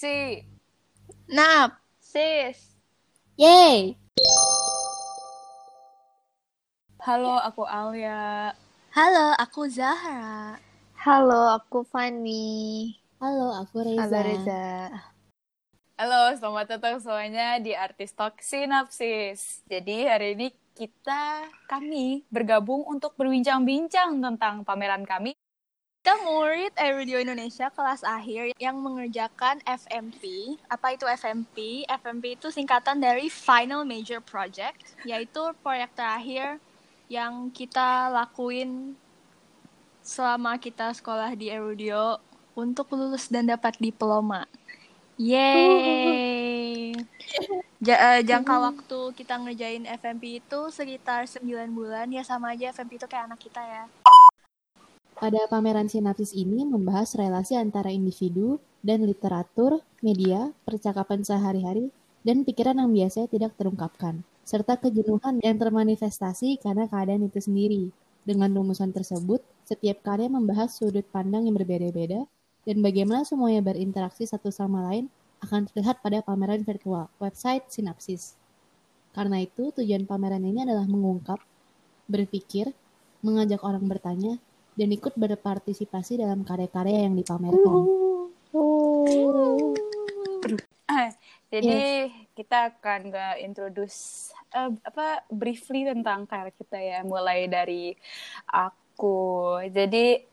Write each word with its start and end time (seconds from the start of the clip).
Si. 0.00 0.40
Nap. 1.28 1.76
Sis. 2.00 2.72
Yeay! 3.36 4.00
Halo, 7.04 7.36
aku 7.36 7.68
Alia. 7.68 8.56
Halo, 8.96 9.36
aku 9.36 9.68
Zahra. 9.68 10.56
Halo, 11.04 11.52
aku 11.52 11.84
Fanny. 11.84 12.96
Halo, 13.20 13.52
aku 13.60 13.84
Reza. 13.84 14.00
Halo 14.00 14.18
Reza. 14.24 14.64
Halo, 16.00 16.20
selamat 16.32 16.80
datang 16.80 16.96
semuanya 17.04 17.60
di 17.60 17.76
Artis 17.76 18.16
Talk 18.16 18.40
Sinapsis. 18.40 19.60
Jadi 19.68 20.08
hari 20.08 20.32
ini 20.32 20.48
kita, 20.72 21.44
kami 21.68 22.24
bergabung 22.32 22.88
untuk 22.88 23.20
berbincang-bincang 23.20 24.16
tentang 24.16 24.64
pameran 24.64 25.04
kami. 25.04 25.36
Kita 26.00 26.16
murid 26.24 26.72
Aerodio 26.80 27.20
Indonesia 27.20 27.68
kelas 27.68 28.00
akhir 28.00 28.56
yang 28.56 28.80
mengerjakan 28.80 29.60
FMP. 29.68 30.56
Apa 30.64 30.96
itu 30.96 31.04
FMP? 31.04 31.84
FMP 31.84 32.40
itu 32.40 32.48
singkatan 32.48 33.04
dari 33.04 33.28
Final 33.28 33.84
Major 33.84 34.16
Project, 34.24 34.96
yaitu 35.04 35.52
proyek 35.60 35.92
terakhir 35.92 36.56
yang 37.12 37.52
kita 37.52 38.08
lakuin 38.16 38.96
selama 40.00 40.56
kita 40.56 40.88
sekolah 40.96 41.36
di 41.36 41.52
Aerodio 41.52 42.16
untuk 42.56 42.96
lulus 42.96 43.28
dan 43.28 43.52
dapat 43.52 43.76
diploma. 43.76 44.48
Yeay! 45.20 46.96
Ja, 47.84 48.16
uh, 48.16 48.20
jangka 48.24 48.72
waktu 48.72 49.00
kita 49.20 49.36
ngerjain 49.36 49.84
FMP 49.84 50.40
itu 50.40 50.60
sekitar 50.72 51.28
9 51.28 51.44
bulan, 51.76 52.08
ya 52.08 52.24
sama 52.24 52.56
aja 52.56 52.72
FMP 52.72 52.96
itu 52.96 53.04
kayak 53.04 53.28
anak 53.28 53.40
kita 53.44 53.60
ya. 53.60 53.84
Pada 55.20 55.44
pameran 55.52 55.84
sinapsis 55.84 56.32
ini 56.32 56.64
membahas 56.64 57.12
relasi 57.12 57.52
antara 57.52 57.92
individu 57.92 58.56
dan 58.80 59.04
literatur, 59.04 59.84
media, 60.00 60.48
percakapan 60.64 61.20
sehari-hari, 61.20 61.92
dan 62.24 62.40
pikiran 62.40 62.80
yang 62.80 62.88
biasanya 62.88 63.28
tidak 63.28 63.52
terungkapkan, 63.60 64.24
serta 64.48 64.80
kejenuhan 64.80 65.36
yang 65.44 65.60
termanifestasi 65.60 66.64
karena 66.64 66.88
keadaan 66.88 67.28
itu 67.28 67.36
sendiri. 67.36 67.92
Dengan 68.24 68.48
rumusan 68.56 68.96
tersebut, 68.96 69.44
setiap 69.68 70.00
karya 70.00 70.32
membahas 70.32 70.72
sudut 70.72 71.04
pandang 71.12 71.44
yang 71.44 71.52
berbeda-beda 71.52 72.24
dan 72.64 72.76
bagaimana 72.80 73.20
semuanya 73.28 73.60
berinteraksi 73.60 74.24
satu 74.24 74.48
sama 74.48 74.88
lain 74.88 75.12
akan 75.44 75.68
terlihat 75.68 76.00
pada 76.00 76.24
pameran 76.24 76.64
virtual 76.64 77.12
website 77.20 77.68
Sinapsis. 77.68 78.40
Karena 79.12 79.44
itu, 79.44 79.68
tujuan 79.76 80.08
pameran 80.08 80.48
ini 80.48 80.64
adalah 80.64 80.88
mengungkap, 80.88 81.44
berpikir, 82.08 82.72
mengajak 83.20 83.60
orang 83.60 83.84
bertanya, 83.84 84.40
dan 84.80 84.96
ikut 84.96 85.12
berpartisipasi 85.12 86.24
dalam 86.24 86.40
karya-karya 86.40 87.04
yang 87.04 87.12
dipamerkan. 87.12 87.84
Jadi 91.52 92.08
kita 92.32 92.72
akan 92.72 93.12
nggak 93.12 93.44
introduce 93.44 94.32
uh, 94.56 94.72
apa 94.80 95.20
briefly 95.28 95.84
tentang 95.84 96.24
karya 96.24 96.48
kita 96.56 96.80
ya, 96.80 97.04
mulai 97.04 97.44
dari 97.44 97.92
aku. 98.48 99.60
Jadi 99.68 100.32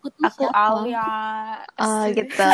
Aku, 0.00 0.12
tuh 0.12 0.28
aku 0.28 0.44
siapa? 0.44 0.60
Alia. 0.60 1.08
Oh 1.80 2.04
gitu. 2.12 2.36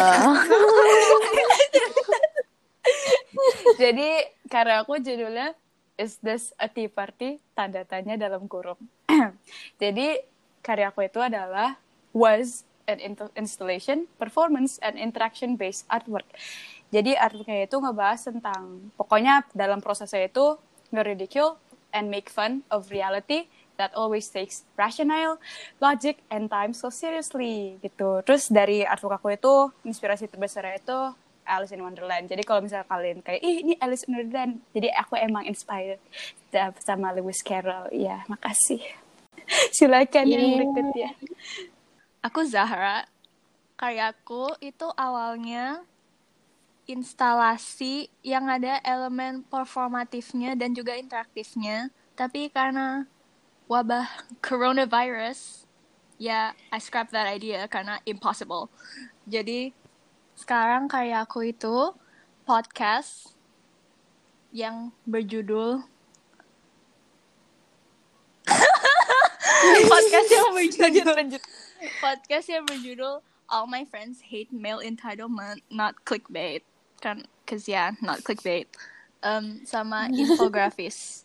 Jadi 3.82 4.08
karya 4.46 4.86
aku 4.86 5.02
judulnya 5.02 5.58
Is 5.98 6.22
This 6.22 6.54
a 6.56 6.70
Tea 6.70 6.86
Party? 6.86 7.42
Tanda 7.52 7.82
tanya 7.82 8.14
dalam 8.14 8.46
kurung. 8.46 8.78
Jadi 9.82 10.35
karya 10.66 10.90
aku 10.90 11.06
itu 11.06 11.22
adalah 11.22 11.78
was 12.10 12.66
an 12.90 12.98
in- 12.98 13.34
installation, 13.38 14.10
performance, 14.18 14.82
and 14.82 14.98
interaction 14.98 15.54
based 15.54 15.86
artwork. 15.86 16.26
Jadi 16.90 17.14
artworknya 17.14 17.70
itu 17.70 17.76
ngebahas 17.78 18.26
tentang 18.26 18.90
pokoknya 18.98 19.46
dalam 19.54 19.78
prosesnya 19.78 20.26
itu 20.26 20.58
nge-ridicule 20.90 21.58
and 21.94 22.10
make 22.10 22.26
fun 22.26 22.66
of 22.70 22.90
reality 22.90 23.46
that 23.76 23.92
always 23.92 24.26
takes 24.32 24.64
rational, 24.78 25.36
logic, 25.82 26.22
and 26.32 26.48
time 26.48 26.72
so 26.72 26.88
seriously 26.88 27.76
gitu. 27.82 28.22
Terus 28.24 28.48
dari 28.48 28.82
artwork 28.82 29.22
aku 29.22 29.34
itu 29.34 29.54
inspirasi 29.86 30.30
terbesarnya 30.30 30.80
itu 30.80 30.98
Alice 31.46 31.70
in 31.70 31.82
Wonderland. 31.82 32.26
Jadi 32.26 32.42
kalau 32.42 32.58
misalnya 32.58 32.90
kalian 32.90 33.22
kayak, 33.22 33.38
ih 33.42 33.62
ini 33.62 33.74
Alice 33.78 34.02
in 34.10 34.18
Wonderland, 34.18 34.58
jadi 34.74 34.90
aku 34.98 35.14
emang 35.14 35.46
inspired 35.46 36.02
sama 36.82 37.14
Lewis 37.14 37.38
Carroll. 37.44 37.86
Ya, 37.94 38.26
makasih. 38.26 39.05
Silakan 39.76 40.26
yang 40.26 40.44
Yeay. 40.44 40.54
berikutnya. 40.58 41.10
Aku 42.24 42.42
Zahra. 42.46 43.06
Karyaku 43.76 44.56
itu 44.64 44.88
awalnya 44.96 45.84
instalasi 46.88 48.08
yang 48.24 48.48
ada 48.48 48.80
elemen 48.80 49.44
performatifnya 49.44 50.56
dan 50.56 50.72
juga 50.72 50.96
interaktifnya. 50.96 51.92
Tapi 52.16 52.48
karena 52.48 53.04
wabah 53.68 54.08
coronavirus, 54.40 55.68
ya 56.16 56.56
I 56.72 56.78
scrap 56.80 57.12
that 57.12 57.28
idea 57.28 57.68
karena 57.68 58.00
impossible. 58.08 58.72
Jadi 59.28 59.76
sekarang 60.38 60.88
karyaku 60.88 61.52
itu 61.52 61.92
podcast 62.46 63.36
yang 64.54 64.94
berjudul 65.04 65.84
podcast 69.86 70.28
yang 70.28 70.48
berjudul 70.56 71.14
lanjut. 71.16 71.42
podcast 72.00 72.46
yang 72.50 72.64
berjudul 72.66 73.22
All 73.46 73.66
My 73.70 73.86
Friends 73.86 74.32
Hate 74.32 74.50
Male 74.50 74.82
Entitlement, 74.82 75.62
not 75.70 76.02
clickbait. 76.02 76.66
Kan, 76.98 77.28
cause 77.44 77.70
yeah, 77.70 77.94
not 78.02 78.24
clickbait. 78.26 78.66
Um, 79.22 79.62
sama 79.64 80.10
infografis 80.12 81.24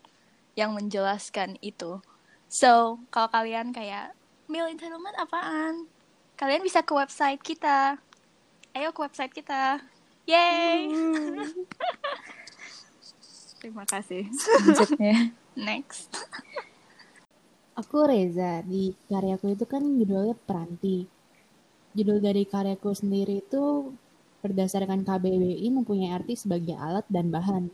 yang 0.55 0.75
menjelaskan 0.75 1.57
itu. 1.63 2.03
So, 2.51 2.99
kalau 3.09 3.31
kalian 3.31 3.71
kayak 3.71 4.11
male 4.51 4.67
entitlement 4.67 5.15
apaan? 5.15 5.87
Kalian 6.35 6.59
bisa 6.59 6.83
ke 6.83 6.91
website 6.91 7.39
kita. 7.39 7.95
Ayo 8.75 8.91
ke 8.91 8.99
website 8.99 9.31
kita. 9.31 9.79
Yay! 10.27 10.91
Terima 13.61 13.85
kasih. 13.85 14.25
Next. 15.55 16.11
Aku 17.71 18.03
Reza, 18.03 18.59
di 18.67 18.91
karyaku 19.07 19.55
itu 19.55 19.63
kan 19.63 19.79
judulnya 19.79 20.35
Peranti. 20.43 21.07
Judul 21.95 22.19
dari 22.19 22.43
karyaku 22.43 22.91
sendiri 22.91 23.39
itu 23.39 23.95
berdasarkan 24.43 25.07
KBBI 25.07 25.63
mempunyai 25.71 26.11
arti 26.11 26.35
sebagai 26.35 26.75
alat 26.75 27.07
dan 27.07 27.31
bahan. 27.31 27.71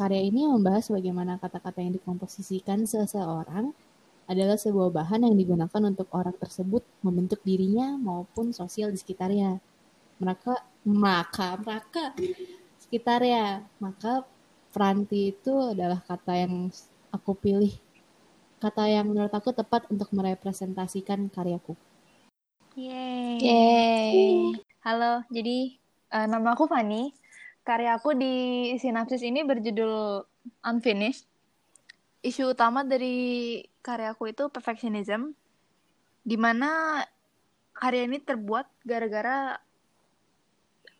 Karya 0.00 0.24
ini 0.24 0.48
membahas 0.48 0.88
bagaimana 0.88 1.36
kata-kata 1.36 1.84
yang 1.84 1.92
dikomposisikan 2.00 2.88
seseorang 2.88 3.76
adalah 4.24 4.56
sebuah 4.56 4.88
bahan 4.88 5.28
yang 5.28 5.36
digunakan 5.36 5.82
untuk 5.84 6.08
orang 6.16 6.32
tersebut 6.40 6.80
membentuk 7.04 7.44
dirinya 7.44 8.00
maupun 8.00 8.56
sosial 8.56 8.88
di 8.88 8.96
sekitarnya. 8.96 9.60
Mereka, 10.16 10.64
maka, 10.88 11.60
mereka, 11.60 12.16
sekitarnya. 12.80 13.68
Maka 13.84 14.24
peranti 14.72 15.36
itu 15.36 15.76
adalah 15.76 16.00
kata 16.00 16.40
yang 16.40 16.72
aku 17.12 17.36
pilih 17.36 17.74
kata 18.60 18.84
yang 18.92 19.08
menurut 19.08 19.32
aku 19.32 19.56
tepat 19.56 19.88
untuk 19.88 20.12
merepresentasikan 20.12 21.32
karyaku. 21.32 21.72
Yay. 22.76 23.40
Yeay. 23.40 24.52
Halo, 24.84 25.24
jadi 25.32 25.80
eh, 26.12 26.26
nama 26.28 26.52
aku 26.52 26.68
Fanny. 26.68 27.16
Karya 27.64 27.96
aku 27.96 28.12
di 28.12 28.68
sinapsis 28.76 29.24
ini 29.24 29.40
berjudul 29.48 30.24
Unfinished. 30.64 31.24
Isu 32.20 32.52
utama 32.52 32.84
dari 32.84 33.60
karyaku 33.80 34.36
itu 34.36 34.52
perfectionism, 34.52 35.32
di 36.20 36.36
mana 36.36 37.00
karya 37.72 38.04
ini 38.04 38.20
terbuat 38.20 38.68
gara-gara 38.84 39.56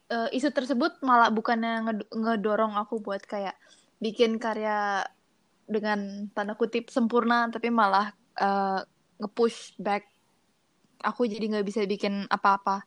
eh, 0.08 0.28
isu 0.32 0.48
tersebut 0.48 0.96
malah 1.04 1.28
bukannya 1.28 1.92
nged- 1.92 2.08
ngedorong 2.08 2.72
aku 2.80 3.04
buat 3.04 3.20
kayak 3.28 3.52
bikin 4.00 4.40
karya 4.40 5.04
dengan 5.70 6.26
tanda 6.34 6.58
kutip 6.58 6.90
sempurna, 6.90 7.46
tapi 7.46 7.70
malah 7.70 8.10
eh, 8.34 8.80
nge-push 9.22 9.78
back 9.78 10.10
aku 11.00 11.24
jadi 11.24 11.48
nggak 11.48 11.66
bisa 11.66 11.80
bikin 11.88 12.28
apa-apa 12.28 12.84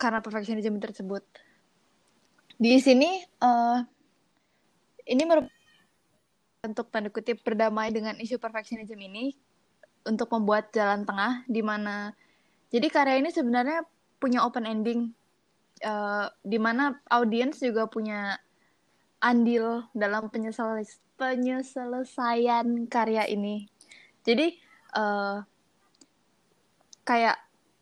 karena 0.00 0.18
perfectionism 0.24 0.80
tersebut. 0.82 1.22
Di 2.58 2.80
sini 2.80 3.22
eh 3.22 3.78
ini 5.04 5.22
merupakan 5.28 5.52
untuk 6.64 6.88
tanda 6.88 7.12
kutip 7.12 7.44
berdamai 7.44 7.92
dengan 7.92 8.16
isu 8.16 8.40
perfectionism 8.40 8.96
ini 8.96 9.36
untuk 10.08 10.32
membuat 10.32 10.72
jalan 10.72 11.04
tengah 11.04 11.44
di 11.44 11.60
mana 11.60 12.12
jadi 12.72 12.88
karya 12.88 13.20
ini 13.20 13.30
sebenarnya 13.30 13.84
punya 14.16 14.44
open 14.44 14.64
ending 14.64 15.12
eh 15.84 16.26
di 16.40 16.56
mana 16.56 16.96
audiens 17.12 17.60
juga 17.60 17.84
punya 17.84 18.40
andil 19.24 19.88
dalam 19.96 20.28
penyesal 20.28 20.84
penyelesaian 21.16 22.84
karya 22.92 23.24
ini. 23.24 23.64
Jadi 24.20 24.52
eh 24.94 25.38
kayak 27.08 27.36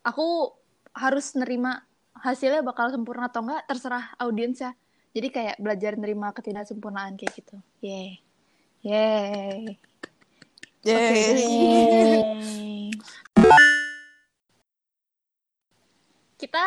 aku 0.07 0.55
harus 0.95 1.35
nerima 1.35 1.83
hasilnya 2.15 2.63
bakal 2.63 2.87
sempurna 2.87 3.27
atau 3.27 3.43
enggak 3.43 3.67
terserah 3.67 4.15
audiens 4.23 4.63
ya. 4.63 4.71
Jadi 5.13 5.27
kayak 5.29 5.59
belajar 5.59 5.99
nerima 5.99 6.31
ketidaksempurnaan 6.31 7.19
kayak 7.19 7.33
gitu. 7.35 7.55
Yeay. 7.83 8.23
Yeay. 8.81 9.77
Yeay. 10.83 12.23
Kita 16.39 16.63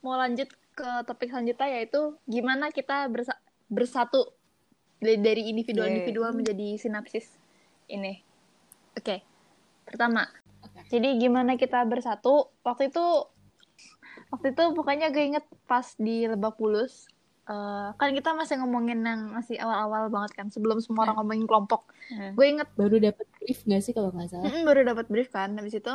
mau 0.00 0.16
lanjut 0.16 0.48
ke 0.72 0.88
topik 1.04 1.28
selanjutnya 1.28 1.68
yaitu 1.76 2.16
gimana 2.24 2.72
kita 2.72 3.04
bersa- 3.12 3.36
bersatu 3.70 4.34
dari- 5.00 5.48
individual-individual 5.48 6.36
menjadi 6.36 6.76
sinapsis 6.76 7.30
ini. 7.88 8.20
Oke. 8.98 9.24
Pertama. 9.86 10.28
Jadi 10.92 11.16
gimana 11.16 11.56
kita 11.56 11.86
bersatu? 11.88 12.52
Waktu 12.66 12.92
itu 12.92 13.06
waktu 14.30 14.52
itu 14.52 14.64
pokoknya 14.76 15.08
gue 15.10 15.24
inget 15.34 15.46
pas 15.64 15.86
di 15.96 16.28
Lebak 16.28 16.60
Bulus 16.60 17.08
eh, 17.48 17.88
kan 17.96 18.10
kita 18.14 18.30
masih 18.36 18.60
ngomongin 18.62 19.02
yang 19.02 19.34
masih 19.34 19.58
awal-awal 19.58 20.06
banget 20.12 20.36
kan 20.38 20.46
sebelum 20.52 20.78
semua 20.78 21.08
orang 21.08 21.16
ngomongin 21.22 21.46
kelompok. 21.48 21.88
Hmm. 22.12 22.36
Gue 22.36 22.46
inget 22.58 22.68
Baru 22.76 23.00
dapat 23.00 23.26
brief 23.40 23.64
gak 23.64 23.82
sih 23.82 23.94
kalau 23.96 24.12
nggak 24.14 24.28
salah? 24.30 24.46
Mm-mm, 24.46 24.62
baru 24.68 24.80
dapat 24.84 25.06
brief 25.08 25.30
kan 25.32 25.56
habis 25.56 25.74
itu 25.74 25.94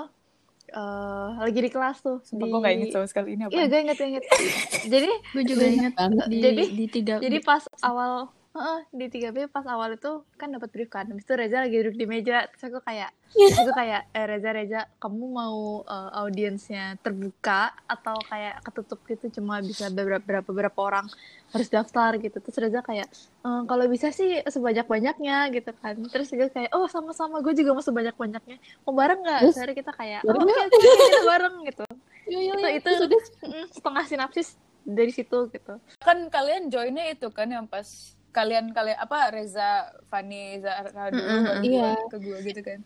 eh 0.67 1.29
lagi 1.38 1.59
di 1.59 1.69
kelas 1.69 1.97
tuh 2.00 2.17
Sumpah 2.21 2.45
di... 2.45 2.51
gue 2.51 2.59
gak 2.59 2.73
inget 2.73 2.89
sama 2.89 3.06
sekali 3.06 3.29
ini 3.33 3.44
apa. 3.45 3.53
iya 3.53 3.65
gue 3.65 3.79
inget 3.81 3.97
inget 4.00 4.23
jadi 4.94 5.09
Gue 5.31 5.44
juga 5.44 5.65
ingat 5.65 5.94
banget. 5.94 6.25
di 6.25 6.38
Jadi- 6.39 6.69
di 6.73 6.85
tiga 6.88 7.13
jadi 7.17 7.38
pas 7.39 7.63
awal 7.81 8.29
heeh, 8.56 8.79
di 8.89 9.06
3B 9.12 9.51
pas 9.51 9.67
awal 9.67 10.00
itu 10.00 10.23
kan 10.33 10.47
dapat 10.47 10.71
brief 10.71 10.88
kan 10.88 11.03
habis 11.03 11.21
itu 11.21 11.35
Reza 11.35 11.59
lagi 11.59 11.75
duduk 11.75 12.00
di 12.00 12.07
meja 12.07 12.47
terus 12.47 12.63
aku 12.65 12.79
kayak 12.81 13.12
terus 13.29 13.59
aku 13.59 13.71
kayak 13.75 14.07
eh, 14.09 14.25
Reza 14.25 14.50
Reza 14.50 14.81
kamu 14.95 15.25
mau 15.27 15.59
eh, 15.83 16.09
audiensnya 16.15 16.95
terbuka 16.97 17.75
atau 17.83 18.15
kayak 18.23 18.63
ketutup 18.63 19.03
gitu 19.06 19.27
cuma 19.35 19.59
bisa 19.59 19.91
beberapa 19.91 20.23
beberapa, 20.23 20.47
beberapa 20.47 20.79
orang 20.81 21.06
harus 21.45 21.68
daftar 21.68 22.12
gitu 22.18 22.38
terus 22.38 22.57
Reza 22.57 22.81
kayak 22.81 23.07
"Eh, 23.42 23.62
kalau 23.63 23.86
bisa 23.86 24.09
sih 24.09 24.42
sebanyak 24.44 24.86
banyaknya 24.86 25.50
gitu 25.50 25.71
kan 25.77 25.95
terus 26.09 26.27
gue 26.30 26.47
kayak 26.47 26.71
oh 26.71 26.86
sama-sama 26.86 27.39
gue 27.39 27.53
juga 27.53 27.71
mau 27.71 27.81
sebanyak 27.81 28.13
banyaknya 28.13 28.57
mau 28.83 28.92
bareng 28.92 29.19
nggak? 29.19 29.39
Akhirnya 29.50 29.75
kita 29.75 29.92
kayak 29.92 30.19
oh, 30.24 30.33
Bareng 30.33 30.44
oke 30.44 30.51
oke 30.57 30.75
oke, 30.75 31.03
kita 31.06 31.21
bareng 31.24 31.56
gitu 31.65 31.86
Yo, 32.25 32.39
yo, 32.42 32.53
itu 32.53 32.59
yo. 32.59 32.69
itu 32.74 32.88
Terus 32.89 33.01
udah 33.06 33.21
mm, 33.45 33.65
setengah 33.71 34.03
sinapsis 34.06 34.47
dari 34.81 35.09
situ 35.09 35.38
gitu 35.47 35.74
Kan 36.00 36.18
kalian 36.27 36.68
joinnya 36.68 37.06
itu 37.07 37.30
kan 37.30 37.45
yang 37.48 37.65
pas 37.65 37.86
kalian 38.30 38.75
kalian 38.75 39.00
apa 39.00 39.31
Reza, 39.31 39.95
Fani, 40.09 40.59
Zahra 40.59 41.07
dulu 41.07 41.24
Mm-mm, 41.24 41.45
baru 41.45 41.63
iya. 41.63 41.91
ke 42.12 42.18
gue 42.19 42.38
gitu 42.44 42.62
kan. 42.62 42.80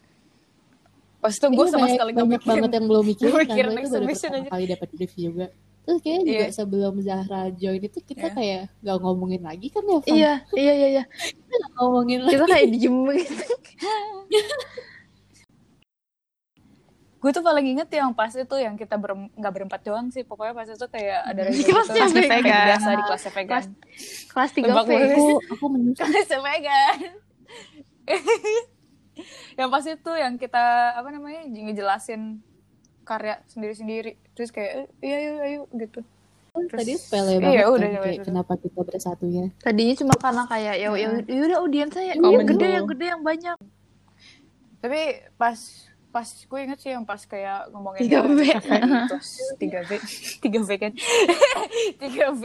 Pas 1.17 1.33
itu 1.33 1.41
gue 1.41 1.65
Ini 1.65 1.71
sama 1.73 1.81
banyak, 1.81 1.95
sekali 1.97 2.11
gak 2.11 2.19
banyak 2.21 2.29
mikirin. 2.37 2.51
banget 2.53 2.71
yang 2.77 2.85
belum 2.85 3.03
kan 3.03 3.09
mikirin 3.09 3.71
Gue 3.73 3.81
itu 3.81 3.89
baru 3.89 4.05
exhibition 4.05 4.29
pertama 4.29 4.45
aja. 4.45 4.49
kali 4.53 4.65
dapat 4.67 4.87
brief 4.93 5.13
juga 5.15 5.45
terus 5.81 5.99
kayaknya 5.99 6.23
juga 6.23 6.45
Iya. 6.45 6.53
sebelum 6.53 6.93
Zahra 6.99 7.41
join 7.51 7.81
itu 7.81 7.99
kita 7.99 8.27
Iya. 8.27 8.35
kayak 8.35 8.61
gak 8.79 8.97
ngomongin 8.99 9.41
lagi 9.41 9.67
kan 9.67 9.83
ya 9.83 9.97
Van? 9.97 10.09
iya 10.09 10.33
iya 10.53 10.73
iya 10.75 10.87
iya 10.91 11.03
kita 11.39 11.55
gak 11.55 11.71
ngomongin 11.75 12.19
lagi 12.21 12.33
kita 12.33 12.45
kayak 12.47 12.67
diem 12.69 12.97
gitu 13.15 13.45
Gue 17.19 17.35
tuh 17.35 17.43
paling 17.43 17.67
inget 17.67 17.91
yang 17.91 18.15
pas 18.15 18.31
itu 18.31 18.55
yang 18.55 18.79
kita 18.79 18.95
berem, 18.95 19.27
nggak 19.35 19.51
berempat 19.51 19.83
doang 19.83 20.07
sih. 20.07 20.23
Pokoknya 20.23 20.55
pas 20.55 20.63
itu 20.63 20.87
kayak 20.87 21.19
ada 21.27 21.51
Kelasnya 21.51 22.07
gitu. 22.07 22.15
vegan. 22.15 22.39
Kayak 22.39 22.63
biasa 22.71 22.89
di 22.89 23.03
kelasnya 23.03 23.31
vegan. 23.35 23.49
Kelas- 23.51 23.71
kelas 24.31 24.51
tiga 24.55 24.71
aku 24.71 24.95
aku 25.51 25.65
menyesal 25.67 26.07
kelasnya 26.07 26.39
vegan. 26.39 26.97
yang 29.59 29.67
pas 29.67 29.83
itu 29.83 30.11
yang 30.15 30.39
kita 30.39 30.63
apa 30.95 31.11
namanya 31.11 31.43
ngejelasin 31.43 32.39
karya 33.09 33.41
sendiri-sendiri. 33.49 34.13
Terus 34.31 34.53
kayak 34.53 34.71
eh, 34.71 34.87
iya 35.01 35.15
ayo 35.17 35.31
ayo 35.41 35.61
gitu. 35.73 36.05
tadi 36.69 36.93
Terus- 36.93 37.05
sepele 37.07 37.31
iya, 37.31 37.39
banget 37.39 37.49
udah, 37.49 37.63
kan 37.63 37.73
udah, 37.79 38.01
kayak 38.03 38.17
udah. 38.19 38.25
kenapa 38.25 38.53
kita 38.57 38.79
bersatunya 38.83 39.45
tadinya 39.61 39.95
cuma 39.95 40.13
karena 40.17 40.43
kayak 40.45 40.75
ya 40.75 40.87
ya 40.91 41.07
ya 41.23 41.39
udah 41.45 41.57
audiens 41.61 41.91
saya 41.93 42.05
yang 42.11 42.43
gede 42.43 42.67
yang 42.67 42.85
gede 42.85 43.05
yang 43.07 43.21
banyak 43.23 43.57
Tapi 44.79 45.01
pas 45.35 45.55
pas 46.09 46.25
gue 46.25 46.59
inget 46.59 46.79
sih 46.81 46.89
yang 46.89 47.05
pas 47.05 47.21
kayak 47.21 47.69
ngomongin 47.69 48.01
3B. 48.01 48.39
terus 49.13 49.29
3B 49.61 49.91
3B 50.41 50.69
kan 50.81 50.91
3B 52.01 52.43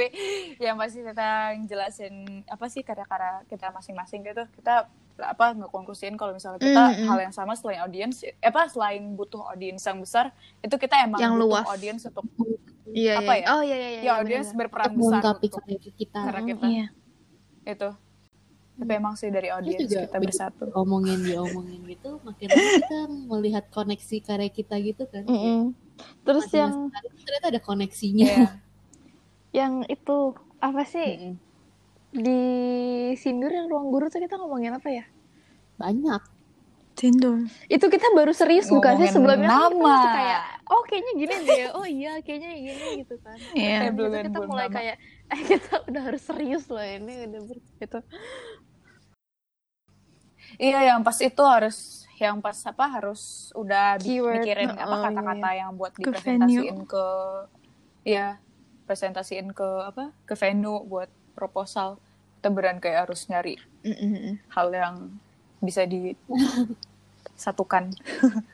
yang 0.61 0.77
pasti 0.77 1.01
kita 1.01 1.29
jelasin 1.65 2.15
apa 2.45 2.67
sih 2.69 2.85
karya-karya 2.85 3.41
kita 3.49 3.73
masing-masing 3.73 4.21
gitu 4.21 4.45
kita 4.53 4.85
apa 5.17 5.55
ngekonklusiin 5.55 6.15
kalau 6.15 6.33
misalnya 6.33 6.59
kita 6.59 6.83
Mm, 6.91 6.97
mm. 6.97 7.07
hal 7.07 7.19
yang 7.21 7.31
sama 7.31 7.55
selain 7.55 7.79
audiens 7.81 8.19
eh, 8.21 8.35
apa 8.41 8.67
selain 8.67 9.15
butuh 9.15 9.47
audiens 9.47 9.79
yang 9.79 9.99
besar 9.99 10.31
itu 10.59 10.75
kita 10.75 10.95
emang 11.01 11.19
Yang 11.19 11.35
butuh 11.35 11.47
luas. 11.49 11.67
audiens 11.69 12.01
untuk 12.03 12.25
iya 12.91 13.15
Apa 13.19 13.33
iya 13.33 13.41
ya? 13.41 13.47
oh 13.49 13.63
iya 13.63 13.77
iya 13.77 13.89
ya 14.01 14.13
audiens 14.17 14.49
benar-benar. 14.49 14.61
berperan 14.61 14.91
untuk 14.91 15.03
besar 15.15 15.23
untuk 15.37 15.63
kita 15.95 16.19
karya 16.21 16.43
kita 16.45 16.67
iya 16.67 16.87
itu 17.65 17.91
tapi 18.75 18.91
emang 18.93 19.15
sih 19.15 19.31
dari 19.31 19.49
audiens 19.49 19.87
kita 19.87 20.19
bersatu 20.19 20.67
omongin 20.75 21.23
diomongin 21.23 21.79
gitu 21.87 22.19
makin 22.21 22.51
kita 22.51 22.99
melihat 23.07 23.65
koneksi 23.69 24.17
karya 24.21 24.51
kita 24.51 24.75
gitu 24.79 25.07
kan 25.07 25.23
Mm-mm. 25.25 25.71
terus 26.23 26.51
Masing-masing 26.51 26.91
yang 26.91 27.23
ternyata 27.23 27.47
ada 27.49 27.61
koneksinya 27.61 28.27
Iya. 28.27 28.47
yang 29.63 29.73
itu 29.87 30.17
apa 30.59 30.83
sih 30.83 31.11
Mm-mm. 31.31 31.35
Di 32.15 32.41
sindur 33.15 33.51
yang 33.51 33.67
ruang 33.67 33.91
guru 33.91 34.07
tuh 34.07 34.19
kita 34.19 34.35
ngomongin 34.35 34.73
apa 34.73 34.87
ya 34.89 35.05
banyak 35.75 36.23
Tinder. 36.95 37.43
itu 37.67 37.83
kita 37.83 38.07
baru 38.15 38.31
serius 38.31 38.71
bukan 38.71 38.95
sih 38.97 39.11
sebelumnya 39.11 39.51
kan 39.51 39.67
kita 39.67 39.67
nama. 39.69 39.83
masih 39.91 40.11
kayak 40.15 40.43
oh 40.65 40.83
kayaknya 40.85 41.13
gini 41.17 41.35
deh 41.43 41.67
oh 41.75 41.83
iya 41.85 42.13
kayaknya 42.23 42.51
gini 42.55 42.87
gitu 43.03 43.15
kan 43.19 43.35
Iya. 43.53 43.79
Itu 43.85 43.99
belum- 43.99 44.25
kita 44.25 44.39
mulai 44.41 44.67
nama. 44.67 44.77
kayak 44.79 44.97
eh 45.27 45.41
kita 45.45 45.75
udah 45.85 46.03
harus 46.05 46.23
serius 46.23 46.65
loh 46.67 46.79
ini 46.81 47.27
udah 47.27 47.41
ber- 47.45 47.67
gitu 47.77 47.99
Iya, 50.55 50.79
yang 50.87 51.03
pas 51.03 51.19
itu 51.19 51.43
harus 51.43 52.07
yang 52.15 52.39
pas 52.39 52.55
apa 52.63 52.85
harus 52.87 53.51
udah 53.55 53.99
Keyword. 53.99 54.39
mikirin 54.39 54.71
Oh, 54.71 54.79
apa 54.79 54.95
iya, 54.95 55.03
kata-kata 55.11 55.49
yang 55.53 55.71
buat 55.75 55.93
Ke 55.93 55.99
dipresentasiin 56.07 56.77
ke 56.87 57.07
ya 58.07 58.39
presentasiin 58.87 59.51
ke 59.51 59.67
apa 59.83 60.15
ke 60.23 60.35
venue 60.37 60.79
buat 60.85 61.11
proposal 61.35 61.99
kita 62.45 62.53
beran 62.53 62.77
kayak 62.77 63.09
harus 63.09 63.25
nyari 63.25 63.57
Mm-mm. 63.81 64.37
hal 64.53 64.69
yang 64.69 65.17
bisa 65.59 65.89
disatukan 65.89 67.89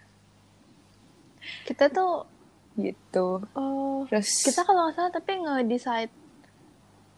kita 1.67 1.91
tuh 1.91 2.25
gitu 2.79 3.43
oh 3.51 4.07
terus 4.07 4.31
kita 4.41 4.63
kalau 4.63 4.87
nggak 4.87 4.95
salah 4.95 5.11
tapi 5.11 5.31
nge-decide 5.37 6.13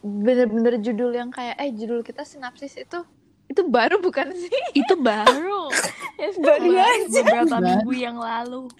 bener-bener 0.01 0.81
judul 0.81 1.13
yang 1.13 1.29
kayak 1.29 1.55
eh 1.55 1.69
judul 1.69 2.01
kita 2.01 2.23
sinapsis 2.23 2.75
itu 2.75 2.99
itu 3.45 3.61
baru 3.63 4.01
bukan 4.01 4.33
sih 4.33 4.49
Itu 4.81 4.97
baru. 4.97 5.69
Yes, 6.13 6.37
Baru 6.37 6.71
aja. 6.71 7.09
Beberapa 7.11 7.53
Baru. 7.53 7.65
minggu 7.67 7.93
yang 7.93 8.15
lalu. 8.15 8.71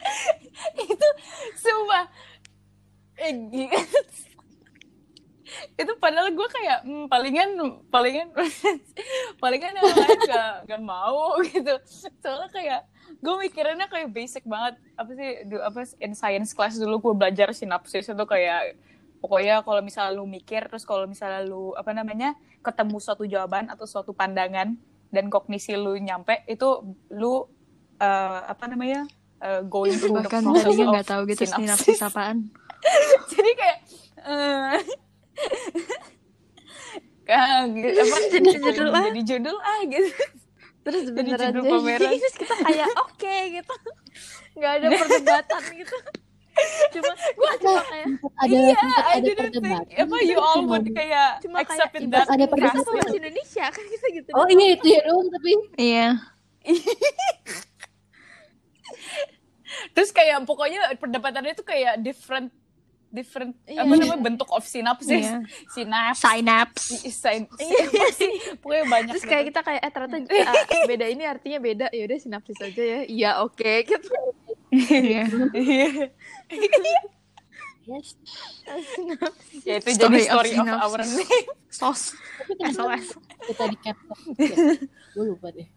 itu 0.73 1.07
sumpah 1.55 2.07
eh, 3.19 3.33
gi- 3.51 3.73
itu 5.75 5.91
padahal 5.97 6.31
gue 6.31 6.47
kayak 6.49 6.79
hmm, 6.83 7.05
palingan 7.07 7.49
palingan 7.87 8.27
palingan 9.41 9.73
yang 9.73 9.85
lain 9.85 10.19
gak, 10.25 10.53
gak 10.65 10.81
mau 10.81 11.37
gitu 11.49 11.73
soalnya 12.19 12.49
kayak 12.49 12.81
gue 13.19 13.35
mikirinnya 13.39 13.87
kayak 13.87 14.09
basic 14.09 14.43
banget 14.43 14.79
apa 14.95 15.11
sih 15.13 15.29
du- 15.45 15.61
apa 15.61 15.85
in 16.01 16.13
science 16.13 16.51
class 16.51 16.75
dulu 16.75 17.11
gue 17.11 17.13
belajar 17.25 17.53
sinapsis 17.53 18.09
itu 18.09 18.25
kayak 18.25 18.75
pokoknya 19.19 19.63
kalau 19.63 19.79
misalnya 19.79 20.19
lu 20.19 20.27
mikir 20.27 20.67
terus 20.67 20.83
kalau 20.83 21.07
misalnya 21.07 21.47
lu 21.47 21.71
apa 21.73 21.95
namanya 21.95 22.35
ketemu 22.59 22.97
suatu 22.99 23.23
jawaban 23.23 23.71
atau 23.71 23.87
suatu 23.87 24.11
pandangan 24.11 24.75
dan 25.13 25.25
kognisi 25.29 25.77
lu 25.77 25.95
nyampe 25.95 26.43
itu 26.43 26.97
lu 27.13 27.47
eh, 28.01 28.39
apa 28.43 28.67
namanya 28.67 29.07
eh, 29.39 29.61
going 29.63 29.95
through 29.95 30.19
the 30.19 30.27
Bahkan 30.27 30.43
process 30.43 30.75
of 30.75 30.87
nggak 30.91 31.07
tahu 31.07 31.21
gitu 31.29 31.43
synapsis. 31.47 31.95
sinapsis 31.95 31.99
apaan. 32.01 32.37
jadi 33.31 33.51
kayak 33.55 33.77
eh 34.23 34.79
kayak 37.23 37.71
gitu, 37.71 37.99
apa 38.03 38.17
Jadi 38.29 38.49
judul 38.59 38.89
ah. 38.91 39.03
jadi 39.07 39.21
judul? 39.23 39.57
Ah 39.63 39.79
gitu. 39.87 40.09
Terus 40.83 41.03
Jadi 41.07 41.15
beneran 41.15 41.51
judul 41.55 41.63
jadi 41.63 41.71
pameran. 41.71 42.11
terus 42.19 42.35
kita 42.35 42.55
kayak 42.59 42.89
oke 42.99 43.35
gitu. 43.55 43.75
Nggak 44.59 44.71
ada 44.77 44.87
perdebatan 45.01 45.61
gitu. 45.79 45.95
Cuma 46.93 47.11
gua 47.33 47.51
cuma 47.57 47.81
kayak 47.89 48.07
ada 48.21 48.53
iya 48.53 48.77
sempat 48.77 49.05
ada 49.09 49.31
perdebatan. 49.33 50.05
Apa 50.05 50.15
you 50.21 50.37
all 50.37 50.61
would 50.69 50.85
kayak 50.93 51.41
cuma 51.41 51.65
kayak 51.65 51.69
accepted 51.73 52.01
ibarat 52.05 52.27
that 52.29 52.35
ada 52.37 52.45
perdebatan. 52.45 52.83
sama 52.85 52.93
bahasa 53.01 53.17
Indonesia 53.17 53.65
kan 53.73 53.85
kita 53.89 54.07
gitu 54.13 54.29
oh 54.37 54.45
iya 54.45 54.67
itu 54.77 54.85
ya 54.85 55.01
dong 55.09 55.25
tapi. 55.33 55.51
Iya. 55.81 56.07
terus 59.97 60.13
kayak 60.13 60.45
pokoknya 60.45 60.93
perdebatannya 61.01 61.57
itu 61.57 61.65
kayak 61.65 61.97
different 62.05 62.53
different 63.13 63.53
Iya. 63.63 63.85
apa 63.85 63.93
namanya 63.93 64.19
bentuk 64.19 64.49
of 64.49 64.65
synapsis 64.65 65.21
Iya. 65.21 65.45
sinaps 65.69 66.19
Synapse. 66.19 66.85
Sin- 67.07 67.45
apa 67.45 68.05
sih? 68.11 68.31
pokoknya 68.57 68.83
banyak 68.89 69.11
terus 69.13 69.23
kayak 69.23 69.43
gitu. 69.45 69.49
kita 69.53 69.61
kayak 69.61 69.81
eh 69.81 69.91
ternyata 69.93 70.17
ah, 70.49 70.55
beda 70.83 71.05
ini 71.07 71.23
artinya 71.23 71.59
beda 71.61 71.87
ya 71.89 72.03
udah 72.03 72.17
sinapsis 72.17 72.57
aja 72.57 72.81
ya 72.81 72.99
iya 73.05 73.31
oke 73.39 73.71
gitu 73.85 74.09
Iya. 74.73 75.29
Iya. 75.53 76.09
Yes. 77.83 78.15
Ya 79.61 79.75
itu 79.77 79.91
Story 79.91 80.23
jadi 80.23 80.31
story 80.31 80.51
of 80.55 80.65
of, 80.65 80.81
our 80.87 81.01
name. 81.03 81.27
Sos. 81.69 82.15
SOS. 82.57 83.05
kita 83.43 83.63
di? 83.67 83.77
Ya? 83.77 83.93
Gue 85.13 85.25
lupa 85.27 85.51
deh. 85.51 85.67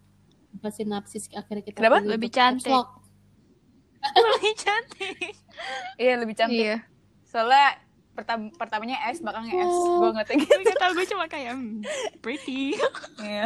Pas 0.57 0.71
sinapsis 0.71 1.27
akhirnya 1.29 1.61
kita 1.61 1.77
Kenapa? 1.77 1.99
Lebih 2.01 2.31
cantik. 2.31 2.71
Lebih 4.33 4.53
cantik. 4.55 5.17
Iya 5.99 6.13
lebih 6.17 6.33
cantik. 6.33 6.57
Iya. 6.57 6.77
Soalnya 7.27 7.77
pertam 8.15 8.49
pertamanya 8.55 8.97
S, 9.11 9.21
belakangnya 9.21 9.61
S. 9.61 9.75
Gue 9.75 10.11
ngerti 10.15 10.33
gitu. 10.41 10.49
Tapi 10.49 10.63
gak 10.65 10.77
tau 10.81 10.91
gue 10.95 11.05
cuma 11.05 11.25
kayak 11.29 11.53
hmm, 11.53 11.83
pretty. 12.23 12.73
Iya. 13.21 13.45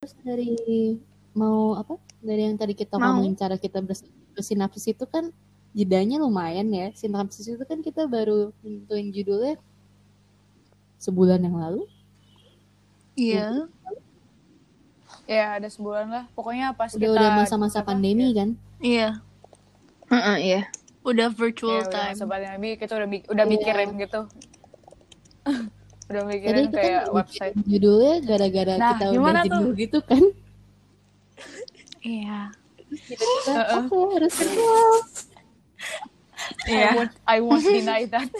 Terus 0.00 0.14
dari 0.24 0.54
mau 1.36 1.76
apa? 1.76 1.98
Dari 2.22 2.48
yang 2.48 2.56
tadi 2.56 2.72
kita 2.78 2.96
Mau. 2.96 3.18
ngomongin 3.18 3.34
cara 3.34 3.58
kita 3.58 3.82
bers- 3.82 4.08
bersinapsis 4.32 4.94
itu 4.94 5.04
kan 5.04 5.28
jedanya 5.74 6.22
lumayan 6.22 6.70
ya. 6.70 6.94
Sinapsis 6.96 7.50
itu 7.50 7.64
kan 7.66 7.82
kita 7.82 8.06
baru 8.06 8.54
nentuin 8.62 9.10
judulnya 9.10 9.58
sebulan 11.02 11.42
yang 11.42 11.58
lalu. 11.58 11.82
Iya. 13.18 13.68
Ya 15.26 15.60
ada 15.60 15.68
sebulan 15.68 16.08
lah. 16.08 16.24
Pokoknya 16.32 16.72
pas 16.72 16.94
Udah 16.94 17.04
kita 17.04 17.12
udah 17.12 17.30
masa-masa 17.42 17.84
pandemi 17.84 18.32
ya, 18.32 18.38
kan. 18.42 18.48
Iya. 18.80 19.08
Heeh, 20.08 20.36
iya. 20.40 20.62
Udah 21.02 21.26
ya, 21.26 21.32
virtual 21.32 21.80
udah 21.80 21.90
time. 21.90 22.14
masa 22.14 22.24
pandemi 22.24 22.76
kita 22.76 22.94
udah 22.94 23.06
mi- 23.06 23.24
udah 23.24 23.42
Iya. 23.42 23.52
mikirin 23.52 23.90
gitu. 23.96 24.20
udah 26.08 26.22
mikirin 26.24 26.64
itu 26.64 26.72
kayak 26.72 27.02
kan 27.02 27.12
website. 27.12 27.54
judulnya 27.64 28.14
gara-gara 28.22 28.74
Nah, 28.76 28.92
kita 28.92 29.04
udah 29.10 29.42
tuh? 29.42 29.50
jenuh 29.50 29.74
gitu 29.74 30.00
kan. 30.00 30.22
Iya. 32.00 32.40
Kita. 32.92 33.24
Oke, 33.80 33.96
harus 34.12 34.32
virtual. 34.32 34.92
I 36.62 36.68
Iya. 36.68 36.90
won't, 36.92 37.12
I 37.24 37.36
won't 37.40 37.64
deny 37.64 38.04
that. 38.06 38.26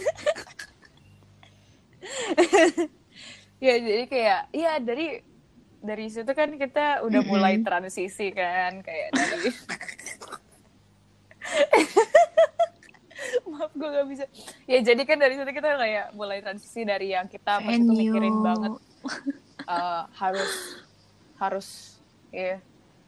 ya 3.59 3.73
jadi 3.75 4.05
kayak 4.05 4.41
ya 4.51 4.77
dari 4.77 5.23
dari 5.79 6.05
situ 6.07 6.29
kan 6.29 6.53
kita 6.53 7.01
udah 7.01 7.21
mulai 7.23 7.59
transisi 7.59 8.29
kan 8.29 8.79
kayak 8.79 9.09
dari 9.09 9.49
maaf 13.53 13.71
gue 13.71 13.85
gak 13.87 14.07
bisa 14.07 14.25
ya 14.65 14.79
jadi 14.81 15.01
kan 15.01 15.17
dari 15.17 15.33
situ 15.35 15.47
kita 15.47 15.69
kayak 15.75 16.05
mulai 16.11 16.39
transisi 16.39 16.81
dari 16.81 17.09
yang 17.09 17.25
kita 17.25 17.57
pas 17.57 17.69
itu 17.71 17.87
mikirin 17.87 18.37
banget 18.39 18.73
eh, 19.63 20.01
harus 20.13 20.51
harus 21.37 21.67
ya 22.29 22.57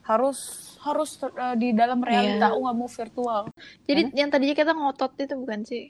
harus 0.01 0.39
harus 0.79 1.09
eh, 1.17 1.55
di 1.55 1.69
dalam 1.71 1.97
realita 1.99 2.49
aku 2.49 2.61
nggak 2.61 2.77
mau 2.77 2.85
virtual 2.87 3.41
Jadi 3.83 4.01
yang 4.13 4.29
tadinya 4.29 4.53
kita 4.53 4.71
ngotot 4.71 5.11
itu 5.17 5.33
bukan 5.33 5.61
sih? 5.61 5.89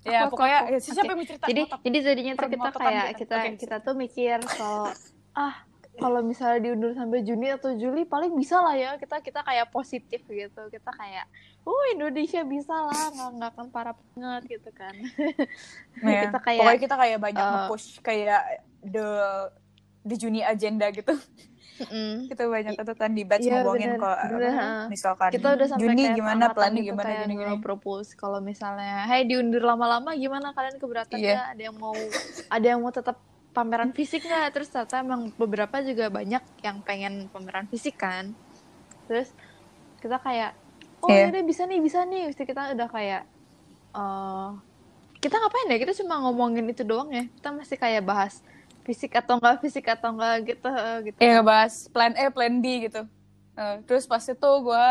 ya 0.00 0.24
Aku- 0.24 0.32
pokoknya 0.32 0.58
aku. 0.64 0.72
ya, 0.72 0.78
siapa 0.80 1.02
Oke. 1.02 1.10
yang 1.12 1.28
cerita 1.28 1.44
Jadi 1.44 1.60
Ngotot. 1.62 1.80
jadi 1.82 1.98
jadinya 2.00 2.32
tuh 2.34 2.48
kita 2.48 2.70
kayak 2.72 3.04
kita. 3.04 3.18
kita 3.18 3.34
Oke. 3.36 3.50
kita 3.58 3.76
tuh 3.80 3.94
mikir 3.94 4.38
kalau 4.48 4.88
ah 5.34 5.54
kalau 5.92 6.20
misalnya 6.24 6.58
diundur 6.62 6.96
sampai 6.96 7.20
Juni 7.20 7.52
atau 7.52 7.76
Juli 7.76 8.08
paling 8.08 8.32
bisa 8.32 8.56
lah 8.56 8.72
ya 8.72 8.96
kita 8.96 9.20
kita 9.20 9.44
kayak 9.44 9.68
positif 9.68 10.24
gitu 10.24 10.62
kita 10.66 10.90
kayak 10.90 11.28
oh 11.64 11.82
Indonesia 11.92 12.40
bisa 12.42 12.72
lah 12.72 13.12
nggak 13.12 13.30
nggak 13.36 13.50
akan 13.52 13.66
parah 13.68 13.94
banget 13.94 14.42
gitu 14.58 14.70
kan. 14.72 14.94
Nah, 16.00 16.12
kita 16.24 16.38
kayak 16.40 16.60
pokoknya 16.60 16.80
kita 16.80 16.96
kayak 16.96 17.18
banyak 17.18 17.44
eh, 17.44 17.50
nge-push 17.52 17.86
kayak 18.00 18.42
the 18.82 19.08
the 20.02 20.16
Juni 20.16 20.40
agenda 20.40 20.88
gitu. 20.88 21.12
mm, 21.80 22.28
kita 22.28 22.44
banyak 22.44 22.76
catatan 22.76 23.10
di 23.16 23.24
batch 23.24 23.48
Iya, 23.48 23.64
ngomongin 23.64 23.96
kok 23.96 24.18
misalkan 24.92 25.32
kita 25.32 25.48
udah 25.56 25.66
sampai 25.68 25.80
Juni 25.80 26.02
kayak 26.04 26.16
gimana 26.20 26.44
plannya 26.52 26.82
gitu 26.84 26.88
gimana 26.92 27.08
kayak 27.08 27.20
gini 27.24 27.34
gini. 27.40 27.56
propose 27.64 28.12
kalau 28.12 28.36
misalnya 28.44 29.08
hey 29.08 29.24
diundur 29.24 29.64
lama-lama 29.64 30.12
gimana? 30.12 30.52
Kalian 30.52 30.76
keberatan 30.76 31.16
Iya. 31.16 31.32
nggak? 31.32 31.48
Ada 31.56 31.62
yang 31.64 31.76
mau 31.80 31.96
ada 32.52 32.66
yang 32.68 32.80
mau 32.84 32.92
tetap 32.92 33.16
pameran 33.50 33.90
fisik 33.96 34.28
nggak? 34.28 34.46
Terus 34.52 34.68
ternyata 34.68 34.96
emang 35.00 35.32
beberapa 35.40 35.76
juga 35.80 36.12
banyak 36.12 36.44
yang 36.60 36.84
pengen 36.84 37.32
pameran 37.32 37.64
fisik 37.68 37.96
kan. 37.96 38.36
Terus 39.08 39.32
kita 40.04 40.20
kayak 40.20 40.52
oh 41.00 41.08
Iya. 41.08 41.32
ya 41.32 41.42
bisa 41.42 41.62
nih 41.64 41.80
bisa 41.80 42.04
nih 42.04 42.30
Mesti 42.30 42.42
kita 42.44 42.72
udah 42.76 42.88
kayak 42.88 43.22
eh 43.90 44.50
kita 45.20 45.36
ngapain 45.36 45.68
ya 45.68 45.78
kita 45.78 45.92
cuma 46.00 46.14
ngomongin 46.24 46.64
itu 46.70 46.80
doang 46.80 47.12
ya 47.12 47.28
kita 47.28 47.48
masih 47.52 47.76
kayak 47.76 48.02
bahas 48.04 48.40
fisik 48.80 49.12
atau 49.12 49.36
enggak 49.36 49.60
fisik 49.60 49.84
atau 49.84 50.16
enggak 50.16 50.56
gitu 50.56 50.70
gitu 51.04 51.18
Ya 51.20 51.40
ngebahas 51.40 51.74
plan 51.92 52.16
A, 52.16 52.32
plan 52.32 52.54
B 52.64 52.88
gitu. 52.88 53.04
Eh, 53.54 53.76
terus 53.84 54.08
pas 54.08 54.22
itu 54.24 54.50
gue 54.64 54.86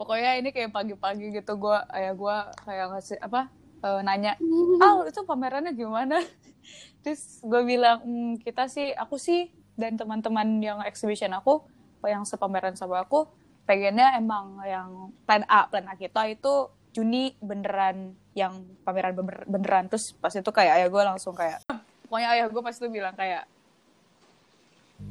pokoknya 0.00 0.40
ini 0.40 0.48
kayak 0.50 0.72
pagi-pagi 0.72 1.36
gitu 1.36 1.52
gue 1.60 1.76
ayah 1.92 2.16
gue 2.16 2.36
kayak 2.64 2.86
ngasih 2.96 3.18
apa 3.20 3.52
eh, 3.84 4.00
nanya, 4.00 4.32
ah 4.80 5.04
itu 5.04 5.20
pamerannya 5.24 5.72
gimana? 5.76 6.20
Terus 7.04 7.40
gue 7.40 7.60
bilang 7.64 8.00
"Hmm, 8.04 8.32
kita 8.40 8.68
sih 8.68 8.92
aku 8.92 9.16
sih 9.16 9.48
dan 9.76 9.96
teman-teman 9.96 10.60
yang 10.60 10.78
exhibition 10.84 11.32
aku 11.32 11.64
yang 12.04 12.24
sepameran 12.24 12.76
sama 12.76 13.04
aku 13.04 13.28
pengennya 13.68 14.18
emang 14.18 14.58
yang 14.66 15.14
plan 15.28 15.44
A 15.46 15.66
plan 15.70 15.86
A 15.86 15.94
kita 15.94 16.26
itu 16.30 16.68
Juni 16.90 17.38
beneran 17.38 18.18
yang 18.34 18.66
pameran 18.82 19.14
bener- 19.14 19.46
beneran. 19.46 19.86
Terus 19.86 20.10
pas 20.18 20.34
itu 20.34 20.50
kayak 20.50 20.82
ayah 20.82 20.88
gue 20.90 21.02
langsung 21.06 21.34
kayak 21.38 21.62
pokoknya 22.06 22.28
ayah 22.34 22.46
gue 22.50 22.62
pas 22.62 22.74
itu 22.74 22.88
bilang 22.90 23.14
kayak 23.14 23.46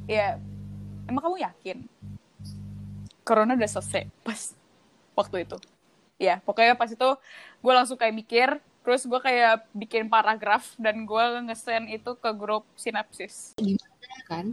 ya 0.06 0.36
emang 1.08 1.24
kamu 1.24 1.38
yakin? 1.40 1.78
Corona 3.24 3.56
udah 3.56 3.70
selesai 3.70 4.12
pas 4.26 4.52
waktu 5.16 5.48
itu. 5.48 5.58
Ya 6.20 6.44
pokoknya 6.44 6.76
pas 6.76 6.92
itu 6.92 7.10
gue 7.64 7.74
langsung 7.74 7.96
kayak 7.96 8.16
mikir 8.16 8.50
terus 8.84 9.08
gue 9.08 9.20
kayak 9.22 9.70
bikin 9.72 10.12
paragraf 10.12 10.76
dan 10.76 11.08
gue 11.08 11.24
nge-send 11.48 11.88
itu 11.94 12.12
ke 12.20 12.32
grup 12.36 12.68
sinapsis. 12.76 13.56
Kan 14.28 14.52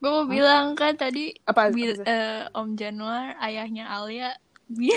Gue 0.00 0.08
mau 0.08 0.24
bilang 0.24 0.72
kan 0.72 0.96
tadi 0.96 1.36
apa 1.44 1.68
bil- 1.68 2.00
apa- 2.00 2.08
eh, 2.08 2.42
Om 2.56 2.72
Januar 2.72 3.36
ayahnya 3.36 3.84
Alia 3.84 4.32
bi- 4.76 4.96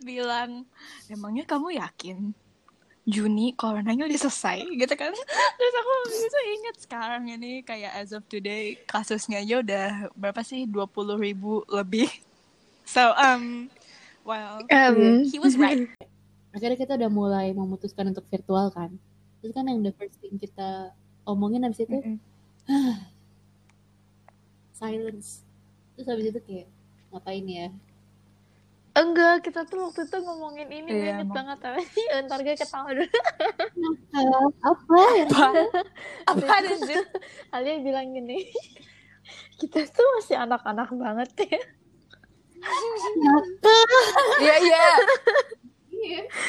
bilang 0.00 0.64
emangnya 1.06 1.44
kamu 1.44 1.76
yakin 1.76 2.32
Juni 3.02 3.52
coronanya 3.52 4.06
udah 4.06 4.14
selesai? 4.16 4.62
Gitu 4.62 4.94
kan. 4.94 5.10
Terus 5.58 5.74
aku 5.74 5.92
bisa 6.08 6.38
inget 6.54 6.76
sekarang 6.78 7.22
ini 7.28 7.60
kayak 7.60 7.98
as 7.98 8.14
of 8.14 8.22
today 8.30 8.78
kasusnya 8.86 9.42
aja 9.42 9.58
udah 9.58 9.86
berapa 10.14 10.40
sih? 10.40 10.64
20 10.64 11.18
ribu 11.18 11.66
lebih. 11.66 12.06
So 12.86 13.10
um 13.12 13.66
well 14.22 14.62
Em, 14.70 15.26
he 15.26 15.42
was 15.42 15.58
right. 15.58 15.82
Akhirnya 16.54 16.78
kita 16.78 16.94
udah 16.94 17.10
mulai 17.10 17.50
memutuskan 17.50 18.14
untuk 18.14 18.22
virtual 18.30 18.70
kan. 18.70 18.94
Terus 19.42 19.50
kan 19.50 19.66
yang 19.66 19.82
the 19.82 19.90
first 19.98 20.16
thing 20.22 20.38
kita 20.38 20.94
omongin 21.26 21.66
habis 21.66 21.82
itu 21.82 21.98
Mm-mm. 21.98 22.16
Silence. 24.82 25.46
Terus 25.94 26.06
habis 26.10 26.26
itu 26.28 26.40
kayak 26.42 26.66
ngapain 27.14 27.46
ya? 27.46 27.68
Enggak 28.92 29.48
kita 29.48 29.64
tuh 29.64 29.88
waktu 29.88 30.04
itu 30.04 30.18
ngomongin 30.20 30.68
ini 30.68 30.84
Iya, 30.84 31.00
gue 31.00 31.08
inget 31.16 31.24
emang. 31.24 31.36
banget 31.38 31.58
apa 31.64 31.80
sih 31.94 32.04
ntar 32.26 32.38
gue 32.44 32.52
ketawa 32.52 32.90
dulu. 32.92 33.08
Ah, 34.12 34.46
apa? 34.74 35.00
Apa 36.28 36.44
ada 36.60 36.74
sih? 36.76 37.00
Alia 37.48 37.80
bilang 37.80 38.12
gini 38.12 38.52
kita 39.62 39.86
tuh 39.88 40.06
masih 40.18 40.36
anak-anak 40.36 40.90
banget 40.92 41.30
ya. 41.46 41.60
Iya 44.42 44.54
iya. 44.60 44.86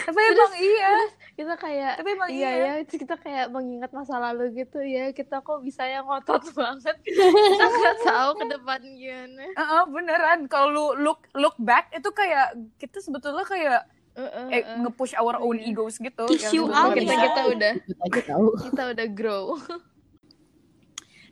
Tapi 0.03 0.19
emang 0.19 0.53
iya 0.57 0.91
kita 1.33 1.57
kayak 1.57 1.97
tapi 1.97 2.09
emang 2.13 2.29
iya 2.29 2.49
iya, 2.53 2.71
ya 2.77 2.85
terus 2.85 3.01
kita 3.01 3.17
kayak 3.17 3.49
mengingat 3.49 3.89
masa 3.89 4.21
lalu 4.21 4.53
gitu 4.53 4.77
ya. 4.79 5.09
Kita 5.09 5.41
kok 5.41 5.65
bisa 5.65 5.81
yang 5.83 6.05
ngotot 6.05 6.45
banget. 6.59 6.93
Kita 7.01 7.65
nggak 7.73 7.97
tahu 8.01 8.29
ke 8.37 8.45
depan 8.53 8.79
gimana. 8.83 9.45
Heeh, 9.49 9.83
beneran. 9.89 10.39
Kalau 10.45 10.69
lu 10.69 10.85
look 11.01 11.25
look 11.33 11.57
back 11.57 11.89
itu 11.89 12.05
kayak 12.09 12.53
kita 12.77 13.01
sebetulnya 13.01 13.41
kayak 13.43 13.81
Heeh, 14.13 14.29
eh, 14.53 14.61
heeh. 14.61 14.77
nge-push 14.85 15.17
our 15.17 15.41
own 15.41 15.57
Iya. 15.57 15.73
egos 15.73 15.97
gitu 15.97 16.21
out 16.69 16.93
kita 16.93 17.01
bisa. 17.01 17.23
kita 17.25 17.41
udah. 17.49 17.73
Ikut 17.81 17.97
aja 17.97 18.21
tahu. 18.29 18.47
Kita 18.69 18.81
udah 18.93 19.07
grow. 19.09 19.45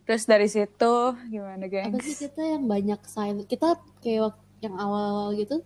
Terus 0.01 0.25
dari 0.25 0.50
situ 0.50 0.93
gimana 1.29 1.62
apa 1.62 1.93
geng 1.93 1.93
sih 2.01 2.17
kita 2.17 2.41
yang 2.41 2.65
banyak 2.65 3.00
silent 3.05 3.46
kita 3.46 3.77
kayak 4.01 4.34
waktu 4.34 4.43
yang 4.60 4.75
awal-awal 4.75 5.29
gitu 5.38 5.62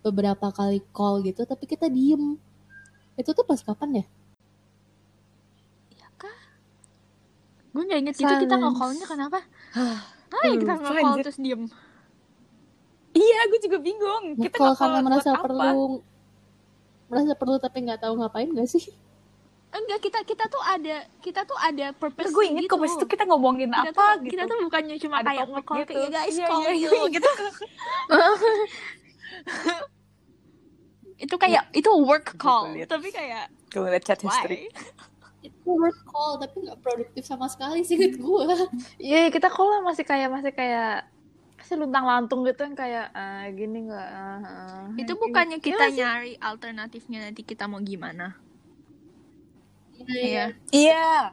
beberapa 0.00 0.48
kali 0.48 0.80
call 0.94 1.20
gitu 1.20 1.42
tapi 1.42 1.66
kita 1.66 1.90
diem 1.90 2.38
itu 3.16 3.30
tuh 3.30 3.44
pas 3.44 3.60
kapan 3.60 4.02
ya? 4.02 4.04
Gue 7.72 7.82
gak 7.88 8.00
inget. 8.04 8.14
Gitu 8.14 8.28
kita 8.28 8.44
Silence. 8.52 8.64
nge-callnya 8.68 9.06
kenapa? 9.08 9.38
Hai 9.72 10.50
kita 10.60 10.74
Lupa, 10.76 10.92
nge-call 10.92 11.16
terus 11.24 11.38
diem. 11.40 11.62
Iya 13.12 13.38
gue 13.48 13.60
juga 13.64 13.78
bingung. 13.80 14.24
Kita 14.36 14.56
kalau 14.56 14.76
nge-call 14.76 14.76
karena 14.76 14.94
buat 14.94 15.04
merasa 15.08 15.30
apa? 15.32 15.42
perlu 15.44 15.82
merasa 17.08 17.32
perlu 17.36 17.56
tapi 17.60 17.78
nggak 17.84 18.00
tahu 18.04 18.12
ngapain 18.20 18.48
gak 18.52 18.68
sih? 18.68 18.84
Enggak 19.72 20.04
kita 20.04 20.20
kita 20.20 20.44
tuh 20.52 20.60
ada 20.60 20.96
kita 21.24 21.40
tuh 21.48 21.56
ada 21.56 21.96
purpose 21.96 22.28
gue 22.28 22.44
inget 22.44 22.68
gitu. 22.68 22.76
kok 22.76 22.80
pas 22.84 22.92
itu 22.92 23.06
kita 23.08 23.24
ngomongin 23.24 23.72
kita 23.72 23.88
apa 23.88 23.88
tuh, 23.88 24.12
gitu. 24.20 24.32
kita 24.36 24.42
tuh 24.44 24.56
bukannya 24.68 24.96
cuma 25.00 25.16
Ada 25.16 25.24
kayak 25.32 25.46
nge-call 25.48 25.78
gitu. 25.80 25.92
kayak 25.96 26.10
guys 26.12 26.36
Iya, 26.36 26.44
call 26.44 26.60
iya, 26.60 26.72
you 26.76 26.92
iya. 26.92 27.08
gitu 27.08 27.30
itu 31.22 31.34
kayak 31.38 31.70
itu 31.70 31.86
work 32.02 32.34
call 32.34 32.74
lihat. 32.74 32.90
tapi 32.90 33.14
kayak 33.14 33.46
gue 33.70 33.78
ngeliat 33.78 34.02
chat 34.02 34.18
history 34.18 34.66
Itu 35.42 35.74
work 35.74 35.98
call 36.06 36.38
tapi 36.38 36.54
nggak 36.62 36.78
produktif 36.78 37.26
sama 37.26 37.50
sekali 37.50 37.82
sih 37.82 37.98
menurut 37.98 38.18
gue. 38.18 38.42
Iya, 39.10 39.26
kita 39.26 39.50
kalau 39.50 39.82
masih 39.82 40.06
kayak 40.06 40.30
masih 40.30 40.54
kayak 40.54 41.10
masih 41.58 41.78
luntang 41.78 42.06
lantung 42.06 42.42
gitu 42.42 42.62
yang 42.62 42.74
kayak 42.74 43.10
ah, 43.10 43.46
gini 43.50 43.86
nggak 43.86 44.08
ah, 44.10 44.38
ah, 44.42 44.82
itu 44.98 45.14
bukannya 45.14 45.58
Iya 45.58 45.66
kita 45.66 45.82
nggak 45.82 45.90
sih? 45.90 45.98
nyari 45.98 46.32
alternatifnya 46.38 47.18
nanti 47.26 47.42
kita 47.42 47.70
mau 47.70 47.78
gimana 47.78 48.34
Iya. 50.02 50.50
iya 50.74 51.30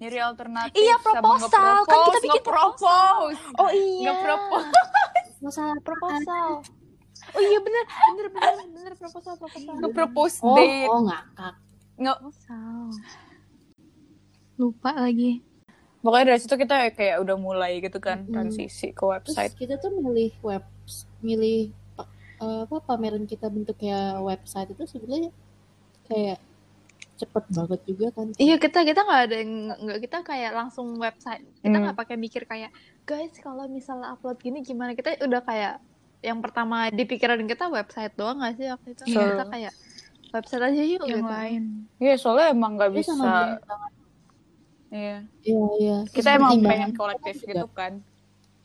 nyari 0.00 0.18
alternatif 0.18 0.74
Iya, 0.74 0.96
sama 0.98 1.20
proposal. 1.22 1.76
Kan 1.84 1.98
kita 2.08 2.18
bikin 2.24 2.42
nge-propose. 2.42 3.38
Oh 3.54 3.70
iya. 3.70 4.10
Nge-propose. 4.10 4.70
Masalah 5.44 5.76
proposal. 5.84 6.48
Oh 7.30 7.40
iya 7.40 7.58
bener, 7.58 7.84
bener 7.86 8.26
bener 8.28 8.54
bener 8.68 8.92
proposal 8.94 9.34
proposal. 9.34 9.72
nge-propose 9.76 10.36
Oh, 10.40 10.54
date 10.54 10.86
oh 10.86 11.00
ngakak. 11.04 11.54
nge 11.96 12.12
Proposal. 12.12 12.78
lupa 14.56 14.90
lagi 14.94 15.40
pokoknya 16.00 16.26
dari 16.26 16.40
situ 16.40 16.54
kita 16.54 16.74
kayak 16.90 17.16
udah 17.18 17.36
mulai 17.36 17.78
gitu 17.78 17.96
kan 17.96 18.20
Mm-mm. 18.20 18.32
transisi 18.32 18.88
ke 18.88 18.98
Terus 18.98 19.12
website 19.14 19.52
kita 19.54 19.76
tuh 19.76 19.92
milih 19.94 20.32
web, 20.40 20.64
milih 21.20 21.72
eh, 22.38 22.60
apa 22.62 22.76
pameran 22.80 23.24
kita 23.24 23.46
bentuknya 23.46 24.16
website 24.18 24.68
itu 24.70 24.84
sebenarnya 24.86 25.28
kayak 26.06 26.40
cepet 27.14 27.44
banget 27.46 27.80
juga 27.84 28.06
kan. 28.10 28.32
Iya 28.34 28.56
kita 28.56 28.80
kita 28.80 28.96
nggak 28.98 29.22
ada 29.22 29.36
yang 29.36 29.52
nggak 29.76 30.00
kita 30.00 30.18
kayak 30.22 30.52
langsung 30.54 30.96
website 30.96 31.44
kita 31.58 31.68
Hmm. 31.70 31.84
nggak 31.84 31.98
pakai 31.98 32.16
mikir 32.16 32.42
kayak 32.44 32.72
guys 33.04 33.36
kalau 33.36 33.68
misalnya 33.68 34.08
upload 34.10 34.40
gini 34.40 34.60
gimana 34.60 34.92
kita 34.92 35.20
udah 35.20 35.40
kayak 35.40 35.84
yang 36.20 36.38
pertama 36.44 36.92
di 36.92 37.04
pikiran 37.04 37.40
kita 37.44 37.68
website 37.68 38.12
doang 38.12 38.40
nggak 38.40 38.54
sih 38.56 38.66
waktu 38.68 38.88
itu 38.92 39.02
Iya. 39.08 39.24
kita 39.32 39.44
kayak 39.48 39.74
website 40.30 40.62
aja 40.62 40.82
yuk 40.84 41.02
yang 41.08 41.24
gitu. 41.24 41.32
lain 41.32 41.62
Iya 41.96 42.14
soalnya 42.20 42.46
emang 42.52 42.72
nggak 42.76 42.90
sama 43.00 43.00
bisa. 43.00 43.32
Iya 44.90 45.16
Iya, 45.40 45.64
iya. 45.78 45.98
Kita 46.04 46.28
emang 46.34 46.60
pengen 46.60 46.90
kita 46.92 46.98
kolektif 46.98 47.34
juga. 47.40 47.48
gitu 47.48 47.68
kan 47.72 47.92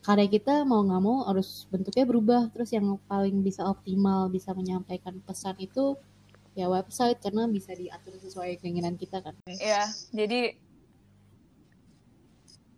Karya 0.02 0.28
kita 0.30 0.62
mau 0.62 0.86
nggak 0.86 1.02
mau 1.02 1.26
harus 1.26 1.66
bentuknya 1.66 2.06
berubah. 2.06 2.42
Terus 2.54 2.70
yang 2.70 2.94
paling 3.10 3.42
bisa 3.42 3.66
optimal 3.66 4.30
bisa 4.30 4.54
menyampaikan 4.54 5.18
pesan 5.18 5.58
itu 5.58 5.98
ya 6.54 6.70
website 6.70 7.18
karena 7.18 7.50
bisa 7.50 7.74
diatur 7.74 8.14
sesuai 8.16 8.62
keinginan 8.62 8.94
kita 8.94 9.18
kan. 9.18 9.34
Iya 9.50 9.90
jadi 10.14 10.54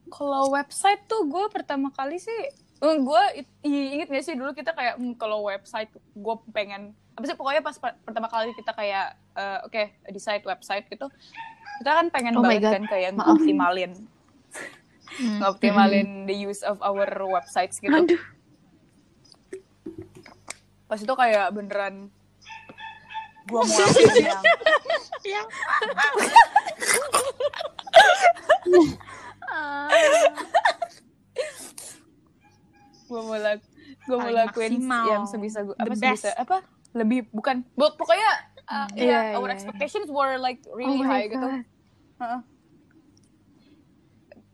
kalau 0.08 0.48
website 0.48 1.04
tuh 1.04 1.28
gue 1.28 1.46
pertama 1.52 1.92
kali 1.92 2.16
sih 2.16 2.40
gue 2.78 3.22
inget 3.64 4.06
gak 4.06 4.22
sih 4.22 4.34
dulu 4.34 4.52
kita 4.52 4.70
kayak 4.70 4.96
"Hmm, 4.96 5.14
kalau 5.14 5.42
website 5.42 5.90
gue 5.92 6.34
pengen 6.48 6.94
apa 7.12 7.24
sih 7.24 7.34
pokoknya 7.34 7.58
pas 7.58 7.74
per- 7.74 7.98
pertama 8.00 8.26
kali 8.26 8.54
kita 8.54 8.70
kayak 8.70 9.06
eh, 9.34 9.58
oke 9.62 9.82
decide 10.08 10.44
website 10.44 10.86
gitu 10.86 11.10
kita 11.78 11.90
kan 11.92 12.06
pengen 12.08 12.34
Oh 12.34 12.42
banget 12.42 12.70
kan 12.70 12.84
kayak 12.86 13.14
ngoptimalin. 13.14 13.92
Hmm. 15.10 15.38
ngoptimalin 15.40 16.08
the 16.28 16.36
use 16.36 16.62
of 16.62 16.78
our 16.78 17.02
websites 17.24 17.78
gitu. 17.78 17.90
Aduh. 17.92 18.22
pas 20.86 20.96
itu 20.96 21.10
kayak 21.12 21.50
beneran 21.50 22.08
gue 23.44 23.58
mau 23.58 23.76
lakuin 23.80 24.24
yang 25.24 25.46
gue 33.08 33.18
mau 33.18 33.34
lak 33.34 33.60
gue 33.98 34.14
mau 34.14 34.28
lakuin 34.30 34.72
maksimal. 34.76 35.04
yang 35.06 35.24
sebisa 35.24 35.58
gue 35.62 35.74
apa 35.74 35.92
sebisa 35.92 36.30
apa 36.34 36.60
lebih 36.92 37.28
bukan 37.30 37.64
bu- 37.70 37.92
pokoknya 37.94 38.30
uh, 38.66 38.88
Iya, 38.92 39.32
ya 39.32 39.36
our 39.36 39.46
iya. 39.46 39.54
expectations 39.54 40.08
were 40.08 40.36
like 40.36 40.60
really 40.70 40.98
Oh 40.98 41.04
high 41.04 41.26
gitu 41.26 41.40
God. 41.40 41.64
Heeh. 42.18 42.40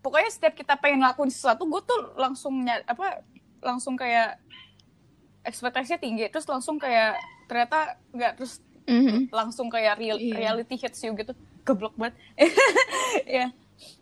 pokoknya 0.01 0.31
setiap 0.31 0.55
kita 0.55 0.77
pengen 0.77 1.01
ngelakuin 1.01 1.29
sesuatu 1.29 1.65
gue 1.65 1.83
tuh 1.83 1.99
langsung 2.15 2.61
ny- 2.61 2.85
apa 2.85 3.25
langsung 3.59 3.95
kayak 3.95 4.37
ekspektasinya 5.43 5.97
tinggi 5.97 6.29
terus 6.29 6.45
langsung 6.45 6.77
kayak 6.77 7.17
ternyata 7.47 7.97
nggak 8.11 8.33
terus 8.35 8.61
mhm. 8.85 9.29
langsung 9.31 9.69
kayak 9.69 9.97
real, 9.97 10.17
Iya. 10.17 10.37
reality 10.37 10.77
hits 10.77 11.01
you 11.01 11.13
gitu 11.13 11.33
geblok 11.63 11.97
banget 11.97 12.15
ya 13.41 13.49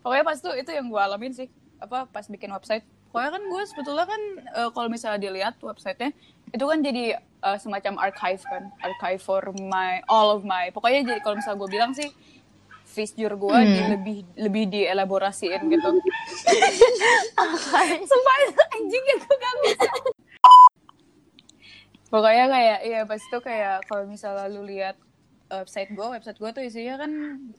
pokoknya 0.01 0.25
pas 0.25 0.39
tuh 0.39 0.55
itu 0.55 0.71
yang 0.71 0.87
gue 0.87 0.99
alamin 0.99 1.31
sih 1.33 1.47
apa 1.79 2.07
pas 2.07 2.23
bikin 2.25 2.51
website 2.51 2.83
pokoknya 3.13 3.31
kan 3.37 3.43
gue 3.45 3.63
sebetulnya 3.69 4.07
kan 4.09 4.23
eh, 4.41 4.71
kalau 4.73 4.89
misalnya 4.89 5.21
dilihat 5.21 5.61
websitenya 5.61 6.17
itu 6.53 6.65
kan 6.65 6.79
jadi 6.81 7.05
eh, 7.21 7.59
semacam 7.61 8.01
archive 8.01 8.43
kan. 8.43 8.73
Archive 8.81 9.21
for 9.21 9.53
my 9.53 10.01
all 10.09 10.33
of 10.33 10.43
my 10.43 10.73
pokoknya 10.73 11.05
jadi 11.05 11.21
kalau 11.21 11.37
misalnya 11.37 11.61
gue 11.61 11.71
bilang 11.71 11.93
sih 11.93 12.09
figure 12.93 13.37
gue 13.41 13.59
di, 13.73 13.81
lebih 13.89 14.19
lebih 14.37 14.65
dielaborasiin 14.69 15.65
gitu. 15.65 15.89
Sumpah 18.05 18.37
anjing 18.77 19.05
ya 19.09 19.17
gue 19.17 19.37
gak 19.37 19.55
bisa. 19.65 19.91
Pokoknya 22.13 22.45
kayak 22.53 22.79
iya 22.85 23.01
pas 23.09 23.17
itu 23.17 23.39
kayak 23.41 23.89
kalau 23.89 24.05
misalnya 24.05 24.45
lu 24.53 24.69
lihat 24.69 25.01
website 25.53 25.93
gue 25.93 26.07
website 26.09 26.39
gue 26.41 26.51
tuh 26.51 26.65
isinya 26.65 27.05
kan 27.05 27.13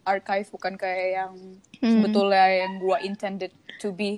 archive 0.04 0.50
bukan 0.50 0.74
kayak 0.74 1.08
yang 1.14 1.34
sebetulnya 1.78 2.46
yang 2.66 2.82
gue 2.82 2.98
intended 3.06 3.54
to 3.78 3.94
be 3.94 4.18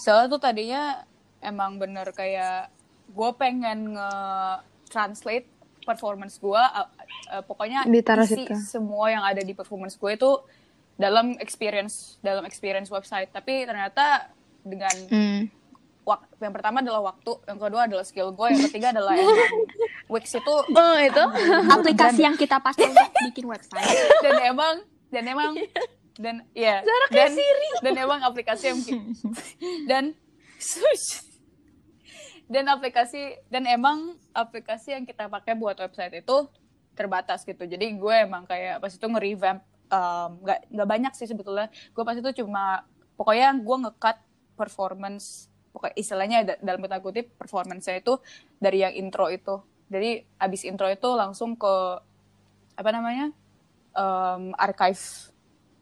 soalnya 0.00 0.32
tuh 0.32 0.40
tadinya 0.40 1.04
emang 1.44 1.76
bener 1.76 2.08
kayak 2.16 2.72
gue 3.12 3.30
pengen 3.36 3.92
nge 3.92 4.10
translate 4.88 5.46
performance 5.84 6.40
gue 6.40 6.62
pokoknya 7.44 7.84
Ditaruh 7.86 8.24
isi 8.24 8.44
situ. 8.44 8.54
semua 8.64 9.12
yang 9.12 9.24
ada 9.24 9.40
di 9.40 9.52
performance 9.52 9.96
gue 9.96 10.12
itu 10.16 10.30
dalam 10.96 11.36
experience 11.40 12.20
dalam 12.20 12.44
experience 12.44 12.88
website 12.88 13.32
tapi 13.32 13.64
ternyata 13.64 14.28
dengan 14.60 14.92
Hmm. 15.08 15.42
Yang 16.40 16.52
pertama 16.56 16.80
adalah 16.80 17.12
waktu, 17.12 17.32
yang 17.46 17.58
kedua 17.60 17.80
adalah 17.86 18.04
skill 18.04 18.32
gue, 18.32 18.46
yang 18.50 18.62
ketiga 18.70 18.88
adalah 18.96 19.14
Wix 20.12 20.34
itu 20.34 20.54
Oh 20.74 20.96
itu. 20.98 21.24
aplikasi 21.76 22.20
yang 22.26 22.34
kita 22.34 22.58
pakai 22.58 22.88
untuk 22.92 23.08
bikin 23.30 23.46
website. 23.46 23.86
Dan 24.24 24.34
emang 24.42 24.74
dan 25.10 25.24
emang 25.26 25.52
dan 26.20 26.44
ya 26.52 26.82
dan 27.08 27.32
dan 27.80 27.94
emang 27.96 28.20
aplikasi 28.26 28.74
yang 28.74 28.80
dan 29.86 30.04
dan 32.50 32.64
aplikasi 32.66 33.38
dan 33.46 33.64
emang 33.64 34.18
aplikasi 34.34 34.94
yang 34.98 35.06
kita 35.06 35.30
pakai 35.30 35.54
buat 35.54 35.78
website 35.78 36.22
itu 36.22 36.50
terbatas 36.98 37.46
gitu. 37.46 37.64
Jadi 37.64 37.94
gue 37.94 38.14
emang 38.26 38.44
kayak 38.44 38.82
pas 38.82 38.90
itu 38.90 39.06
nge-revamp 39.06 39.62
um, 39.90 40.30
nggak 40.42 40.60
nggak 40.74 40.88
banyak 40.88 41.12
sih 41.14 41.30
sebetulnya. 41.30 41.70
Gue 41.94 42.02
pas 42.02 42.18
itu 42.18 42.30
cuma 42.42 42.82
pokoknya 43.14 43.54
gue 43.58 43.76
nge-cut 43.86 44.18
performance 44.58 45.49
pokoknya 45.70 45.96
istilahnya 45.98 46.38
da- 46.46 46.60
dalam 46.62 46.80
kata 46.82 46.98
kutip 47.02 47.26
performance-nya 47.38 48.02
itu 48.02 48.18
dari 48.58 48.82
yang 48.82 48.94
intro 48.94 49.30
itu. 49.30 49.62
Jadi 49.90 50.22
abis 50.38 50.62
intro 50.66 50.86
itu 50.86 51.08
langsung 51.14 51.58
ke 51.58 51.74
apa 52.78 52.90
namanya 52.94 53.34
um, 53.94 54.54
archive 54.54 55.30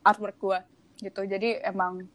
artwork 0.05 0.37
gue 0.40 0.59
gitu. 1.09 1.20
Jadi 1.24 1.61
emang 1.64 2.09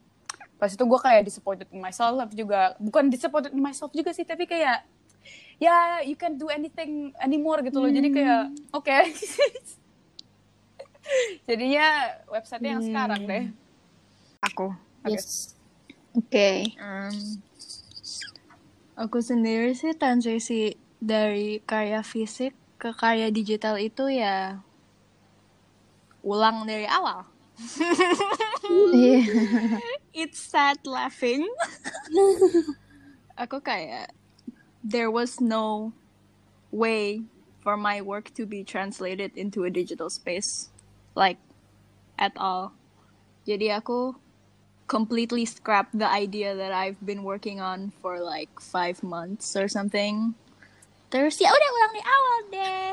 pas 0.57 0.71
itu 0.71 0.83
gue 0.83 0.99
kayak 1.01 1.27
disappointed 1.27 1.67
in 1.73 1.81
myself 1.81 2.31
juga 2.31 2.77
bukan 2.79 3.11
disappointed 3.11 3.51
in 3.51 3.59
myself 3.59 3.91
juga 3.91 4.15
sih 4.15 4.23
tapi 4.23 4.47
kayak 4.47 4.87
ya 5.59 5.99
you 6.07 6.15
can 6.15 6.39
do 6.39 6.47
anything 6.49 7.11
anymore 7.21 7.61
gitu 7.65 7.77
loh. 7.81 7.91
Jadi 7.91 8.09
kayak 8.09 8.43
oke. 8.73 8.97
Jadinya 11.47 12.15
website 12.31 12.63
yang 12.63 12.79
sekarang 12.79 13.21
deh. 13.27 13.43
Aku 14.43 14.71
Oke. 15.03 15.19
Yes. 15.19 15.55
Oke 16.13 16.49
em, 16.77 17.15
aku 18.97 19.17
sendiri 19.21 19.73
sih 19.73 19.93
transisi 19.97 20.77
dari 21.01 21.59
karya 21.65 22.01
fisik 22.05 22.53
ke 22.79 22.93
karya 22.93 23.33
digital 23.33 23.75
itu 23.79 24.07
ya 24.09 24.61
ulang 26.23 26.63
dari 26.65 26.87
awal 26.87 27.27
Iya. 28.93 29.21
it's 30.15 30.41
sad 30.41 30.81
laughing. 30.89 31.45
Aku 33.37 33.61
kayak 33.61 34.13
there 34.81 35.09
was 35.13 35.37
no 35.41 35.93
way 36.73 37.21
for 37.61 37.77
my 37.77 38.01
work 38.01 38.33
to 38.35 38.45
be 38.49 38.65
translated 38.65 39.37
into 39.37 39.63
a 39.63 39.71
digital 39.71 40.09
space 40.09 40.69
like 41.13 41.37
at 42.17 42.33
all. 42.37 42.73
Jadi 43.45 43.69
aku 43.73 44.17
completely 44.87 45.45
scrapped 45.45 45.97
the 45.97 46.09
idea 46.09 46.55
that 46.55 46.71
I've 46.71 46.99
been 47.03 47.23
working 47.23 47.61
on 47.61 47.91
for 48.01 48.19
like 48.19 48.59
five 48.59 49.03
months 49.03 49.55
or 49.55 49.67
something. 49.67 50.35
Terus 51.13 51.37
ya 51.37 51.53
udah 51.53 51.69
ulang 51.69 51.91
dari 51.93 52.03
awal 52.05 52.39
deh. 52.49 52.89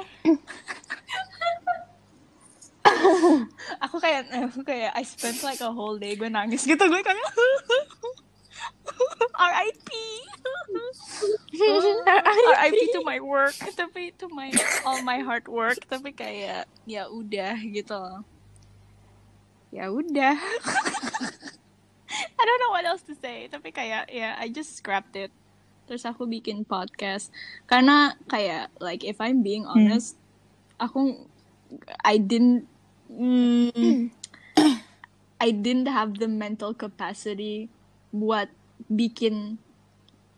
aku 3.84 3.96
kayak 4.00 4.28
aku 4.50 4.60
kayak 4.66 4.92
I 4.92 5.04
spent 5.04 5.40
like 5.46 5.60
a 5.60 5.70
whole 5.70 5.96
day 5.96 6.16
gue 6.16 6.28
nangis 6.28 6.64
gitu 6.66 6.80
gue 6.80 7.02
kayak 7.04 7.16
R.I.P. 9.40 9.88
RIP 11.60 12.80
to 12.92 13.00
my 13.04 13.20
work 13.20 13.56
tapi 13.76 14.12
to 14.16 14.28
my 14.32 14.52
all 14.84 15.00
my 15.04 15.20
hard 15.20 15.48
work 15.48 15.80
tapi 15.88 16.12
kayak 16.12 16.68
ya 16.84 17.08
udah 17.08 17.56
gitu 17.60 18.00
ya 19.70 19.88
udah 19.92 20.36
I 22.40 22.44
don't 22.48 22.60
know 22.64 22.72
what 22.72 22.88
else 22.88 23.04
to 23.04 23.14
say 23.14 23.46
tapi 23.46 23.68
kayak 23.68 24.08
ya 24.08 24.32
I 24.40 24.48
just 24.48 24.80
scrapped 24.80 25.12
it. 25.14 25.28
Terus 25.84 26.08
aku 26.08 26.24
bikin 26.24 26.64
podcast. 26.64 27.28
Karena 27.68 28.16
kayak 28.26 28.72
like 28.80 29.04
if 29.04 29.20
I'm 29.20 29.44
being 29.44 29.68
honest 29.68 30.16
aku 30.80 31.28
I 32.00 32.16
didn't 32.16 32.64
mm, 33.12 34.08
I 35.44 35.48
didn't 35.52 35.88
have 35.88 36.16
the 36.16 36.28
mental 36.28 36.72
capacity 36.72 37.68
buat 38.10 38.48
bikin 38.88 39.60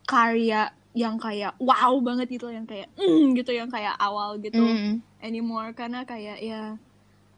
karya 0.04 0.74
yang 0.92 1.16
kayak 1.16 1.56
wow 1.56 1.96
banget 2.04 2.28
gitu 2.36 2.52
yang 2.52 2.68
kayak 2.68 2.90
mm, 3.00 3.32
gitu 3.32 3.54
yang 3.56 3.70
kayak 3.70 3.96
awal 3.96 4.36
gitu 4.42 4.60
Mm. 4.60 5.00
anymore. 5.22 5.72
Karena 5.72 6.02
kayak 6.02 6.42
ya 6.42 6.76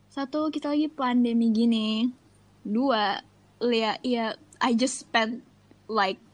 satu 0.09 0.49
kita 0.49 0.73
lagi 0.73 0.89
pandemi 0.89 1.53
gini. 1.53 2.09
Dua 2.65 3.21
ya 3.63 3.97
ya 4.03 4.35
I 4.65 4.73
just 4.73 4.97
spent 4.97 5.45
like 5.93 6.25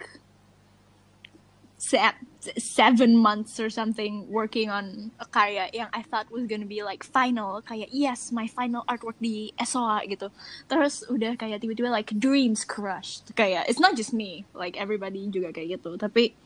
se- 1.83 2.23
seven 2.57 3.17
months 3.17 3.59
or 3.59 3.67
something 3.67 4.31
working 4.31 4.71
on 4.71 5.11
a 5.19 5.27
karya 5.27 5.67
yang 5.75 5.91
I 5.91 6.07
thought 6.07 6.31
was 6.31 6.47
gonna 6.47 6.71
be 6.71 6.87
like 6.87 7.03
final. 7.03 7.59
Kayak 7.59 7.91
yes 7.91 8.31
my 8.31 8.47
final 8.47 8.87
artwork 8.87 9.19
di 9.19 9.51
SOA 9.59 10.07
gitu. 10.07 10.31
Terus 10.71 11.03
udah 11.11 11.35
kayak 11.35 11.59
tiba-tiba 11.59 11.91
like 11.91 12.15
dreams 12.15 12.63
crushed. 12.63 13.35
Kayak 13.35 13.67
it's 13.67 13.83
not 13.83 13.99
just 13.99 14.15
me. 14.15 14.47
Like 14.55 14.79
everybody 14.79 15.27
juga 15.27 15.51
kayak 15.51 15.83
gitu. 15.83 15.99
Tapi 15.99 16.39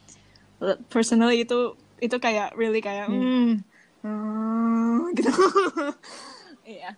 personally 0.88 1.44
itu 1.44 1.76
itu 2.00 2.16
kayak 2.16 2.56
really 2.56 2.80
kayak 2.80 3.12
hmm, 3.12 3.60
hmm, 4.00 5.12
gitu. 5.20 5.32
Iya. 6.64 6.96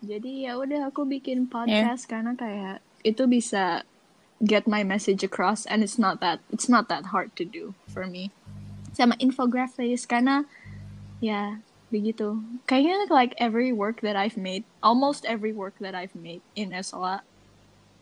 Jadi 0.00 0.48
ya 0.48 0.56
udah 0.56 0.88
aku 0.88 1.04
bikin 1.04 1.44
podcast 1.52 2.08
karena 2.08 2.32
kayak 2.32 2.80
itu 3.04 3.28
bisa 3.28 3.84
get 4.40 4.64
my 4.64 4.80
message 4.80 5.20
across 5.22 5.68
and 5.68 5.84
it's 5.84 6.00
not 6.00 6.20
that 6.20 6.40
it's 6.48 6.68
not 6.68 6.88
that 6.88 7.12
hard 7.12 7.34
to 7.36 7.44
do 7.44 7.76
for 7.88 8.08
me. 8.08 8.32
Sama 8.96 9.14
infographics 9.20 10.08
karena 10.08 10.48
ya 11.20 11.60
begitu. 11.92 12.40
Kayaknya 12.64 13.12
like 13.12 13.36
every 13.36 13.70
work 13.70 14.00
that 14.00 14.16
I've 14.16 14.40
made 14.40 14.64
almost 14.80 15.28
every 15.28 15.52
work 15.52 15.76
that 15.84 15.92
I've 15.92 16.16
made 16.16 16.40
in 16.56 16.72
SOA 16.72 17.20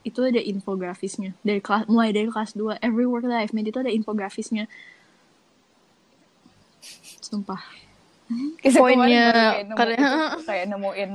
itu 0.06 0.22
ada 0.22 0.38
infografisnya. 0.38 1.34
Dari 1.42 1.58
kelas 1.58 1.90
mulai 1.90 2.14
dari 2.14 2.30
kelas 2.30 2.54
2 2.54 2.78
every 2.80 3.04
work 3.04 3.26
that 3.26 3.42
I've 3.42 3.52
made 3.52 3.66
itu 3.66 3.82
ada 3.82 3.90
infografisnya. 3.90 4.70
Sumpah. 7.18 7.60
Poinnya 8.62 9.64
karena- 9.74 10.36
kayak 10.44 10.68
nemuin 10.70 11.12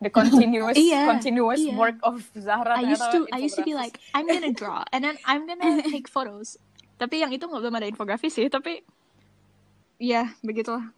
the 0.00 0.10
continuous 0.10 0.78
Iya, 0.88 1.10
continuous 1.10 1.60
iya. 1.60 1.74
work 1.74 1.98
of 2.06 2.22
Zahra 2.38 2.78
I 2.78 2.86
used 2.86 3.06
to 3.10 3.26
I 3.34 3.38
used 3.42 3.58
to 3.58 3.66
be 3.66 3.74
like 3.74 3.98
I'm 4.14 4.26
gonna 4.26 4.54
draw 4.54 4.86
and 4.94 5.02
then 5.02 5.18
I'm 5.26 5.46
gonna 5.46 5.82
take 5.92 6.06
photos. 6.06 6.58
Tapi 6.98 7.22
yang 7.22 7.30
itu 7.34 7.46
nggak 7.46 7.62
belum 7.62 7.78
ada 7.78 7.86
infografis 7.86 8.34
sih 8.34 8.46
tapi 8.50 8.82
ya 9.98 10.34
begitulah. 10.42 10.94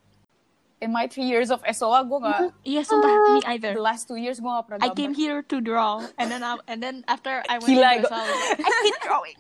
In 0.80 0.96
my 0.96 1.04
three 1.12 1.28
years 1.28 1.52
of 1.52 1.60
SOA 1.60 2.08
gue 2.08 2.18
gak 2.24 2.56
iya 2.64 2.80
sumpah 2.80 3.12
me 3.36 3.44
the 3.44 3.52
either 3.52 3.72
last 3.76 4.08
two 4.08 4.16
years 4.16 4.40
gue 4.40 4.48
gak 4.48 4.64
pernah 4.64 4.80
I 4.80 4.96
came 4.96 5.12
here 5.12 5.44
to 5.44 5.60
draw 5.60 6.00
and 6.16 6.32
then 6.32 6.40
I, 6.40 6.56
and 6.72 6.80
then 6.80 7.04
after 7.04 7.44
I 7.52 7.60
went 7.60 7.68
Gila, 7.68 8.00
to 8.00 8.08
SOA, 8.08 8.24
I 8.64 8.72
hate 8.88 9.00
drawing. 9.04 9.38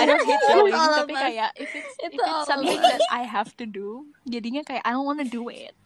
I 0.00 0.04
don't 0.08 0.24
hate 0.24 0.44
drawing 0.48 0.72
tapi 0.72 1.12
kayak 1.12 1.52
if 1.60 1.76
it's 1.76 1.92
if 2.08 2.10
it's 2.16 2.48
something 2.48 2.80
that 2.80 3.04
I 3.12 3.28
have 3.28 3.52
to 3.60 3.68
do 3.68 4.08
jadinya 4.24 4.64
kayak 4.64 4.80
I 4.80 4.96
don't 4.96 5.04
wanna 5.04 5.28
do 5.28 5.52
it 5.52 5.76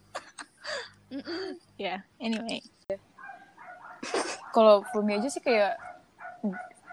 yeah 1.76 2.02
anyway. 2.18 2.60
Kalau 4.50 4.82
for 4.90 5.02
me 5.02 5.18
aja 5.18 5.28
sih 5.28 5.42
kayak 5.42 5.76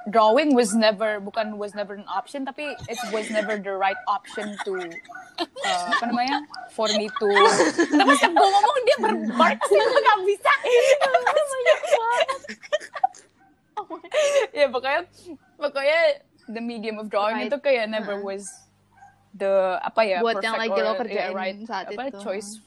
drawing 0.03 0.51
was 0.51 0.75
never 0.75 1.23
bukan 1.23 1.55
was 1.55 1.71
never 1.71 1.95
an 1.95 2.03
option 2.11 2.43
tapi 2.43 2.75
it 2.91 2.99
was 3.15 3.31
never 3.31 3.55
the 3.55 3.71
right 3.71 3.95
option 4.03 4.51
to 4.67 4.75
uh, 5.39 5.85
apa 5.95 6.11
namanya 6.11 6.43
for 6.75 6.91
me 6.99 7.07
to 7.07 7.29
tapi 7.87 8.11
setiap 8.19 8.35
gue 8.35 8.49
ngomong 8.51 8.77
dia 8.83 8.97
berbark 8.99 9.59
sih 9.63 9.79
gue 9.79 10.01
gak 10.03 10.19
bisa. 10.27 10.51
Ya 14.53 14.69
pokoknya 14.69 15.01
pokoknya 15.57 15.99
the 16.49 16.61
medium 16.61 17.01
of 17.01 17.09
drawing 17.09 17.39
Right. 17.39 17.49
itu 17.49 17.57
kayak 17.59 17.89
never 17.89 18.21
was 18.21 18.45
the 19.33 19.79
apa 19.81 20.01
ya 20.05 20.17
Buat 20.21 20.43
yang 20.45 20.57
lagi 20.59 20.79
lo 20.79 20.93
kerjain 20.97 21.31
yeah, 21.33 21.33
right 21.33 21.57
saat 21.65 21.89
apa 21.89 22.13
itu. 22.13 22.19
choice 22.21 22.61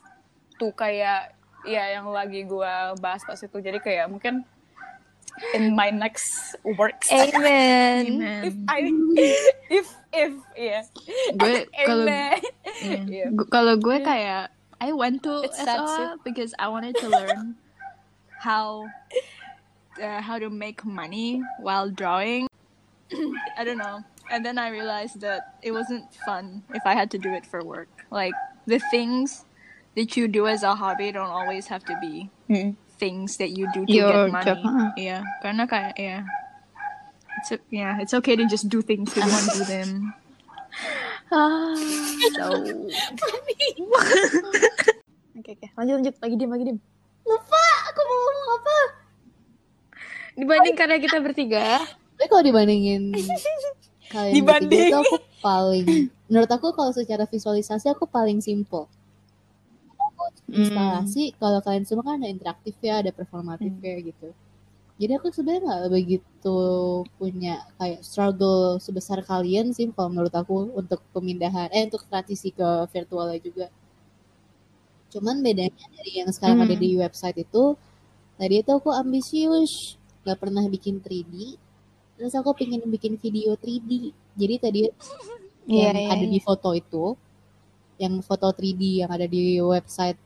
tuh 0.56 0.72
kayak 0.74 1.36
ya 1.66 1.98
yang 1.98 2.07
lagi 2.09 2.46
gue 2.46 2.72
bahas 3.02 3.22
pas 3.26 3.37
itu 3.37 3.59
jadi 3.59 3.79
kayak 3.83 4.07
mungkin 4.09 4.46
in 5.52 5.76
my 5.76 5.92
next 5.92 6.57
works 6.64 7.12
Amen. 7.12 8.22
if 8.46 8.55
I 8.70 8.79
if 9.68 9.87
if 10.14 10.33
yeah 10.57 10.83
gue 11.37 11.66
kalau 11.88 12.07
Amen. 12.07 12.38
Yeah. 13.09 13.33
Gu- 13.33 13.48
Kalau 13.48 13.81
gue 13.81 14.05
kayak 14.05 14.52
I 14.76 14.92
went 14.92 15.24
to 15.24 15.48
It's 15.48 15.57
SOA 15.57 16.20
because 16.20 16.52
I 16.61 16.68
wanted 16.68 16.92
to 17.00 17.09
learn 17.09 17.57
how 18.44 18.85
uh, 19.96 20.20
how 20.20 20.37
to 20.37 20.52
make 20.52 20.85
money 20.85 21.40
while 21.57 21.88
drawing. 21.88 22.52
I 23.57 23.64
don't 23.64 23.81
know. 23.81 24.05
And 24.29 24.44
then 24.44 24.61
I 24.61 24.68
realized 24.68 25.24
that 25.24 25.57
it 25.64 25.72
wasn't 25.72 26.12
fun 26.29 26.68
if 26.76 26.85
I 26.85 26.92
had 26.92 27.09
to 27.16 27.18
do 27.18 27.33
it 27.33 27.48
for 27.48 27.64
work. 27.64 27.88
Like 28.12 28.37
the 28.68 28.76
things 28.92 29.45
that 29.96 30.14
you 30.14 30.28
do 30.28 30.44
as 30.44 30.61
a 30.61 30.74
hobby 30.74 31.11
don't 31.11 31.32
always 31.32 31.66
have 31.66 31.82
to 31.82 31.96
be 31.98 32.28
Mm. 32.46 32.76
things 32.94 33.37
that 33.37 33.50
you 33.50 33.66
do 33.70 33.82
to 33.82 33.90
Your 33.90 34.28
get 34.28 34.32
money. 34.32 34.46
job, 34.46 34.59
huh? 34.61 34.88
Yeah, 34.94 35.22
karena 35.40 35.64
kayak 35.64 35.96
yeah. 35.96 36.22
It's 37.37 37.50
o- 37.50 37.66
yeah, 37.68 37.98
it's 37.98 38.14
okay 38.14 38.32
to 38.32 38.44
just 38.44 38.68
do 38.68 38.80
things 38.80 39.11
if 39.11 39.18
you 39.18 39.26
want 39.26 39.44
to 39.46 39.59
do 39.59 39.64
them. 39.66 39.90
Ah. 41.28 41.74
So 42.32 42.44
Oke 45.37 45.52
oke, 45.52 45.66
lanjut 45.74 45.94
lanjut 46.00 46.14
lagi 46.16 46.35
diem 46.35 46.48
lagi 46.48 46.64
diem. 46.64 46.78
Lupa, 47.22 47.62
aku 47.87 48.00
mau 48.00 48.16
ngomong 48.16 48.48
apa? 48.54 48.78
Dibanding 50.35 50.74
karya 50.74 50.98
kita 50.98 51.18
bertiga, 51.18 51.80
Tapi 52.14 52.26
kalau 52.26 52.42
dibandingin 52.42 53.12
kalian 54.12 54.32
Dibanding. 54.32 54.70
bertiga 54.70 54.87
itu 54.87 54.98
aku 55.02 55.16
paling 55.38 55.87
menurut 56.26 56.48
aku 56.48 56.72
kalau 56.72 56.88
secara 56.90 57.24
visualisasi 57.24 57.88
aku 57.88 58.06
paling 58.06 58.38
simple. 58.38 58.88
Aku 60.29 60.41
instalasi 60.61 61.23
kalau 61.41 61.59
kalian 61.67 61.85
semua 61.89 62.05
kan 62.09 62.19
ada 62.23 62.31
interaktif 62.37 62.75
ya, 62.89 62.95
ada 63.03 63.11
performatif 63.19 63.73
ya 63.89 63.95
gitu. 64.09 64.29
Jadi 65.01 65.12
aku 65.19 65.29
sebenarnya 65.37 65.62
nggak 65.69 65.93
begitu 65.97 66.59
punya 67.21 67.55
kayak 67.81 68.01
struggle 68.09 68.62
sebesar 68.87 69.19
kalian 69.31 69.67
sih 69.77 69.87
kalau 69.97 70.09
menurut 70.12 70.35
aku 70.43 70.55
untuk 70.81 71.01
pemindahan 71.15 71.69
eh 71.77 71.85
untuk 71.89 72.03
transisi 72.11 72.49
ke 72.59 72.69
virtualnya 72.95 73.41
juga. 73.49 73.67
Cuman 75.12 75.37
bedanya 75.47 75.87
dari 75.97 76.12
yang 76.21 76.31
sekarang 76.37 76.59
ada 76.65 76.75
Hmm. 76.75 76.83
di 76.83 76.89
website 76.99 77.39
itu 77.47 77.65
tadi 78.41 78.55
itu 78.62 78.71
aku 78.79 78.91
ambisius 79.03 79.73
nggak 80.25 80.39
pernah 80.43 80.65
bikin 80.75 80.97
3D 81.05 81.35
terus 82.17 82.35
aku 82.41 82.51
pengen 82.61 82.83
bikin 82.95 83.15
video 83.25 83.51
3D 83.65 83.91
jadi 84.41 84.55
tadi 84.65 84.81
Iya, 85.67 85.91
yang 85.91 85.99
iya, 85.99 86.11
ada 86.12 86.25
di 86.35 86.39
foto 86.47 86.71
itu 86.83 87.05
yang 87.96 88.20
foto 88.20 88.52
3D 88.52 89.04
yang 89.04 89.11
ada 89.12 89.24
di 89.24 89.61
website 89.61 90.20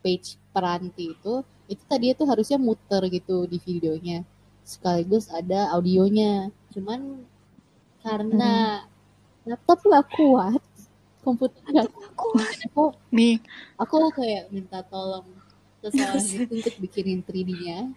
page 0.00 0.40
peranti 0.50 1.12
itu 1.12 1.44
itu 1.70 1.82
tadi 1.86 2.10
itu 2.10 2.24
harusnya 2.26 2.58
muter 2.58 3.04
gitu 3.12 3.46
di 3.46 3.60
videonya. 3.62 4.26
Sekaligus 4.66 5.30
ada 5.30 5.70
audionya. 5.76 6.50
Cuman 6.74 7.22
karena 8.02 8.84
laptop 9.44 9.78
gak 9.86 10.06
kuat 10.16 10.62
komputer 11.20 11.60
gak 11.68 11.88
kuat. 12.16 12.56
Aku 12.72 12.96
me 13.12 13.38
aku 13.76 13.96
kayak 14.16 14.48
minta 14.48 14.80
tolong 14.88 15.26
seseorang 15.84 16.24
itu 16.24 16.52
untuk 16.60 16.74
bikinin 16.80 17.20
3D-nya 17.24 17.92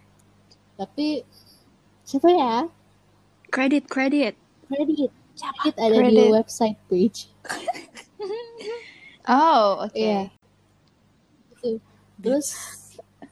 tapi 0.74 1.22
siapa 2.02 2.28
ya? 2.34 2.54
Credit 3.54 3.84
credit. 3.86 4.34
kredit 4.66 5.12
kredit 5.34 5.76
ada 5.78 5.98
di 6.10 6.24
Credit. 6.24 6.30
website 6.30 6.78
page 6.90 7.30
Oh, 9.24 9.88
oke. 9.88 9.96
Iya. 9.96 10.28
Gitu. 11.56 11.80
Terus 12.20 12.46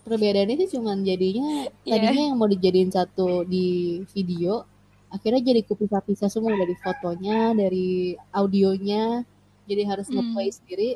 perbedaannya 0.02 0.54
itu 0.58 0.78
cuman 0.78 1.04
jadinya 1.06 1.68
tadinya 1.86 2.22
yang 2.32 2.36
mau 2.40 2.50
dijadiin 2.50 2.90
satu 2.90 3.46
di 3.46 4.00
video 4.10 4.66
akhirnya 5.14 5.52
jadi 5.54 5.60
kepisah-pisah 5.62 6.26
semua 6.26 6.56
dari 6.58 6.74
fotonya 6.80 7.54
dari 7.54 8.16
audionya 8.34 9.22
jadi 9.68 9.82
harus 9.86 10.10
Hmm. 10.10 10.18
ngeplay 10.34 10.48
sendiri 10.50 10.90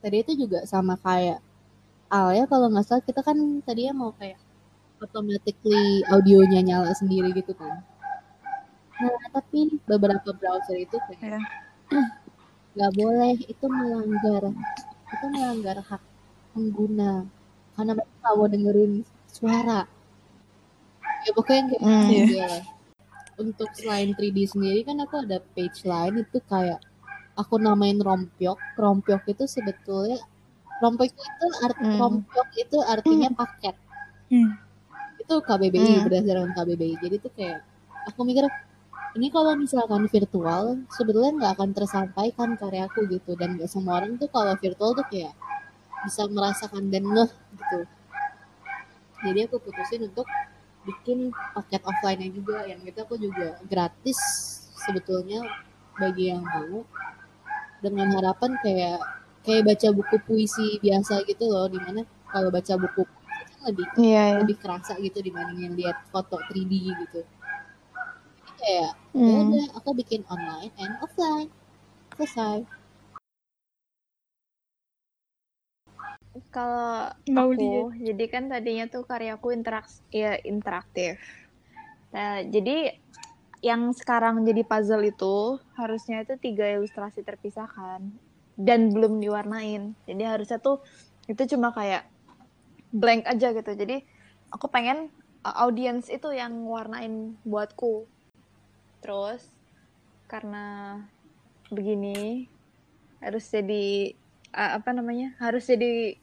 tadi 0.00 0.16
itu 0.24 0.32
juga 0.46 0.64
sama 0.64 0.96
kayak 0.96 1.44
Al 2.08 2.32
ya 2.32 2.48
kalau 2.48 2.72
nggak 2.72 2.86
salah 2.88 3.04
kita 3.04 3.20
kan 3.20 3.36
tadinya 3.66 3.92
mau 4.06 4.10
kayak 4.16 4.40
automatically 5.02 6.00
audionya 6.08 6.64
nyala 6.64 6.96
sendiri 6.96 7.36
gitu 7.36 7.52
kan 7.52 7.84
nah 8.96 9.28
tapi 9.34 9.76
beberapa 9.84 10.32
browser 10.32 10.78
itu 10.78 10.96
kayak 11.10 11.20
Iya. 11.20 11.40
nggak 12.70 12.92
boleh 12.94 13.34
itu 13.42 13.66
melanggar 13.66 14.42
itu 15.10 15.26
melanggar 15.26 15.76
hak 15.80 16.02
pengguna 16.50 17.26
karena 17.74 17.92
mereka 17.92 18.14
nggak 18.16 18.34
mau 18.34 18.46
dengerin 18.46 18.92
suara 19.26 19.80
ya 21.20 21.30
pokoknya 21.30 21.62
kayak 21.68 21.82
Hmm. 21.82 22.08
gitu 22.08 22.34
Iya. 22.34 22.46
lah. 22.48 22.64
untuk 23.36 23.72
selain 23.72 24.12
3D 24.12 24.44
sendiri 24.44 24.84
kan 24.84 25.00
aku 25.00 25.16
ada 25.18 25.40
page 25.40 25.80
lain 25.82 26.20
itu 26.20 26.38
kayak 26.44 26.76
aku 27.34 27.56
namain 27.56 27.96
rompyok 27.96 28.60
rompyok 28.76 29.24
itu 29.26 29.44
sebetulnya 29.46 30.20
rompyok 30.78 31.08
itu 31.10 31.46
art- 31.58 31.80
Hmm. 31.80 31.96
rompyok 31.96 32.48
itu 32.54 32.78
artinya 32.84 33.28
paket 33.32 33.76
Hmm. 34.28 34.60
itu 35.18 35.34
KBBI 35.40 35.80
Hmm. 35.90 36.04
berdasarkan 36.04 36.52
KBBI 36.52 36.94
jadi 36.98 37.16
tuh 37.16 37.32
kayak 37.32 37.64
aku 38.06 38.20
mikir 38.22 38.44
ini 39.18 39.26
kalau 39.34 39.58
misalkan 39.58 40.06
virtual 40.06 40.78
sebetulnya 40.86 41.32
nggak 41.38 41.52
akan 41.58 41.70
tersampaikan 41.74 42.48
karyaku 42.54 43.10
gitu. 43.10 43.34
Dan 43.34 43.58
nggak 43.58 43.70
semua 43.70 43.98
orang 44.02 44.14
tuh 44.20 44.30
kalau 44.30 44.54
virtual 44.54 44.94
tuh 44.94 45.06
kayak 45.10 45.34
bisa 46.06 46.24
merasakan 46.30 46.88
dan 46.88 47.04
ngeh 47.04 47.30
gitu. 47.58 47.80
Jadi 49.20 49.38
aku 49.44 49.56
putusin 49.60 50.08
untuk 50.08 50.24
bikin 50.88 51.34
paket 51.52 51.82
offline 51.84 52.24
juga. 52.32 52.64
Yang 52.64 52.80
itu 52.94 52.98
aku 53.04 53.14
juga 53.20 53.58
gratis 53.68 54.18
sebetulnya 54.78 55.44
bagi 55.98 56.32
yang 56.32 56.46
mau. 56.46 56.86
Dengan 57.80 58.12
harapan 58.12 58.60
kayak 58.60 59.00
kayak 59.40 59.64
baca 59.64 59.88
buku 59.92 60.16
puisi 60.24 60.78
biasa 60.80 61.24
gitu 61.26 61.50
loh. 61.50 61.66
Di 61.68 61.80
mana 61.82 62.06
kalau 62.30 62.48
baca 62.48 62.74
buku 62.78 63.02
lebih 63.60 63.86
Iya, 64.00 64.24
ya. 64.24 64.36
lebih 64.40 64.56
kerasa 64.56 64.96
gitu 65.04 65.20
dibandingin 65.20 65.76
lihat 65.76 66.08
foto 66.08 66.40
3D 66.48 66.72
gitu. 66.96 67.20
Kayak 68.60 68.92
ya 69.16 69.36
Hmm. 69.40 69.50
udah 69.50 69.66
aku 69.80 69.90
bikin 69.96 70.20
online 70.28 70.70
and 70.76 70.94
offline. 71.00 71.48
Selesai. 72.14 72.68
Kalau 76.54 77.10
aku, 77.26 77.90
jadi 77.98 78.24
kan 78.30 78.46
tadinya 78.46 78.86
tuh 78.86 79.02
karyaku 79.02 79.50
interaks 79.56 80.04
ya 80.14 80.38
interaktif. 80.46 81.18
Nah, 82.14 82.44
jadi 82.46 82.94
yang 83.60 83.92
sekarang 83.92 84.46
jadi 84.46 84.64
puzzle 84.64 85.04
itu 85.04 85.60
harusnya 85.76 86.24
itu 86.24 86.36
tiga 86.40 86.64
ilustrasi 86.70 87.20
terpisahkan 87.26 88.00
dan 88.56 88.80
belum 88.92 89.20
diwarnain. 89.20 89.98
Jadi 90.04 90.22
harusnya 90.24 90.58
tuh 90.62 90.80
itu 91.28 91.56
cuma 91.56 91.72
kayak 91.74 92.08
blank 92.90 93.26
aja 93.26 93.52
gitu. 93.52 93.72
Jadi 93.74 94.02
aku 94.50 94.66
pengen 94.68 95.10
uh, 95.46 95.56
audiens 95.64 96.08
itu 96.10 96.30
yang 96.34 96.66
warnain 96.66 97.36
buatku. 97.46 98.08
Terus 99.00 99.42
karena 100.30 100.96
begini 101.72 102.46
harus 103.20 103.44
jadi 103.48 104.16
uh, 104.54 104.80
apa 104.80 104.90
namanya? 104.94 105.34
Harus 105.42 105.68
jadi 105.68 106.16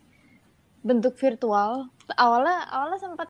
bentuk 0.82 1.18
virtual. 1.20 1.92
Awalnya 2.16 2.70
awalnya 2.72 3.00
sempat 3.02 3.28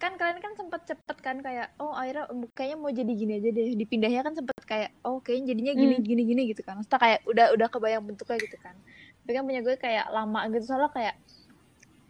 kan 0.00 0.16
kalian 0.16 0.40
kan 0.40 0.56
sempat 0.56 0.88
cepet 0.88 1.16
kan 1.20 1.36
kayak 1.44 1.76
oh 1.76 1.92
akhirnya 1.92 2.24
kayaknya 2.56 2.76
mau 2.80 2.88
jadi 2.88 3.12
gini 3.12 3.32
aja 3.36 3.52
deh 3.52 3.76
dipindahnya 3.76 4.24
kan 4.24 4.32
sempet 4.32 4.56
kayak 4.64 4.90
oh 5.04 5.20
kayaknya 5.20 5.52
jadinya 5.52 5.72
gini 5.76 5.94
gini 6.00 6.22
gini 6.24 6.42
gitu 6.48 6.64
kan 6.64 6.80
Maksudnya 6.80 7.00
kayak 7.04 7.20
udah 7.28 7.46
udah 7.52 7.68
kebayang 7.68 8.08
bentuknya 8.08 8.40
gitu 8.40 8.56
kan 8.64 8.72
tapi 9.20 9.30
kan 9.36 9.44
punya 9.44 9.60
gue 9.60 9.76
kayak 9.76 10.08
lama 10.08 10.40
gitu 10.56 10.64
soalnya 10.72 10.90
kayak 10.96 11.16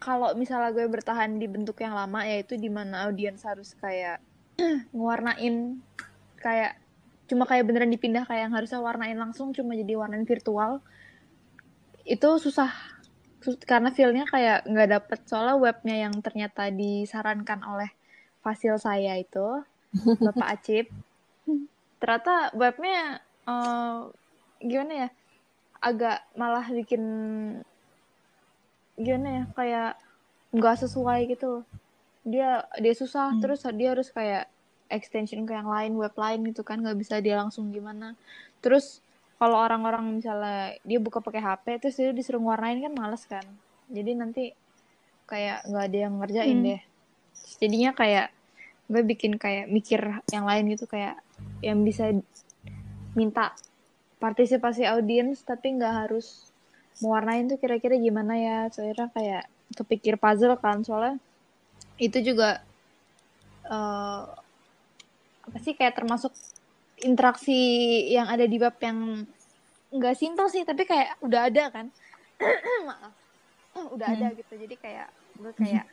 kalau 0.00 0.32
misalnya 0.32 0.70
gue 0.72 0.86
bertahan 0.88 1.36
di 1.36 1.44
bentuk 1.50 1.76
yang 1.82 1.92
lama 1.92 2.24
yaitu 2.24 2.56
di 2.56 2.70
mana 2.72 3.10
audiens 3.10 3.42
harus 3.42 3.74
kayak 3.76 4.22
ngewarnain 4.94 5.82
kayak 6.40 6.80
cuma 7.30 7.46
kayak 7.46 7.62
beneran 7.68 7.92
dipindah 7.94 8.26
kayak 8.26 8.50
yang 8.50 8.54
harusnya 8.56 8.82
warnain 8.82 9.14
langsung 9.14 9.54
cuma 9.54 9.78
jadi 9.78 9.94
warnain 9.94 10.26
virtual 10.26 10.82
itu 12.08 12.28
susah. 12.42 12.72
Sus- 13.40 13.62
karena 13.64 13.88
feel-nya 13.94 14.26
kayak 14.26 14.66
nggak 14.66 14.88
dapet. 14.90 15.18
Soalnya 15.30 15.56
webnya 15.56 15.96
yang 16.08 16.14
ternyata 16.20 16.68
disarankan 16.74 17.60
oleh 17.64 17.90
fasil 18.40 18.80
saya 18.80 19.14
itu 19.20 19.62
Bapak 20.24 20.48
Acip 20.58 20.86
ternyata 22.00 22.48
webnya 22.56 23.20
eh, 23.44 23.98
gimana 24.64 24.92
ya 25.06 25.08
agak 25.80 26.24
malah 26.36 26.64
bikin 26.68 27.02
gimana 29.00 29.28
ya 29.28 29.44
kayak 29.56 29.90
nggak 30.52 30.76
sesuai 30.82 31.20
gitu. 31.32 31.64
Dia 32.24 32.64
dia 32.80 32.94
susah 32.96 33.32
Hmm. 33.36 33.40
terus 33.40 33.64
dia 33.76 33.88
harus 33.96 34.08
kayak 34.12 34.48
extension 34.90 35.46
ke 35.46 35.54
yang 35.54 35.70
lain 35.70 35.94
web 35.96 36.12
lain 36.18 36.42
gitu 36.50 36.66
kan 36.66 36.82
nggak 36.82 36.98
bisa 36.98 37.22
dia 37.22 37.38
langsung 37.38 37.70
gimana. 37.70 38.18
Terus 38.60 39.00
kalau 39.40 39.56
orang-orang 39.56 40.20
misalnya 40.20 40.76
dia 40.84 41.00
buka 41.00 41.24
pakai 41.24 41.40
HP 41.40 41.64
terus 41.80 41.96
dia 41.96 42.12
disuruh 42.12 42.42
warnain 42.44 42.82
kan 42.82 42.92
males 42.92 43.24
kan. 43.24 43.42
Jadi 43.88 44.10
nanti 44.12 44.44
kayak 45.24 45.64
nggak 45.70 45.84
ada 45.88 45.98
yang 46.10 46.14
ngerjain 46.20 46.58
Hmm. 46.60 46.66
deh. 46.66 46.80
Terus 47.40 47.54
jadinya 47.56 47.90
kayak 47.96 48.28
gue 48.90 49.02
bikin 49.06 49.38
kayak 49.38 49.70
mikir 49.70 50.02
yang 50.34 50.44
lain 50.44 50.66
gitu 50.74 50.84
kayak 50.90 51.16
yang 51.62 51.80
bisa 51.86 52.10
minta 53.14 53.54
partisipasi 54.20 54.84
audiens 54.84 55.40
tapi 55.46 55.78
nggak 55.78 55.94
harus 56.06 56.50
mewarnain 57.00 57.48
tuh 57.48 57.56
kira-kira 57.56 57.96
gimana 57.96 58.36
ya. 58.36 58.58
Soalnya 58.68 59.08
kayak 59.14 59.48
kepikir 59.78 60.18
puzzle 60.18 60.58
kan 60.58 60.82
soalnya 60.82 61.16
itu 61.96 62.18
juga 62.20 62.60
eh 63.70 64.22
apa 65.50 65.58
sih 65.58 65.74
kayak 65.74 65.98
termasuk 65.98 66.30
interaksi 67.02 67.58
yang 68.06 68.30
ada 68.30 68.46
di 68.46 68.54
bab 68.54 68.78
yang 68.78 69.26
nggak 69.90 70.14
simpel 70.14 70.46
sih 70.46 70.62
tapi 70.62 70.86
kayak 70.86 71.18
udah 71.18 71.50
ada 71.50 71.74
kan? 71.74 71.86
Maaf. 72.88 73.12
Udah 73.94 74.06
ada 74.14 74.34
gitu. 74.34 74.54
Jadi 74.54 74.74
kayak 74.78 75.10
gue 75.38 75.52
kayak 75.54 75.86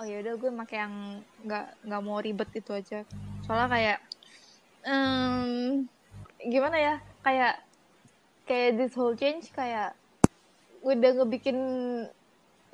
oh 0.00 0.04
ya 0.08 0.24
udah 0.24 0.32
gue 0.40 0.48
make 0.48 0.72
yang 0.72 1.20
nggak 1.44 1.66
nggak 1.84 2.02
mau 2.04 2.20
ribet 2.20 2.48
itu 2.56 2.72
aja. 2.72 3.04
Soalnya 3.44 3.68
kayak 3.68 3.98
em, 4.88 5.84
gimana 6.40 6.76
ya? 6.80 6.94
Kayak 7.20 7.60
kayak 8.48 8.80
this 8.80 8.96
whole 8.96 9.12
change 9.12 9.52
kayak 9.52 9.92
udah 10.80 11.10
ngebikin 11.20 11.58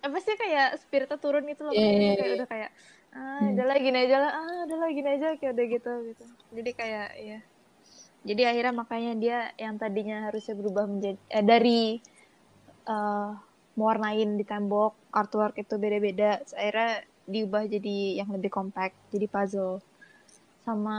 apa 0.06 0.16
sih 0.22 0.38
kayak 0.38 0.78
spiritnya 0.78 1.18
turun 1.18 1.42
gitu 1.50 1.66
loh. 1.66 1.74
Maksudnya 1.74 1.98
iya, 1.98 2.14
kayak 2.14 2.30
iya. 2.30 2.36
udah 2.38 2.48
kayak 2.48 2.70
ah 3.16 3.40
Hmm. 3.40 3.52
udah 3.52 3.64
lah 3.68 3.76
gini 3.80 3.98
aja 4.04 4.16
lah. 4.22 4.32
Ah 4.40 4.58
udah 4.66 4.76
lah 4.82 4.90
gini 4.96 5.08
aja. 5.16 5.26
Kayak 5.40 5.52
udah 5.56 5.66
gitu 5.74 5.92
gitu. 6.12 6.24
Jadi 6.56 6.70
kayak 6.80 7.08
ya 7.28 7.38
jadi 8.26 8.42
akhirnya 8.50 8.74
makanya 8.74 9.12
dia 9.22 9.38
yang 9.54 9.78
tadinya 9.78 10.26
harusnya 10.26 10.54
berubah 10.58 10.84
menjadi 10.90 11.18
eh, 11.30 11.44
dari 11.46 11.82
eh 12.86 13.30
mewarnain 13.76 14.30
di 14.40 14.44
tembok 14.46 14.92
artwork 15.12 15.54
itu 15.60 15.74
beda-beda 15.76 16.40
akhirnya 16.56 17.04
diubah 17.28 17.62
jadi 17.68 17.96
yang 18.22 18.28
lebih 18.34 18.50
compact 18.50 18.96
jadi 19.14 19.26
puzzle. 19.30 19.78
Sama 20.66 20.98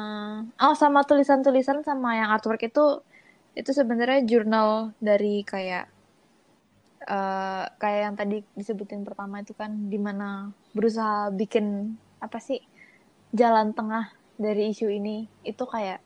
oh 0.64 0.76
sama 0.78 1.04
tulisan-tulisan 1.04 1.84
sama 1.84 2.10
yang 2.20 2.30
artwork 2.32 2.64
itu 2.64 3.04
itu 3.60 3.72
sebenarnya 3.76 4.24
jurnal 4.24 4.94
dari 5.04 5.44
kayak 5.44 5.86
eh 7.08 7.66
kayak 7.82 8.02
yang 8.06 8.16
tadi 8.20 8.38
disebutin 8.60 9.02
pertama 9.08 9.36
itu 9.44 9.54
kan 9.56 9.72
di 9.92 10.00
mana 10.00 10.52
berusaha 10.76 11.32
bikin 11.32 11.96
apa 12.18 12.38
sih 12.42 12.62
jalan 13.36 13.76
tengah 13.76 14.14
dari 14.38 14.74
isu 14.74 14.90
ini 14.90 15.26
itu 15.46 15.64
kayak 15.66 16.02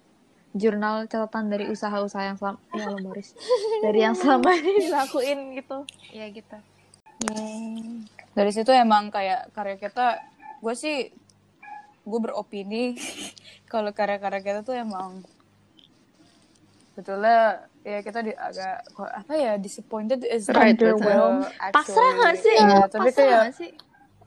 jurnal 0.52 1.08
catatan 1.08 1.48
dari 1.48 1.72
usaha-usaha 1.72 2.24
yang 2.28 2.38
selama 2.40 2.60
ya 2.76 2.92
lo 2.92 2.98
Morris 3.00 3.32
dari 3.80 4.00
yang 4.04 4.16
selama 4.16 4.52
ini 4.52 4.88
dilakuin 4.88 5.40
gitu. 5.56 5.78
Ya 6.12 6.28
gitu. 6.28 6.58
Dari 8.36 8.52
situ 8.52 8.72
emang 8.76 9.14
kayak 9.14 9.52
karya 9.56 9.80
kita 9.80 10.20
gue 10.60 10.76
sih 10.76 11.12
gue 12.02 12.20
beropini 12.20 12.98
kalau 13.72 13.96
karya-karya 13.96 14.42
kita 14.44 14.60
tuh 14.66 14.76
emang 14.76 15.24
betulnya 16.92 17.64
ya 17.88 18.04
kita 18.04 18.20
di 18.20 18.36
agak 18.36 18.84
kok 18.92 19.08
apa 19.08 19.34
ya 19.34 19.54
disappointed 19.56 20.28
is 20.28 20.52
Right, 20.52 20.76
underwhelmed 20.76 21.48
pasrah 21.72 22.12
nggak 22.20 22.36
sih? 22.36 22.56
Iya, 22.60 22.80
tapi 22.92 23.10
pasrah 23.10 23.16
kayak 23.16 23.40
nggak 23.40 23.56
sih 23.56 23.72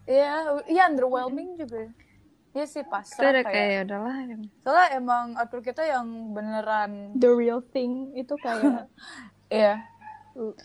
iya 0.04 0.58
iya 0.68 0.82
underwhelming 0.88 1.56
juga. 1.56 1.90
Iya 2.54 2.66
sih 2.70 2.86
pasrah 2.86 3.34
udah 3.34 3.44
kayak, 3.50 3.50
kayak 3.50 3.80
udahlah 3.90 4.14
soalnya 4.62 4.86
emang 4.94 5.34
artwork 5.34 5.66
kita 5.74 5.82
yang 5.82 6.06
beneran 6.30 7.10
the 7.18 7.26
real 7.26 7.58
thing 7.58 8.14
itu 8.14 8.38
kayak 8.38 8.86
iya. 9.50 9.82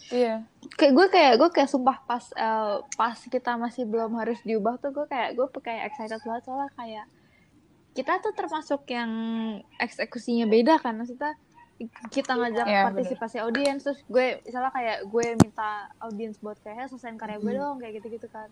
Iya. 0.10 0.49
Kayak 0.82 0.93
gue 0.97 1.08
kayak 1.13 1.34
gue 1.38 1.49
kayak 1.54 1.69
sumpah 1.69 2.02
pas 2.06 2.25
eh, 2.34 2.78
pas 2.97 3.17
kita 3.17 3.54
masih 3.58 3.86
belum 3.86 4.17
harus 4.17 4.41
diubah 4.41 4.82
tuh 4.82 4.89
gue 4.89 5.06
kayak 5.06 5.38
gue 5.38 5.45
kayak 5.62 5.93
excited 5.93 6.21
banget. 6.25 6.41
Soalnya 6.45 6.69
kayak 6.73 7.06
kita 7.93 8.21
tuh 8.21 8.34
termasuk 8.34 8.86
yang 8.89 9.12
eksekusinya 9.78 10.49
beda 10.49 10.82
kan. 10.82 10.97
Maksudnya 10.97 11.38
kita 12.12 12.36
ngajak 12.36 12.65
Iya, 12.67 12.82
partisipasi 12.91 13.38
audiens 13.39 13.80
terus 13.80 14.04
gue 14.04 14.43
misalnya 14.43 14.71
kayak 14.75 14.97
gue 15.08 15.25
minta 15.39 15.88
audiens 16.04 16.36
buat 16.43 16.60
kayak 16.60 16.91
selesaiin 16.91 17.15
karya 17.15 17.39
gue 17.39 17.54
dong 17.56 17.80
kayak 17.80 18.04
gitu-gitu 18.04 18.28
kan 18.28 18.52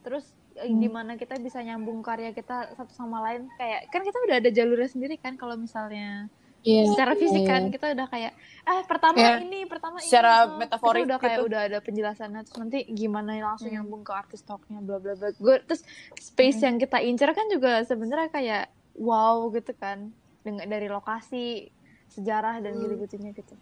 terus 0.00 0.24
eh, 0.54 0.68
gimana 0.68 1.14
kita 1.14 1.36
bisa 1.36 1.60
nyambung 1.60 2.00
karya 2.00 2.30
kita 2.30 2.72
satu 2.74 2.90
sama 2.90 3.20
lain 3.22 3.48
kayak 3.54 3.88
kan 3.88 4.00
kita 4.00 4.18
udah 4.20 4.36
ada 4.38 4.50
jalurnya 4.50 4.88
sendiri 4.88 5.16
kan 5.16 5.34
kalau 5.34 5.54
misalnya 5.54 6.28
Iya. 6.60 6.92
secara 6.92 7.16
fisik 7.16 7.40
iya. 7.40 7.50
kan 7.50 7.62
kita 7.68 7.96
udah 7.96 8.06
kayak 8.06 8.32
eh 8.62 8.80
pertama 8.84 9.16
Iya. 9.16 9.40
ini 9.40 9.64
pertama 9.64 9.96
Secara 9.96 10.44
ini 10.44 10.44
oh. 10.44 10.58
metaforik 10.60 11.00
kita 11.00 11.08
udah 11.08 11.18
kayak 11.18 11.32
gitu. 11.32 11.48
udah 11.48 11.60
ada 11.64 11.78
penjelasannya 11.80 12.40
terus 12.44 12.58
nanti 12.58 12.78
gimana 12.86 13.30
langsung 13.34 13.72
Hmm. 13.72 13.80
nyambung 13.80 14.02
ke 14.04 14.12
artis 14.12 14.44
talknya 14.44 14.76
bla 14.78 15.00
bla 15.00 15.16
bla 15.16 15.32
gue 15.32 15.56
terus 15.64 15.80
space 16.20 16.60
yang 16.60 16.76
kita 16.76 17.00
incer 17.00 17.32
kan 17.32 17.48
juga 17.48 17.80
sebenarnya 17.80 18.28
kayak 18.28 18.64
wow 18.92 19.48
gitu 19.48 19.72
kan 19.72 20.12
dengan 20.44 20.68
dari 20.68 20.88
lokasi 20.88 21.72
sejarah 22.12 22.60
dan 22.60 22.76
Hmm. 22.76 22.82
gitu 22.82 22.94
gitunya 23.08 23.32
gitu 23.32 23.54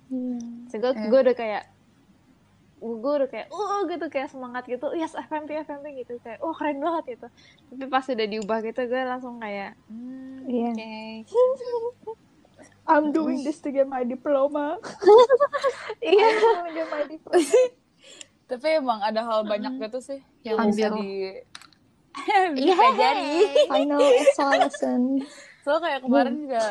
sehingga 0.66 0.90
Iya. 0.90 0.98
gue 0.98 0.98
kayak 0.98 1.06
gue 1.06 1.20
udah 1.22 1.36
kayak 1.36 1.62
uh 2.80 3.80
gitu 3.86 4.06
kayak 4.06 4.28
semangat 4.30 4.64
gitu 4.64 4.94
yes 4.94 5.14
FMP 5.14 5.58
FMP 5.62 6.02
gitu 6.02 6.18
kayak 6.22 6.38
oh 6.40 6.54
keren 6.54 6.78
banget 6.78 7.18
gitu 7.18 7.26
tapi 7.68 7.84
pas 7.86 8.06
udah 8.06 8.26
diubah 8.26 8.58
gitu 8.62 8.80
gue 8.86 9.02
langsung 9.02 9.36
kayak 9.38 9.74
hmm, 9.90 10.46
Iya. 10.48 10.70
oke 10.72 10.92
I'm 12.88 13.12
doing 13.12 13.44
this 13.44 13.60
to 13.60 13.68
get 13.68 13.84
my 13.84 14.00
diploma 14.02 14.80
Iya. 16.00 16.28
Get 16.72 16.88
my 16.88 17.02
diploma 17.04 17.44
Tapi 18.48 18.66
emang 18.80 19.04
ada 19.04 19.20
hal 19.28 19.44
banyak 19.44 19.76
gitu 19.76 19.98
sih 20.00 20.20
yang 20.40 20.56
Ambil. 20.56 20.72
bisa 20.72 20.88
di 20.96 21.08
Iya. 22.18 22.40
dipelajari. 22.56 23.32
Final 23.70 24.00
extra 24.16 24.46
lesson. 24.56 25.02
Soalnya 25.62 25.82
kayak 25.84 26.00
kemarin 26.02 26.34
juga 26.40 26.64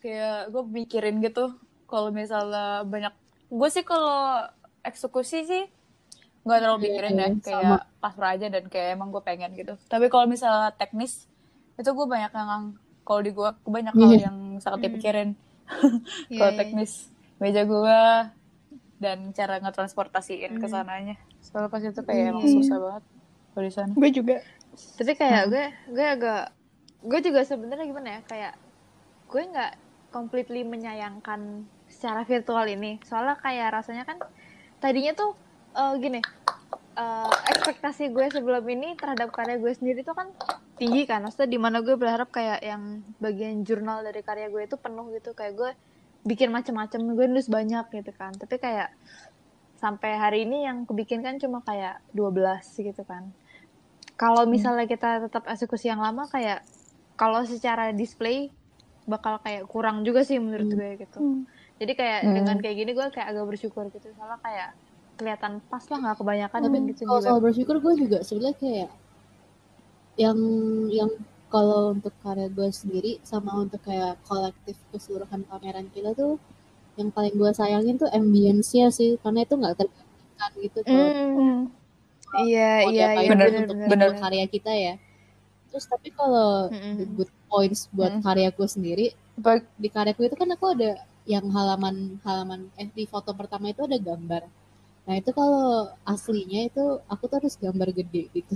kayak 0.00 0.38
gue 0.52 0.62
mikirin 0.68 1.16
gitu 1.18 1.56
kalau 1.84 2.08
misalnya 2.08 2.84
banyak 2.84 3.14
gue 3.48 3.68
sih 3.68 3.82
kalau 3.82 4.44
eksekusi 4.80 5.44
sih 5.44 5.64
nggak 6.44 6.58
terlalu 6.60 6.76
Iya, 6.76 6.84
mikirin 6.84 7.12
ya 7.12 7.18
iya, 7.24 7.28
kayak 7.40 7.80
pasrah 7.98 8.30
aja 8.36 8.46
dan 8.52 8.64
kayak 8.68 9.00
emang 9.00 9.08
gue 9.08 9.22
pengen 9.24 9.56
gitu. 9.56 9.80
Tapi 9.88 10.12
kalau 10.12 10.28
misalnya 10.28 10.76
teknis 10.76 11.24
itu 11.74 11.88
gue 11.88 12.06
banyak 12.06 12.30
yang 12.30 12.76
kalau 13.02 13.20
di 13.20 13.32
gue 13.32 13.48
banyak 13.64 13.94
hal 13.94 14.10
Iya. 14.12 14.28
yang 14.28 14.36
sangat 14.60 14.88
dipikirin. 14.88 15.30
Iya, 16.28 16.38
kalau 16.38 16.52
teknis 16.60 17.08
meja 17.40 17.64
gue 17.64 17.98
dan 19.00 19.32
cara 19.32 19.56
ngetransportasiin 19.58 20.60
ke 20.60 20.66
sananya. 20.68 21.16
Soalnya 21.40 21.68
pas 21.68 21.80
itu 21.80 22.00
kayak 22.00 22.24
emang 22.30 22.44
susah 22.44 22.76
banget 22.76 23.04
kalau 23.52 23.64
di 23.64 23.72
sana. 23.72 23.92
Gue 23.96 24.10
juga. 24.12 24.36
Tapi 25.00 25.12
kayak 25.16 25.42
gue 25.48 25.64
gue 25.88 26.04
agak 26.04 26.42
gue 27.00 27.20
juga 27.20 27.40
sebenarnya 27.44 27.84
gimana 27.84 28.08
ya 28.16 28.20
kayak 28.24 28.54
gue 29.28 29.42
nggak 29.42 29.72
completely 30.08 30.60
menyayangkan 30.62 31.64
secara 32.04 32.20
virtual 32.28 32.68
ini. 32.68 33.00
Soalnya 33.00 33.40
kayak 33.40 33.80
rasanya 33.80 34.04
kan 34.04 34.20
tadinya 34.76 35.16
tuh 35.16 35.32
eh, 35.72 35.94
gini 35.96 36.20
eh, 37.00 37.30
ekspektasi 37.48 38.12
gue 38.12 38.28
sebelum 38.28 38.60
ini 38.68 38.92
terhadap 39.00 39.32
karya 39.32 39.56
gue 39.56 39.72
sendiri 39.72 40.04
tuh 40.04 40.12
kan 40.12 40.28
tinggi 40.76 41.08
kan. 41.08 41.24
Maksudnya 41.24 41.48
di 41.48 41.56
mana 41.56 41.80
gue 41.80 41.96
berharap 41.96 42.28
kayak 42.28 42.60
yang 42.60 43.00
bagian 43.24 43.64
jurnal 43.64 44.04
dari 44.04 44.20
karya 44.20 44.52
gue 44.52 44.68
itu 44.68 44.76
penuh 44.76 45.16
gitu. 45.16 45.32
Kayak 45.32 45.56
gue 45.56 45.70
bikin 46.28 46.52
macam-macam 46.52 47.00
gue 47.16 47.24
nulis 47.24 47.48
banyak 47.48 47.88
gitu 47.88 48.12
kan. 48.12 48.36
Tapi 48.36 48.60
kayak 48.60 48.92
sampai 49.80 50.20
hari 50.20 50.44
ini 50.44 50.68
yang 50.68 50.84
kebikin 50.84 51.24
kan 51.24 51.40
cuma 51.40 51.64
kayak 51.64 52.04
12 52.12 52.84
gitu 52.84 53.00
kan. 53.08 53.32
Kalau 54.20 54.44
misalnya 54.44 54.84
kita 54.84 55.24
tetap 55.24 55.48
eksekusi 55.48 55.88
yang 55.88 56.04
lama 56.04 56.28
kayak 56.28 56.60
kalau 57.16 57.48
secara 57.48 57.96
display 57.96 58.52
bakal 59.08 59.40
kayak 59.40 59.64
kurang 59.68 60.04
juga 60.04 60.20
sih 60.24 60.36
menurut 60.40 60.68
gue 60.68 60.90
gitu 61.00 61.44
jadi 61.84 61.92
kayak 61.94 62.18
Hmm. 62.22 62.34
dengan 62.34 62.56
kayak 62.58 62.76
gini 62.76 62.90
gue 62.90 63.06
kayak 63.10 63.28
agak 63.28 63.44
bersyukur 63.46 63.84
gitu 63.88 64.08
soalnya 64.12 64.40
kayak 64.40 64.70
kelihatan 65.14 65.62
pas 65.64 65.84
lah 65.84 65.98
nggak 66.00 66.16
kebanyakan 66.18 66.58
Tapi 66.64 66.78
gitu 66.90 67.02
kalau 67.04 67.14
juga 67.14 67.28
soal 67.28 67.40
bersyukur 67.40 67.76
gue 67.78 67.94
juga 67.98 68.18
sebenarnya 68.20 68.56
kayak 68.56 68.88
yang 70.16 70.38
yang 70.90 71.10
kalau 71.48 71.92
untuk 71.92 72.10
karya 72.18 72.48
gue 72.48 72.68
sendiri 72.70 73.12
sama 73.22 73.54
untuk 73.60 73.78
kayak 73.80 74.18
kolektif 74.24 74.74
keseluruhan 74.90 75.42
pameran 75.44 75.86
kita 75.90 76.10
tuh 76.12 76.38
yang 76.94 77.10
paling 77.10 77.30
gue 77.32 77.50
sayangin 77.50 77.94
tuh 77.94 78.06
ambience-nya 78.08 78.88
sih 78.88 79.18
karena 79.18 79.42
itu 79.42 79.54
nggak 79.54 79.74
tergantikan 79.76 80.50
gitu 80.56 80.78
kalau 80.82 81.06
Hmm. 81.06 81.60
iya 82.42 82.82
iya 82.84 83.06
iya 83.16 83.28
Bener, 83.28 83.48
untuk 83.60 83.78
bener. 83.86 84.10
karya 84.16 84.46
kita 84.46 84.72
ya 84.72 84.94
terus 85.68 85.86
tapi 85.86 86.10
kalau 86.10 86.70
Mm-mm. 86.70 86.94
the 86.96 87.06
good 87.12 87.30
points 87.44 87.86
buat 87.90 88.12
Mm. 88.12 88.22
karyaku 88.22 88.62
sendiri 88.64 89.06
Baik. 89.36 89.66
di 89.74 89.88
karyaku 89.88 90.20
itu 90.24 90.34
kan 90.34 90.46
aku 90.48 90.66
ada 90.70 91.02
yang 91.32 91.46
halaman 91.56 91.96
halaman 92.26 92.60
eh 92.82 92.88
di 92.98 93.04
foto 93.12 93.30
pertama 93.40 93.66
itu 93.72 93.82
ada 93.88 93.98
gambar. 94.08 94.42
Nah 95.06 95.14
itu 95.20 95.30
kalau 95.38 95.64
aslinya 96.14 96.60
itu 96.70 96.82
aku 97.12 97.24
tuh 97.30 97.36
harus 97.40 97.54
gambar 97.64 97.88
gede 97.98 98.22
gitu. 98.36 98.54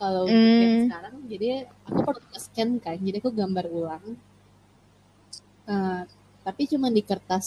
Kalau 0.00 0.26
Hmm. 0.26 0.84
sekarang 0.84 1.14
jadi 1.32 1.48
aku 1.88 1.98
perlu 2.06 2.22
scan 2.44 2.70
kan 2.84 2.96
jadi 3.06 3.16
aku 3.22 3.30
gambar 3.40 3.66
ulang. 3.78 4.04
Eh, 5.74 6.02
tapi 6.44 6.62
cuma 6.72 6.88
di 6.96 7.00
kertas 7.10 7.46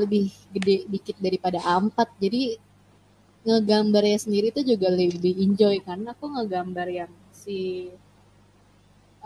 lebih 0.00 0.26
gede 0.54 0.76
dikit 0.92 1.16
daripada 1.26 1.58
A4 1.74 2.08
jadi 2.24 2.42
ngegambarnya 3.46 4.18
sendiri 4.24 4.48
tuh 4.56 4.64
juga 4.72 4.88
lebih 5.00 5.34
enjoy 5.46 5.76
karena 5.88 6.08
aku 6.16 6.26
ngegambar 6.34 6.88
yang 7.00 7.12
si 7.42 7.58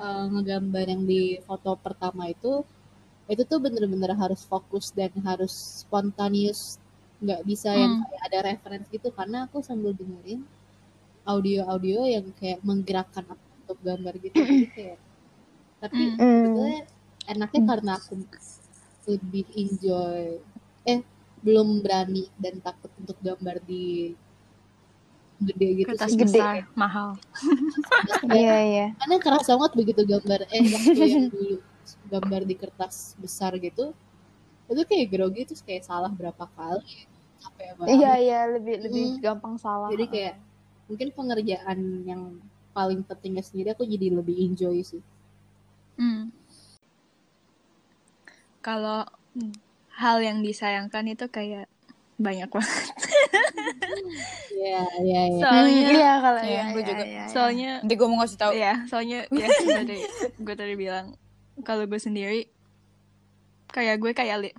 eh, 0.05 0.25
ngegambar 0.33 0.85
yang 0.93 1.03
di 1.11 1.23
foto 1.47 1.71
pertama 1.85 2.25
itu 2.35 2.53
itu 3.29 3.43
tuh 3.45 3.61
bener-bener 3.61 4.17
harus 4.17 4.41
fokus 4.49 4.89
dan 4.97 5.13
harus 5.21 5.85
spontaneous. 5.85 6.81
Nggak 7.21 7.45
bisa 7.45 7.71
yang 7.77 8.01
kayak 8.09 8.23
ada 8.25 8.39
reference 8.55 8.87
gitu. 8.89 9.13
Karena 9.13 9.45
aku 9.45 9.61
sambil 9.61 9.93
dengerin 9.93 10.43
audio-audio 11.29 12.09
yang 12.09 12.27
kayak 12.41 12.65
menggerakkan 12.65 13.29
aku 13.29 13.47
untuk 13.65 13.79
gambar 13.85 14.15
gitu. 14.17 14.37
Jadi 14.41 14.67
kayak 14.73 14.99
tapi 15.79 16.03
sebetulnya 16.17 16.81
enaknya 17.29 17.63
karena 17.69 17.93
aku 18.01 18.13
lebih 19.13 19.45
enjoy. 19.53 20.41
Eh 20.89 21.01
belum 21.45 21.85
berani 21.85 22.27
dan 22.41 22.59
takut 22.65 22.91
untuk 22.99 23.15
gambar 23.21 23.61
di 23.63 24.17
gede 25.39 25.69
gitu 25.85 25.89
Kertas 25.95 26.11
sih. 26.11 26.19
besar, 26.19 26.67
mahal. 26.75 27.15
Iya, 28.29 28.57
iya. 28.67 28.87
karena 28.99 29.17
kerasa 29.23 29.55
banget 29.55 29.73
begitu 29.79 30.03
gambar. 30.03 30.41
Eh 30.51 30.65
waktu 30.67 31.03
yang 31.07 31.27
dulu 31.31 31.57
gambar 32.11 32.43
di 32.45 32.55
kertas 32.59 33.17
besar 33.17 33.57
gitu 33.57 33.95
itu 34.69 34.83
kayak 34.85 35.07
grogi 35.09 35.43
terus 35.49 35.65
kayak 35.65 35.87
salah 35.87 36.13
berapa 36.13 36.45
kali 36.53 37.09
capek 37.39 37.69
banget 37.79 37.89
iya 37.97 38.13
iya 38.21 38.41
lebih 38.51 38.77
lebih 38.85 39.05
Hmm. 39.17 39.21
gampang 39.23 39.55
salah 39.57 39.89
jadi 39.89 40.05
kayak 40.11 40.35
mungkin 40.89 41.09
pengerjaan 41.15 41.79
yang 42.05 42.23
paling 42.73 43.01
pentingnya 43.03 43.41
sendiri 43.41 43.73
aku 43.73 43.85
jadi 43.85 44.13
lebih 44.13 44.37
enjoy 44.37 44.83
sih 44.83 45.01
Hmm. 45.99 46.31
Kalau 48.59 49.03
hal 49.97 50.17
yang 50.23 50.47
disayangkan 50.47 51.11
itu 51.11 51.27
kayak 51.27 51.67
banyak 52.19 52.47
banget. 52.51 52.87
Iya, 54.53 54.83
iya, 55.03 55.21
iya. 55.27 55.43
Soalnya, 55.43 55.87
iya 55.91 56.13
kalau 56.19 56.41
Iya, 56.43 56.51
iya, 56.51 56.63
gue 56.71 56.83
iya, 56.83 56.89
juga. 56.89 57.03
iya, 57.03 57.15
iya. 57.15 57.25
soalnya, 57.31 57.71
nanti 57.83 57.95
gue 57.95 58.07
mau 58.07 58.19
ngasih 58.21 58.39
tahu 58.39 58.53
ya, 58.55 58.73
soalnya 58.87 59.19
ya 59.31 59.47
gue 59.49 59.75
tadi, 59.75 59.97
gue 60.39 60.55
tadi 60.55 60.75
bilang 60.75 61.07
kalau 61.67 61.85
gue 61.87 62.01
sendiri 62.01 62.51
kayak 63.71 63.99
gue 64.01 64.13
kayak 64.15 64.37
li 64.43 64.51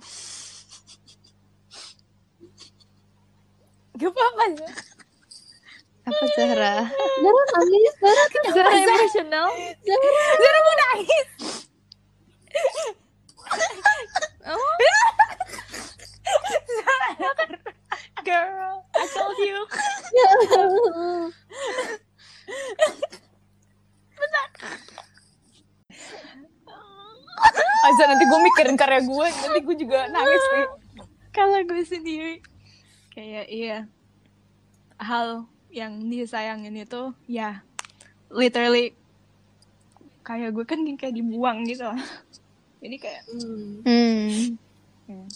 gak 4.00 4.08
apa-apa 4.08 4.44
ya 4.56 4.70
apa 6.10 6.24
Zahra? 6.34 6.74
Zara 6.90 7.42
nangis, 7.54 7.94
Zara 8.00 8.22
Zahra 8.50 8.70
emosional. 8.72 9.48
Zara 10.40 10.58
mau 10.64 10.74
nangis. 10.74 11.28
Girl 18.24 18.84
I 18.94 19.04
told 19.08 19.38
you 19.38 19.58
Asa 27.80 28.02
nanti 28.06 28.24
gue 28.28 28.40
mikirin 28.44 28.76
karya 28.76 29.00
gue 29.02 29.26
nanti 29.28 29.58
gue 29.64 29.76
juga 29.80 30.04
nangis 30.12 30.44
nih 30.52 30.66
kalau 31.30 31.58
gue 31.62 31.82
sendiri 31.86 32.42
kayak 33.14 33.46
iya. 33.48 33.78
Hal 35.00 35.48
yang 35.72 35.96
disayangin 36.12 36.76
itu 36.76 37.16
ya 37.24 37.64
literally 38.28 38.92
kayak 40.20 40.52
gue 40.52 40.64
kan 40.68 40.80
kayak 40.98 41.16
dibuang 41.16 41.64
gitu. 41.64 41.88
Jadi 42.80 42.96
kayak 43.00 43.22
Hmm. 43.84 44.56
hmm. 45.08 45.28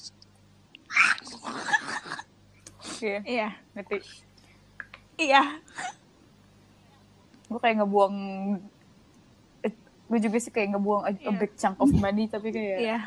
Iya, 3.05 3.21
iya. 3.29 3.49
ngerti. 3.77 3.99
Iya. 5.21 5.43
Gue 7.53 7.59
kayak 7.61 7.85
ngebuang 7.85 8.17
gue 10.05 10.19
juga 10.21 10.37
sih 10.37 10.49
kayak 10.49 10.69
ngebuang 10.71 11.03
a, 11.03 11.09
a 11.09 11.13
Iya. 11.15 11.31
big 11.35 11.53
chunk 11.55 11.77
of 11.77 11.91
money 11.91 12.25
tapi 12.27 12.49
kayak 12.49 12.79
iya 12.79 12.99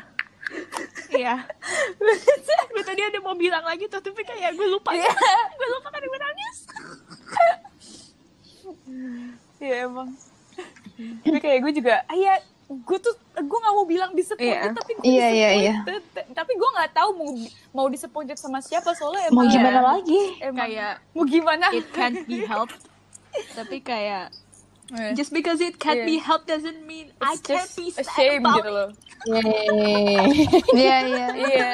iya 1.10 1.34
gue 2.68 2.82
tadi 2.82 3.00
ada 3.00 3.18
mau 3.18 3.34
bilang 3.34 3.62
lagi 3.62 3.84
tuh 3.84 4.00
tapi 4.00 4.20
kayak 4.20 4.52
gue 4.52 4.66
lupa 4.66 4.90
gue 4.90 5.68
lupa 5.70 5.88
kan 5.88 6.00
gue 6.00 6.20
nangis 6.20 6.56
Iya 9.58 9.86
emang 9.86 10.08
tapi 11.22 11.38
kayak 11.38 11.58
gue 11.62 11.72
juga 11.72 12.02
ah, 12.02 12.12
iya 12.12 12.42
gue 12.66 12.98
tuh 12.98 13.14
gue 13.32 13.58
nggak 13.58 13.72
mau 13.72 13.86
bilang 13.86 14.10
disappointed 14.12 14.50
Iya. 14.66 14.74
tapi 14.74 14.90
gue 14.92 15.04
Iya, 15.06 15.26
iya, 15.30 15.48
iya. 15.54 15.74
disappointed. 15.80 16.34
tapi 16.34 16.52
gue 16.52 16.70
nggak 16.70 16.90
tahu 16.92 17.10
mau 17.14 17.28
mau 17.72 17.86
disappointed 17.86 18.36
sama 18.36 18.58
siapa 18.58 18.90
soalnya 18.92 19.30
Mau 19.30 19.40
emang 19.40 19.48
gimana 19.48 19.80
lagi? 19.86 20.20
emang 20.38 20.58
kayak 20.66 20.92
mau 21.12 21.24
gimana 21.24 21.66
it 21.70 21.86
can't 21.90 22.18
be 22.24 22.42
helped 22.42 22.76
tapi 23.54 23.78
kayak 23.78 24.34
Eh, 24.88 25.12
just 25.12 25.30
because 25.30 25.60
it 25.60 25.76
can't 25.76 26.00
Iya. 26.00 26.06
be 26.06 26.16
helped 26.16 26.46
doesn't 26.46 26.80
mean 26.82 27.12
I 27.20 27.36
it's 27.36 27.44
can't 27.44 27.60
just 27.60 27.76
be 27.76 27.92
a 27.92 28.00
sad 28.00 28.08
shame 28.08 28.40
about 28.40 28.56
gitu 28.58 28.68
it. 28.68 28.72
loh. 28.72 28.88
Iya, 30.72 30.96
iya. 31.04 31.26
iya 31.36 31.70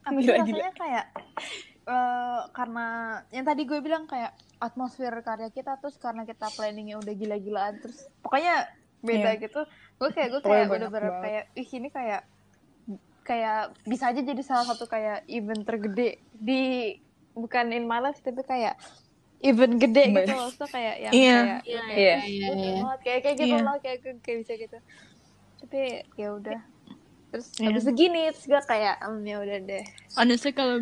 Tapi 0.00 0.22
rasanya 0.22 0.70
kayak 0.72 1.04
eh, 1.84 2.40
karena 2.52 2.86
yang 3.30 3.44
tadi 3.44 3.62
gue 3.62 3.78
bilang 3.80 4.06
kayak 4.06 4.30
atmosfer 4.56 5.10
karya 5.20 5.50
kita 5.50 5.74
terus 5.76 5.98
karena 5.98 6.22
kita 6.22 6.46
planningnya 6.50 6.96
udah 6.96 7.12
gila-gilaan 7.12 7.82
terus 7.82 8.06
pokoknya 8.20 8.70
beda 9.00 9.30
Iya. 9.34 9.42
gitu. 9.42 9.60
Gue 9.96 10.10
kayak 10.10 10.28
gue 10.32 10.40
kayak 10.40 10.66
bener-bener 10.68 11.10
banget. 11.12 11.22
kayak 11.22 11.44
ih 11.56 11.68
ini 11.72 11.88
kayak 11.90 12.22
kayak 13.22 13.58
bisa 13.82 14.04
aja 14.06 14.22
jadi 14.22 14.38
salah 14.40 14.62
satu 14.64 14.86
kayak 14.86 15.26
event 15.26 15.66
tergede 15.66 16.22
di 16.32 16.94
bukan 17.34 17.74
in 17.74 17.84
my 17.84 17.98
life 17.98 18.22
tapi 18.22 18.38
kayak 18.40 18.78
event 19.46 19.74
gede 19.76 20.04
gitu 20.12 20.32
loh. 20.32 20.50
So 20.50 20.64
kayak 20.66 20.94
yang 21.00 21.12
Iya. 21.12 21.38
kayak 21.38 21.60
Iya, 21.62 21.82
Iya. 21.88 22.16
iya, 22.22 22.48
gue 22.48 22.56
iya. 22.58 22.74
banget 22.76 23.00
kayak 23.00 23.20
kayak 23.20 23.36
gitu 23.36 23.46
Iya. 23.48 23.62
loh 23.62 23.76
kayak 23.78 23.98
kayak, 24.00 24.16
kayak 24.20 24.38
bisa 24.42 24.52
gitu. 24.56 24.78
Tapi 25.58 25.80
ya 26.14 26.28
udah. 26.32 26.60
Terus 27.26 27.46
Iya. 27.54 27.66
habis 27.68 27.82
segini 27.84 28.22
terus 28.28 28.44
gue 28.44 28.60
kayak 28.62 28.94
"Hmm, 28.98 29.22
ya 29.22 29.36
udah 29.38 29.58
deh. 29.60 29.84
honestly 30.14 30.50
kalau 30.50 30.76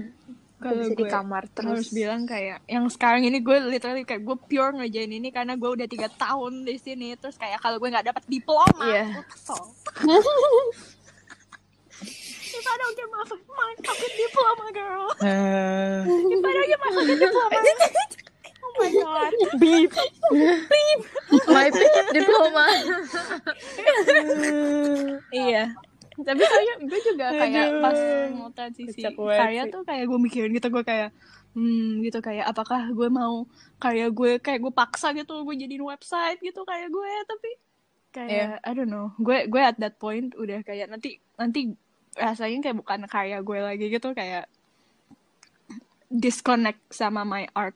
kalau 0.56 0.80
bisa 0.80 0.90
di 0.90 0.96
gue 0.98 1.10
kamar 1.10 1.42
terus 1.46 1.68
harus 1.68 1.90
bilang 1.90 2.24
kayak 2.24 2.64
yang 2.64 2.86
sekarang 2.86 3.20
ini 3.22 3.38
gue 3.38 3.58
literally 3.66 4.00
kayak 4.02 4.22
gue 4.22 4.36
pure 4.40 4.72
ngerjain 4.72 5.10
ini 5.10 5.28
karena 5.28 5.54
gue 5.54 5.66
udah 5.68 5.84
tiga 5.84 6.08
tahun 6.08 6.64
di 6.64 6.76
sini 6.76 7.12
terus 7.14 7.34
kayak 7.34 7.58
kalau 7.58 7.76
gue 7.76 7.84
nggak 7.86 8.06
dapat 8.06 8.24
diploma 8.24 8.80
Iya. 8.82 9.04
gue 9.14 9.24
kesel 9.26 9.60
If 12.54 12.62
I 12.62 12.76
don't 12.76 12.94
get 12.94 13.08
my, 13.08 13.22
my 13.50 13.72
fucking 13.78 14.14
diploma, 14.16 14.66
girl. 14.70 15.06
If 16.30 16.38
I 16.38 16.52
don't 16.52 16.68
get 16.70 16.78
my 16.78 16.90
fucking 16.92 17.18
diploma. 17.18 17.58
my 18.78 18.90
god. 18.90 19.32
beep. 19.60 19.92
My 21.48 21.68
diploma. 22.12 22.66
Iya. 25.34 25.64
Tapi 26.14 26.42
soalnya 26.46 26.74
gue 26.86 27.00
juga 27.02 27.26
kayak 27.34 27.66
Aduh. 27.74 27.82
pas 27.82 27.98
mau 28.30 28.48
transisi 28.54 29.02
karya 29.18 29.66
tuh 29.66 29.82
kayak 29.82 30.04
gue 30.06 30.18
mikirin 30.22 30.54
gitu 30.54 30.70
gue 30.70 30.84
kayak 30.86 31.10
hmm 31.54 32.02
gitu 32.06 32.18
kayak 32.22 32.50
apakah 32.50 32.90
gue 32.90 33.08
mau 33.10 33.46
karya 33.82 34.10
gue 34.10 34.38
kayak 34.38 34.62
gue 34.62 34.72
paksa 34.74 35.10
gitu 35.14 35.42
gue 35.42 35.54
jadiin 35.58 35.82
website 35.82 36.38
gitu 36.42 36.62
kayak 36.66 36.90
gue 36.90 37.12
tapi 37.26 37.50
kayak 38.14 38.62
I 38.62 38.70
don't 38.78 38.90
know. 38.90 39.10
Gue 39.18 39.50
gue 39.50 39.58
at 39.58 39.74
that 39.82 39.98
point 39.98 40.30
udah 40.38 40.62
kayak 40.62 40.86
nanti 40.86 41.18
nanti 41.34 41.74
rasanya 42.14 42.70
kayak 42.70 42.78
bukan 42.78 43.00
karya 43.10 43.38
gue 43.42 43.58
lagi 43.58 43.86
gitu 43.90 44.14
kayak 44.14 44.46
disconnect 46.06 46.78
sama 46.94 47.26
my 47.26 47.50
art 47.58 47.74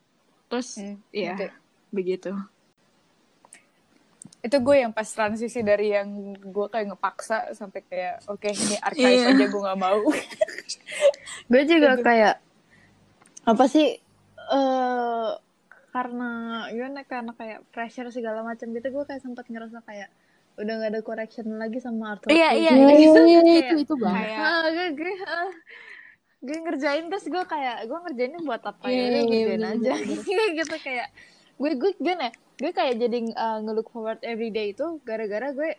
terus 0.49 0.69
Hmm, 0.75 0.97
ya 1.11 1.33
ngerti. 1.33 1.47
begitu. 1.91 2.31
Itu 4.39 4.57
gue 4.59 4.77
yang 4.79 4.91
pas 4.91 5.05
transisi 5.05 5.61
dari 5.61 5.91
yang 5.91 6.09
gue 6.33 6.67
kayak 6.69 6.89
ngepaksa 6.89 7.53
sampai 7.53 7.81
kayak 7.83 8.23
oke 8.25 8.47
ini 8.47 8.77
archive 8.79 9.19
Iya. 9.19 9.35
aja 9.35 9.45
gue 9.47 9.61
nggak 9.61 9.81
mau. 9.81 9.99
Gue 11.51 11.63
juga 11.65 11.97
kayak 11.99 12.35
apa 13.43 13.65
sih 13.67 13.97
eh 14.49 15.31
karena 15.89 16.31
gimana 16.69 17.01
karena 17.03 17.33
kayak 17.33 17.65
pressure 17.69 18.09
segala 18.11 18.41
macam 18.43 18.69
gitu 18.69 18.87
gue 18.87 19.05
kayak 19.05 19.19
sempat 19.19 19.45
ngerasa 19.47 19.81
kayak 19.83 20.13
udah 20.55 20.75
gak 20.77 20.91
ada 20.91 21.01
correction 21.01 21.47
lagi 21.55 21.79
sama 21.79 22.13
art 22.13 22.27
Iya, 22.27 22.51
iya, 22.53 22.73
Iya, 22.75 22.89
iya, 22.91 23.11
iya, 23.23 23.41
Kayak- 23.41 23.59
itu 23.63 23.75
itu 23.81 23.95
banget. 23.97 24.21
kayak 24.21 24.39
ah, 24.43 24.67
gue 24.69 24.87
gue 24.93 25.15
ah, 25.23 25.51
gue 26.39 26.55
ngerjain 26.57 27.05
terus 27.07 27.27
gue 27.27 27.45
kayak 27.45 27.77
gue 27.85 27.99
ngerjainnya 28.01 28.41
buat 28.41 28.63
apa 28.63 28.85
Iya, 28.85 28.95
ya? 28.95 29.03
Udah 29.03 29.03
iya, 29.03 29.23
ngerjain 29.25 29.49
bener, 29.51 29.69
aja. 29.69 29.93
bener, 29.97 30.19
Kayak 30.23 30.49
gitu 30.59 30.77
kayak 30.79 31.09
gue 31.59 31.71
gue 31.75 31.91
gimana 31.97 32.23
ya, 32.23 32.33
gue 32.57 32.73
kayak 32.73 32.95
jadi 32.97 33.19
uh, 33.33 33.59
nge-look 33.61 33.89
forward 33.89 34.21
every 34.23 34.49
day 34.49 34.71
itu 34.71 34.87
gara-gara 35.03 35.51
gue 35.51 35.75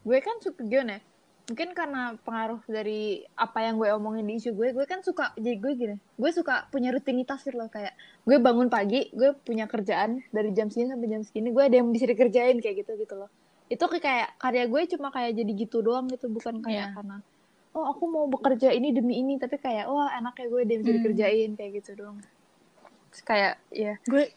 gue 0.00 0.18
kan 0.18 0.36
suka 0.38 0.60
gimana 0.60 0.92
ya, 0.92 1.00
mungkin 1.46 1.68
karena 1.70 2.02
pengaruh 2.20 2.60
dari 2.64 3.00
apa 3.34 3.58
yang 3.60 3.74
gue 3.76 3.88
omongin 3.88 4.24
di 4.24 4.34
isu 4.36 4.50
gue 4.52 4.68
gue 4.72 4.82
kan 4.84 5.00
suka 5.00 5.30
jadi 5.36 5.56
gue 5.56 5.72
gini 5.76 5.96
gue 5.96 6.30
suka 6.32 6.66
punya 6.66 6.90
rutinitas 6.90 7.40
gitu 7.40 7.54
loh 7.54 7.66
kayak 7.66 7.94
gue 8.20 8.36
bangun 8.36 8.66
pagi 8.66 9.06
gue 9.08 9.30
punya 9.36 9.64
kerjaan 9.64 10.26
dari 10.28 10.50
jam 10.50 10.66
segini 10.66 10.90
sampai 10.90 11.08
jam 11.08 11.22
segini 11.22 11.48
gue 11.48 11.62
ada 11.62 11.76
yang 11.76 11.88
bisa 11.88 12.04
dikerjain 12.04 12.58
kayak 12.58 12.76
gitu 12.80 12.92
gitu 12.96 13.14
loh. 13.16 13.30
Itu 13.66 13.86
kayak- 13.86 14.34
karya 14.36 14.66
gue 14.66 14.82
cuma 14.90 15.08
kayak 15.08 15.30
jadi 15.32 15.52
gitu 15.56 15.78
doang 15.80 16.06
gitu 16.06 16.26
bukan 16.26 16.58
kayak 16.58 16.90
Iya. 16.90 16.94
karena 16.96 17.16
oh 17.72 17.84
aku 17.86 18.04
mau 18.04 18.26
bekerja 18.26 18.70
ini 18.70 18.90
demi 18.90 19.18
ini 19.18 19.36
tapi 19.36 19.54
kayak 19.54 19.86
wah 19.86 20.10
enaknya 20.12 20.46
gue 20.46 20.60
yang 20.60 20.80
bisa 20.80 20.88
Hmm. 20.88 20.98
dikerjain 20.98 21.50
kayak 21.54 21.72
gitu 21.78 21.90
doang. 21.96 22.18
Terus 23.08 23.22
kayak 23.22 23.54
ya. 23.70 23.94
Gue 24.04 24.34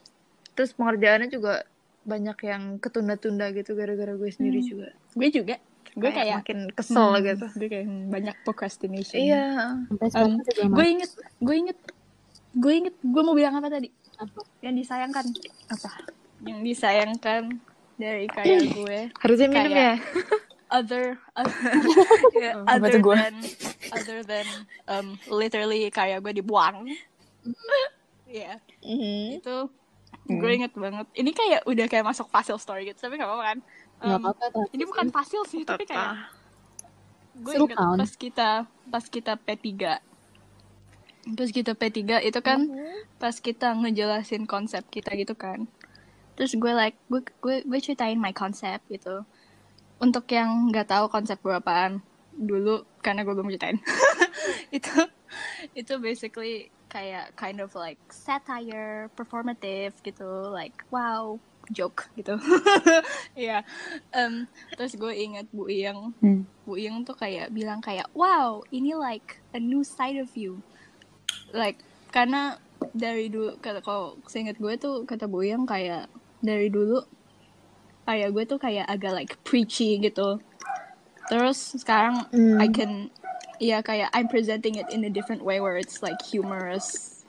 terus 0.53 0.71
pengerjaannya 0.71 1.27
juga 1.27 1.65
banyak 2.03 2.37
yang 2.41 2.63
ketunda-tunda 2.77 3.49
gitu 3.51 3.73
gara-gara 3.73 4.11
gue 4.11 4.29
sendiri 4.29 4.59
Hmm. 4.59 4.67
juga. 4.67 4.87
Gue 5.11 5.29
juga. 5.29 5.55
Gue 5.93 6.09
kayak 6.09 6.15
kayak 6.15 6.35
makin 6.39 6.59
kesel 6.71 7.09
Hmm, 7.11 7.21
gitu. 7.23 7.47
Gue 7.55 7.69
kayak 7.69 7.87
banyak 8.07 8.35
procrastination. 8.43 9.17
Iya. 9.19 9.45
Juga 9.89 10.65
gue 10.67 10.85
inget 10.87 11.11
gue 11.39 11.55
inget 11.55 11.79
gue 12.53 12.73
inget 12.75 12.95
gue 12.99 13.21
mau 13.21 13.33
bilang 13.33 13.55
apa 13.55 13.69
tadi? 13.71 13.89
Apa? 14.13 14.45
yang 14.61 14.77
disayangkan. 14.77 15.25
Apa? 15.69 15.89
Yang 16.45 16.59
disayangkan 16.63 17.43
dari 17.95 18.25
karya 18.27 18.57
gue. 18.63 18.99
harusnya 19.15 19.47
minum 19.47 19.69
Kayak- 19.69 19.77
ya 19.77 19.93
other 20.73 21.21
yeah, 22.35 22.57
Oh, 22.57 22.65
apa 22.65 22.81
other 22.81 22.97
gue? 22.99 23.13
than 23.15 23.35
other 23.91 24.19
than 24.21 24.45
um, 24.87 25.07
literally 25.27 25.85
karya 25.87 26.17
gue 26.17 26.33
dibuang. 26.33 26.89
Ya 28.25 28.57
itu 28.81 29.55
gue 30.25 30.51
inget 30.51 30.73
banget. 30.73 31.05
Ini 31.13 31.31
kayak 31.31 31.61
udah 31.63 31.85
kayak 31.85 32.05
masuk 32.05 32.25
fasil 32.27 32.57
story 32.57 32.87
gitu 32.87 32.97
tapi 32.99 33.15
gak 33.15 33.27
apa-apa 33.27 33.45
kan? 33.45 33.57
Nggak 33.99 34.09
Um, 34.09 34.23
apa-apa. 34.25 34.45
tapi- 34.49 34.71
ini 34.73 34.83
bukan 34.83 35.07
fasil 35.09 35.41
sih 35.45 35.61
tapi 35.61 35.85
kayak 35.85 36.27
gue 37.35 37.53
inget 37.55 37.73
kan? 37.75 37.95
pas 37.95 38.11
kita 38.11 38.49
pas 38.87 39.05
kita 39.05 39.33
P3 39.35 39.69
pas 41.33 41.49
kita 41.49 41.71
P3 41.73 41.97
itu 42.21 42.39
kan 42.39 42.59
pas 43.15 43.33
kita 43.33 43.71
ngejelasin 43.73 44.43
konsep 44.43 44.83
kita 44.87 45.13
gitu 45.13 45.33
kan. 45.33 45.65
Terus 46.33 46.53
gue 46.53 46.71
like 46.71 46.97
gue 47.07 47.21
gue, 47.39 47.55
gue 47.61 47.79
ceritain 47.79 48.17
my 48.17 48.31
konsep 48.31 48.81
gitu 48.87 49.21
untuk 50.01 50.25
yang 50.31 50.69
nggak 50.71 50.89
tahu 50.89 51.05
konsep 51.09 51.37
gue 51.41 51.53
apaan 51.53 52.01
dulu 52.33 52.81
karena 53.05 53.21
gue 53.21 53.33
belum 53.33 53.53
ceritain. 53.53 53.77
Itu 54.77 55.09
itu 55.73 55.93
basically 55.97 56.69
kayak 56.89 57.33
kind 57.33 57.57
of 57.57 57.73
like 57.73 57.97
satire 58.09 59.09
performative 59.17 59.93
gitu. 60.05 60.49
Like 60.49 60.85
wow 60.89 61.37
joke 61.71 62.09
gitu. 62.17 62.37
Ya 63.37 63.65
Em, 64.13 64.45
terus 64.77 64.97
gue 64.97 65.13
ingat 65.13 65.49
Bu 65.53 65.69
Iyang. 65.69 66.13
Hmm. 66.21 66.45
Bu 66.65 66.77
Iyang 66.77 67.05
tuh 67.05 67.17
kayak 67.17 67.53
bilang 67.53 67.81
kayak 67.81 68.09
wow 68.13 68.61
ini 68.73 68.93
like 68.97 69.41
a 69.53 69.61
new 69.61 69.85
side 69.85 70.17
of 70.17 70.33
you. 70.33 70.61
Like 71.53 71.81
karena 72.13 72.61
dari 72.93 73.31
dulu 73.31 73.57
kata 73.57 73.79
kalau 73.81 74.19
seingat 74.27 74.59
gue 74.59 74.73
tuh 74.77 75.05
kata 75.07 75.25
Bu 75.29 75.45
Iyang 75.45 75.65
kayak 75.65 76.09
dari 76.43 76.67
dulu 76.69 77.01
kayak 78.03 78.29
gue 78.35 78.43
tuh 78.45 78.59
kayak 78.59 78.85
agak 78.87 79.11
like 79.15 79.33
preachy 79.43 79.99
gitu. 79.99 80.39
Terus 81.31 81.79
sekarang 81.79 82.27
Hmm. 82.29 82.59
I 82.59 82.67
can 82.67 82.91
ya 83.63 83.79
kayak 83.79 84.11
I'm 84.11 84.27
presenting 84.27 84.75
it 84.75 84.91
in 84.91 85.07
a 85.07 85.11
different 85.11 85.43
way 85.43 85.63
where 85.63 85.79
it's 85.79 86.03
like 86.03 86.19
humorous. 86.23 87.21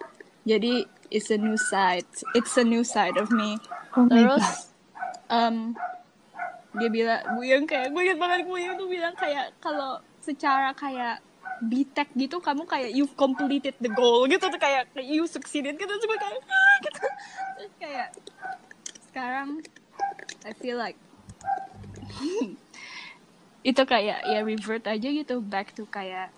Jadi 0.45 0.85
it's 1.09 1.31
a 1.31 1.39
new 1.39 1.57
side. 1.57 2.05
It's 2.35 2.59
a 2.59 2.67
new 2.67 2.83
side 2.83 3.17
of 3.17 3.31
me. 3.31 3.57
Oh 3.95 4.11
terus 4.11 4.75
um, 5.31 5.79
dia 6.75 6.91
bilang 6.91 7.23
Bu 7.39 7.47
Yang 7.47 7.71
kayak 7.71 7.87
gue 7.95 8.03
ingat 8.03 8.19
banget 8.19 8.39
Bu 8.45 8.59
Yang 8.59 8.75
tuh 8.83 8.89
bilang 8.91 9.15
kayak 9.15 9.55
kalau 9.63 10.03
secara 10.19 10.75
kayak 10.75 11.23
bitek 11.63 12.11
gitu 12.19 12.43
kamu 12.43 12.67
kayak 12.67 12.91
you've 12.91 13.15
completed 13.15 13.79
the 13.79 13.87
goal 13.95 14.27
gitu 14.27 14.43
tuh 14.43 14.59
kayak 14.59 14.91
you 14.99 15.23
succeeded 15.31 15.79
gitu. 15.79 15.93
Gue 15.95 16.19
kayak 16.19 16.43
"Ah," 16.43 16.77
gitu. 16.83 17.01
Terus 17.63 17.73
kayak 17.79 18.09
sekarang 19.09 19.63
I 20.45 20.53
feel 20.57 20.77
like 20.77 20.99
itu 23.69 23.83
kayak 23.89 24.29
ya 24.29 24.41
revert 24.45 24.85
aja 24.85 25.09
gitu 25.09 25.41
back 25.41 25.73
to 25.73 25.89
kayak 25.89 26.29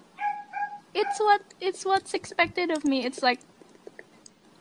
it's 0.97 1.18
what 1.20 1.43
it's 1.61 1.83
what's 1.85 2.16
expected 2.16 2.72
of 2.72 2.87
me. 2.89 3.05
It's 3.05 3.20
like 3.20 3.45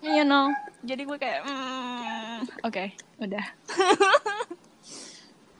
you 0.04 0.28
know. 0.28 0.52
Jadi 0.86 1.08
gue 1.08 1.18
kayak 1.18 1.48
mm, 1.48 2.40
oke 2.68 2.86
udah. 3.24 3.46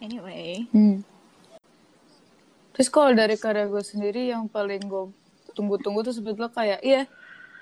Anyway. 0.04 0.70
Hmm. 0.70 1.02
Terus 2.76 2.92
kalau 2.92 3.16
dari 3.16 3.40
karya 3.40 3.66
gue 3.66 3.82
sendiri 3.82 4.30
yang 4.30 4.46
paling 4.52 4.84
gue 4.86 5.10
tunggu-tunggu 5.56 6.04
tuh 6.04 6.14
sebetulnya 6.14 6.52
kayak 6.52 6.80
iya 6.84 7.08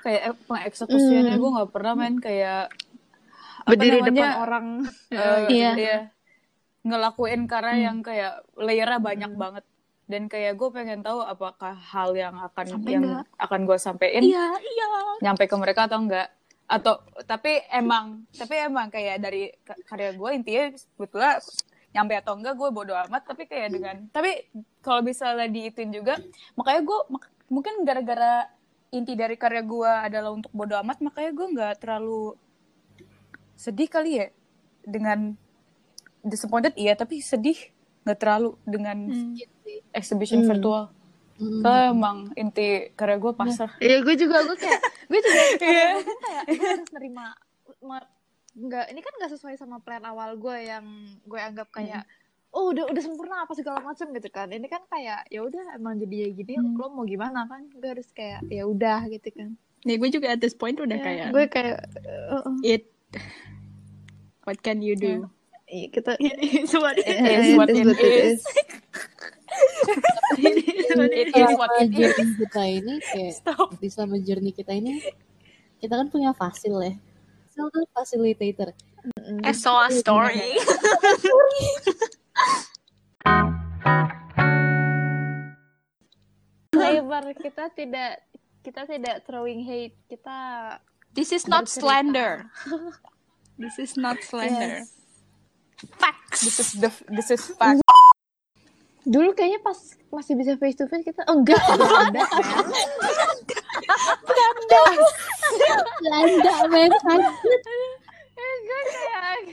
kayak 0.01 0.35
pengeksekusiannya 0.49 1.37
gue 1.37 1.49
nggak 1.55 1.71
pernah 1.71 1.93
main 1.93 2.17
kayak 2.17 2.73
berdiri 3.65 3.99
namanya, 3.99 4.11
depan 4.11 4.31
orang 4.39 4.65
eh, 5.09 5.45
Iya. 5.49 5.71
iya. 5.75 5.97
ngelakuin 6.81 7.41
karya 7.45 7.73
Hmm. 7.73 7.85
yang 7.85 7.97
kayak 7.99 8.33
layernya 8.55 8.99
banyak 8.99 9.31
banget 9.33 9.65
dan 10.03 10.27
kayak 10.27 10.53
gue 10.53 10.69
pengen 10.69 10.99
tahu 10.99 11.19
apakah 11.21 11.71
hal 11.71 12.11
yang 12.13 12.35
akan 12.37 12.65
Sampai 12.69 12.91
yang 12.91 13.03
nggak? 13.05 13.23
akan 13.37 13.59
gue 13.63 13.77
sampein 13.77 14.19
Iya, 14.21 14.47
iya. 14.57 14.87
nyampe 15.21 15.43
ke 15.43 15.55
mereka 15.55 15.87
atau 15.87 15.97
enggak 15.97 16.27
atau 16.65 16.95
tapi 17.23 17.59
emang 17.69 18.23
tapi 18.29 18.55
emang 18.57 18.87
kayak 18.87 19.15
dari 19.17 19.47
ka- 19.61 19.79
karya 19.85 20.11
gue 20.11 20.29
intinya 20.33 20.63
sebetulnya 20.73 21.39
nyampe 21.89 22.13
atau 22.17 22.33
enggak 22.33 22.53
gue 22.53 22.69
bodo 22.69 22.93
amat 22.97 23.21
tapi 23.23 23.43
kayak 23.45 23.69
dengan 23.69 23.95
tapi 24.09 24.47
kalau 24.79 24.99
misalnya 24.99 25.45
diitin 25.45 25.87
juga 25.89 26.19
makanya 26.53 26.81
gue 26.81 26.99
mak- 27.09 27.31
mungkin 27.47 27.73
gara-gara 27.81 28.47
inti 28.89 29.13
dari 29.13 29.35
karya 29.35 29.61
gue 29.61 29.91
adalah 30.03 30.31
untuk 30.31 30.51
bodo 30.51 30.75
amat 30.77 30.99
makanya 30.99 31.31
gue 31.31 31.47
nggak 31.49 31.73
terlalu 31.77 32.35
sedih 33.55 33.87
kali 33.87 34.11
ya 34.15 34.27
dengan 34.81 35.37
disappointed 36.21 36.73
iya 36.75 36.93
tapi 36.93 37.19
sedih 37.19 37.57
nggak 38.03 38.17
terlalu 38.17 38.55
dengan 38.63 38.97
Hmm. 39.05 39.35
exhibition 39.91 40.41
Hmm. 40.41 40.49
virtual 40.49 40.83
Mm. 41.33 41.59
soalnya 41.59 41.87
emang 41.89 42.17
inti 42.33 42.67
karya 42.93 43.17
gue 43.17 43.33
pasrah 43.33 43.71
Iya, 43.77 43.97
gue 43.99 44.15
juga 44.15 44.37
gue 44.43 44.53
kayak 44.55 44.79
gue 45.03 45.19
juga 45.19 45.41
Iya. 45.65 45.87
gue 45.97 46.15
kayak 46.19 46.41
gue 46.51 46.67
harus 46.69 46.89
nerima 46.91 47.25
ma- 47.81 48.09
nggak 48.53 48.85
ini 48.87 48.99
kan 49.01 49.13
nggak 49.15 49.31
sesuai 49.31 49.55
sama 49.55 49.79
plan 49.79 50.03
awal 50.03 50.35
gue 50.35 50.57
yang 50.61 50.85
gue 51.19 51.39
anggap 51.41 51.73
kayak 51.73 52.05
oh 52.51 52.69
udah 52.69 52.85
udah 52.85 53.01
sempurna 53.01 53.41
apa 53.41 53.53
segala 53.53 53.81
macam 53.81 54.13
gitu 54.13 54.29
kan 54.29 54.45
ini 54.47 54.67
kan 54.67 54.85
kayak 54.85 55.25
ya 55.25 55.41
udah 55.41 55.73
emang 55.73 55.97
jadi 55.97 56.15
ya 56.21 56.29
gini 56.33 56.53
Hmm. 56.55 56.77
lo 56.77 56.85
mau 56.91 57.01
gimana 57.03 57.43
kan 57.43 57.65
gue 57.67 57.89
harus 57.89 58.05
kayak 58.11 58.45
ya 58.45 58.63
udah 58.63 59.09
gitu 59.09 59.29
kan 59.31 59.57
Nih 59.83 59.97
gue 59.97 60.09
juga 60.11 60.29
at 60.29 60.39
this 60.39 60.53
point 60.53 60.77
udah 60.77 60.95
Ya, 60.95 61.03
kayak 61.03 61.27
gue 61.29 61.43
kayak 61.49 61.77
uh, 62.29 62.45
uh, 62.45 62.55
it. 62.61 62.87
What 64.43 64.59
can 64.59 64.83
you 64.83 64.95
do? 64.95 65.29
iya, 65.65 65.87
kita 65.89 66.19
It 66.21 66.37
is 66.43 66.71
what 66.75 66.99
it 66.99 67.07
Eh, 67.07 67.39
is 67.39 67.47
what 67.55 67.69
it 67.71 67.81
is. 67.81 67.87
What 67.87 67.99
it 68.01 68.13
is. 68.13 68.39
It 71.13 71.29
is 71.31 71.51
what 71.57 71.69
selama 71.71 71.81
it 71.81 71.89
is. 71.89 71.95
journey 71.95 72.33
kita 72.37 72.61
ini 72.65 72.93
kayak 73.01 73.33
Stop. 73.37 73.67
di 73.79 73.87
selama 73.87 74.15
journey 74.19 74.51
kita 74.51 74.71
ini 74.73 74.99
kita 75.77 75.93
kan 75.93 76.07
punya 76.09 76.33
fasil 76.33 76.73
ya 76.81 76.93
fasil 77.47 77.65
tuh 77.69 77.85
facilitator 77.91 78.69
I 79.43 79.51
saw 79.51 79.83
a 79.83 79.91
story. 79.91 80.55
labor 86.73 87.23
kita 87.37 87.69
tidak 87.73 88.11
kita 88.63 88.87
tidak 88.87 89.21
throwing 89.27 89.61
hate 89.61 89.95
kita 90.07 90.37
This 91.13 91.31
is 91.31 91.45
not 91.47 91.65
Bercerita. 91.65 91.81
slander. 91.81 92.31
This 93.61 93.77
is 93.77 93.93
not 93.95 94.17
slander. 94.25 94.89
Facts. 96.01 96.41
This 96.41 96.57
is 96.59 96.69
the 96.81 96.89
this 97.13 97.29
is 97.29 97.45
fact. 97.53 97.85
dulu 99.03 99.35
kayaknya 99.35 99.59
pas 99.59 99.75
masih 100.15 100.31
bisa 100.39 100.55
face 100.55 100.79
to 100.79 100.87
face 100.87 101.03
kita 101.03 101.27
oh 101.27 101.43
enggak 101.43 101.59
Belanda 101.75 102.23
kan 102.23 102.63
Belanda 105.99 106.53
men 106.71 106.91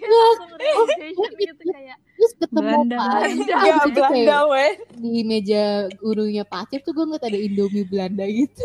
gue 0.01 0.25
kayak 0.31 0.55
realization 0.55 1.31
gitu 1.35 1.63
kayak 1.67 1.97
terus 2.15 2.33
ketemu 2.39 2.63
Belanda. 2.63 2.97
Pak 2.97 3.21
Ya 3.27 3.75
Belanda 3.91 4.03
kayak 4.07 4.73
di 4.97 5.23
meja 5.27 5.65
gurunya 5.99 6.45
Pacip 6.47 6.87
tuh 6.87 6.95
gue 6.95 7.05
ngeliat 7.11 7.27
ada 7.27 7.39
Indomie 7.39 7.87
Belanda 7.87 8.25
gitu 8.31 8.65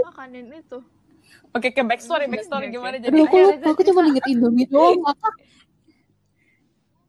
makanin 0.00 0.46
itu. 0.52 0.78
Oke 1.52 1.68
ke 1.72 1.82
backstory 1.84 2.26
backstory 2.28 2.72
gimana 2.72 2.96
jadi? 2.96 3.12
aku 3.12 3.36
lupa 3.36 3.68
aku 3.72 3.80
cuma 3.84 4.00
inget 4.08 4.24
Indomie 4.28 4.68
doang 4.68 5.00
ngakak 5.04 5.34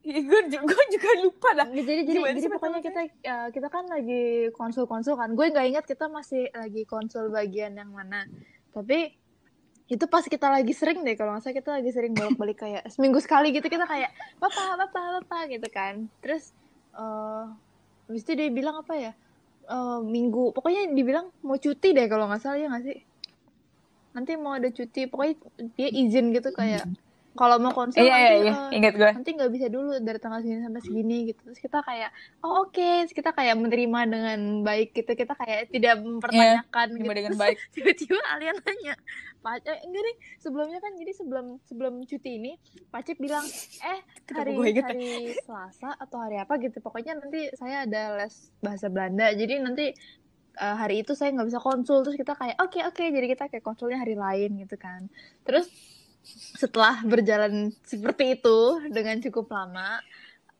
gue 0.03 0.41
juga, 0.51 0.67
gue 0.67 0.83
juga 0.99 1.09
lupa 1.23 1.49
dah. 1.55 1.67
Jadi 1.71 2.03
jadi 2.03 2.19
Gimana 2.19 2.35
jadi 2.35 2.39
sih 2.43 2.51
pokoknya 2.51 2.79
kita 2.83 3.01
eh, 3.07 3.47
kita 3.55 3.67
kan 3.71 3.87
lagi 3.87 4.51
konsul 4.51 4.83
konsul 4.83 5.15
kan. 5.15 5.31
Gue 5.31 5.47
nggak 5.47 5.67
ingat 5.71 5.85
kita 5.87 6.11
masih 6.11 6.51
lagi 6.51 6.83
konsul 6.83 7.31
bagian 7.31 7.79
yang 7.79 7.87
mana. 7.95 8.27
Tapi 8.75 9.15
itu 9.87 10.05
pas 10.11 10.23
kita 10.27 10.51
lagi 10.51 10.75
sering 10.75 11.07
deh 11.07 11.15
kalau 11.15 11.35
nggak 11.35 11.43
salah 11.47 11.55
kita 11.55 11.69
lagi 11.79 11.89
sering 11.95 12.11
bolak 12.15 12.35
balik 12.35 12.57
kayak 12.67 12.83
seminggu 12.93 13.19
sekali 13.23 13.55
gitu 13.55 13.67
kita 13.71 13.87
kayak 13.87 14.11
bapak 14.43 14.75
bapak 14.75 15.03
bapak 15.23 15.43
gitu 15.55 15.67
kan. 15.71 16.11
Terus 16.19 16.51
eh 16.99 17.45
habis 18.11 18.27
itu 18.27 18.35
dia 18.35 18.51
bilang 18.51 18.83
apa 18.83 18.93
ya 18.99 19.11
Eh, 19.63 19.99
minggu. 20.03 20.51
Pokoknya 20.51 20.91
dibilang 20.91 21.31
mau 21.39 21.55
cuti 21.55 21.95
deh 21.95 22.07
kalau 22.11 22.27
nggak 22.27 22.41
salah 22.43 22.59
ya 22.59 22.67
nggak 22.67 22.83
sih? 22.83 22.99
Nanti 24.11 24.31
mau 24.35 24.59
ada 24.59 24.67
cuti. 24.67 25.07
Pokoknya 25.07 25.35
dia 25.79 25.89
izin 25.89 26.35
gitu 26.35 26.51
kayak 26.51 26.83
kalau 27.33 27.57
mau 27.57 27.73
konsul 27.73 28.05
Iya 28.05 28.13
nanti, 28.13 28.37
iya, 28.45 28.53
eh, 28.53 28.77
ingat 28.77 28.93
gue. 28.93 29.11
nanti 29.17 29.31
nggak 29.33 29.51
bisa 29.57 29.67
dulu 29.73 29.97
dari 29.97 30.19
tanggal 30.21 30.39
segini 30.45 30.61
sampai 30.61 30.81
segini 30.85 31.17
gitu. 31.33 31.41
Terus 31.49 31.59
kita 31.65 31.79
kayak 31.81 32.09
oh 32.45 32.69
oke. 32.69 32.89
Terus 33.09 33.13
kita 33.17 33.29
kayak 33.33 33.55
menerima 33.57 33.99
dengan 34.05 34.39
baik 34.61 34.93
gitu. 34.93 35.11
Kita 35.17 35.33
kayak 35.33 35.73
tidak 35.73 35.97
mempertanyakan 36.05 36.87
gitu. 36.93 37.01
Terima 37.01 37.15
dengan 37.17 37.33
baik. 37.33 37.57
tiba-tiba 37.75 38.21
Alia 38.29 38.53
nanya 38.53 38.93
Pak 39.41 39.65
eh, 39.65 39.79
enggak 39.81 40.01
deh. 40.05 40.15
Sebelumnya 40.37 40.79
kan 40.79 40.91
jadi 40.93 41.11
sebelum 41.17 41.45
sebelum 41.65 41.93
cuti 42.05 42.31
ini 42.37 42.51
Pak 42.93 43.01
Cip 43.01 43.17
bilang 43.17 43.45
eh 43.81 43.99
hari 44.29 44.53
hari 44.77 45.33
Selasa 45.41 45.97
atau 45.97 46.17
hari 46.21 46.37
apa 46.37 46.53
gitu. 46.61 46.77
Pokoknya 46.85 47.17
nanti 47.17 47.49
saya 47.57 47.89
ada 47.89 48.13
les 48.21 48.53
bahasa 48.61 48.93
Belanda. 48.93 49.33
Jadi 49.33 49.53
nanti 49.57 49.89
eh, 50.61 50.75
hari 50.77 51.01
itu 51.01 51.17
saya 51.17 51.33
nggak 51.33 51.49
bisa 51.49 51.57
konsul. 51.57 52.05
Terus 52.05 52.13
kita 52.13 52.37
kayak 52.37 52.61
oke 52.61 52.77
oke. 52.93 53.05
Jadi 53.09 53.25
kita 53.25 53.49
kayak 53.49 53.65
konsulnya 53.65 54.05
hari 54.05 54.13
lain 54.13 54.61
gitu 54.61 54.77
kan. 54.77 55.09
Terus 55.41 55.65
setelah 56.55 57.03
berjalan 57.03 57.69
seperti 57.83 58.35
itu 58.35 58.57
dengan 58.87 59.19
cukup 59.19 59.51
lama. 59.51 59.99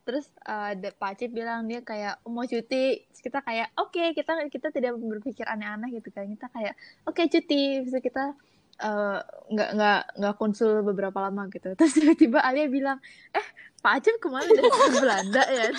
Terus 0.03 0.27
ada 0.43 0.91
Pak 0.91 1.15
Cip 1.15 1.31
bilang 1.31 1.63
dia 1.63 1.79
kayak 1.79 2.19
"Oh, 2.21 2.31
mau 2.31 2.43
cuti. 2.43 3.07
Terus 3.07 3.21
kita 3.23 3.39
kayak 3.39 3.71
oke 3.73 4.03
kita 4.11 4.51
kita 4.51 4.67
tidak 4.69 4.99
berpikir 4.99 5.47
aneh-aneh 5.47 5.95
gitu 5.95 6.11
kan. 6.11 6.27
Kita 6.27 6.51
kayak 6.51 6.75
oke 7.03 7.23
cuti. 7.23 7.63
Bisa 7.81 8.03
kita 8.03 8.35
eh, 8.77 9.19
nggak 9.23 9.69
nggak 9.73 10.01
nggak 10.19 10.33
konsul 10.35 10.83
beberapa 10.83 11.23
lama 11.23 11.47
gitu. 11.47 11.71
Terus 11.79 11.95
tiba-tiba 11.95 12.43
Alia 12.43 12.67
bilang 12.67 12.99
eh 13.31 13.47
Pak 13.79 14.03
Cip 14.03 14.19
ke 14.19 14.27
mana 14.27 14.43
dari 14.45 14.67
ke 14.67 14.91
Belanda 15.03 15.43
ya? 15.47 15.71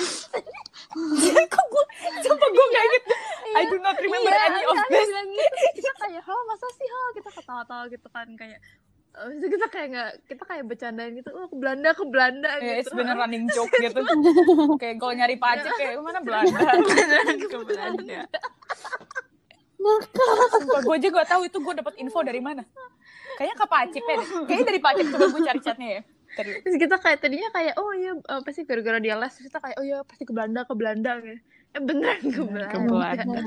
Kok 1.45 1.67
gue, 1.67 1.85
sumpah 2.21 2.49
gue 2.49 2.67
gak 2.67 2.85
inget. 2.85 3.05
I 3.55 3.63
do 3.65 3.77
not 3.79 3.97
remember 3.97 4.29
Iya, 4.29 4.45
any 4.47 4.63
of 4.63 4.73
Alia 4.75 4.89
this. 4.91 5.07
bilang 5.07 5.29
gitu 5.31 5.67
kita 5.75 5.93
kayak 6.01 6.23
hal 6.23 6.41
masa 6.45 6.67
sih 6.73 6.85
hal 6.87 7.07
kita 7.13 7.31
ketawa-tawa 7.33 7.85
gitu 7.89 8.09
kan 8.09 8.29
kayak 8.35 8.61
Habis 9.15 9.37
itu 9.39 9.47
kita 9.55 9.67
kayak 9.71 9.89
nggak 9.95 10.11
kita 10.27 10.43
kayak 10.43 10.65
bercandain 10.67 11.13
gitu 11.15 11.31
oh 11.31 11.47
ke 11.47 11.55
Belanda 11.55 11.95
ke 11.95 12.03
Belanda 12.03 12.51
Ya, 12.59 12.83
it's 12.83 12.91
gitu 12.91 12.99
been 12.99 13.07
a 13.07 13.15
running 13.15 13.47
joke 13.55 13.71
gitu. 13.85 14.03
Kayak 14.75 14.97
kalau 14.99 15.15
nyari 15.15 15.37
pacik 15.39 15.71
kayak 15.79 16.03
mana 16.03 16.19
Belanda. 16.19 16.59
Ke 17.55 17.59
Belanda. 17.63 18.21
Sumpah 20.51 20.81
gue 20.83 20.95
aja 20.97 21.09
gak 21.13 21.29
tahu 21.29 21.43
itu 21.47 21.59
gue 21.61 21.75
dapet 21.79 21.95
info 22.03 22.19
dari 22.27 22.41
mana. 22.43 22.67
Kayaknya 23.39 23.57
ke 23.59 23.67
Pacip 23.67 24.03
ya 24.03 24.15
deh. 24.19 24.29
Kayaknya 24.47 24.67
dari 24.67 24.81
Pacip 24.81 25.07
coba 25.15 25.27
gue 25.31 25.41
cari 25.45 25.61
chatnya 25.63 25.89
ya. 26.01 26.03
Dulu. 26.35 26.59
Terus 26.67 26.77
kita 26.83 26.97
kayak 26.99 27.19
tadinya 27.23 27.49
kayak 27.55 27.75
oh 27.79 27.91
iya 27.95 28.13
eh, 28.19 28.41
pasti 28.43 28.67
gara-gara 28.67 28.99
dia 28.99 29.15
les 29.15 29.31
terus 29.31 29.47
kita 29.47 29.63
kayak 29.63 29.77
oh 29.79 29.85
iya 29.87 29.99
pasti 30.03 30.27
ke 30.27 30.33
Belanda 30.35 30.67
ke 30.67 30.75
Belanda 30.75 31.13
gitu. 31.23 31.39
Eh 31.75 31.83
beneran 31.83 32.19
ke 32.27 32.43
Belanda. 32.43 32.75
Ke 32.75 32.79
Belanda. 32.83 33.41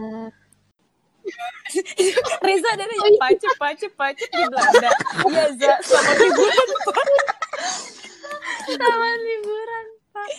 Reza 2.45 2.67
ada 2.73 2.83
nih 2.87 2.99
Pacip, 3.19 3.53
Pacip, 3.59 3.91
Pacip 3.93 4.29
di 4.29 4.43
Belanda. 4.47 4.89
Iya 5.27 5.45
Za, 5.59 5.73
selamat 5.83 6.15
liburan. 6.23 6.67
Taman 8.77 9.19
liburan. 9.23 9.85
Pak. 10.15 10.29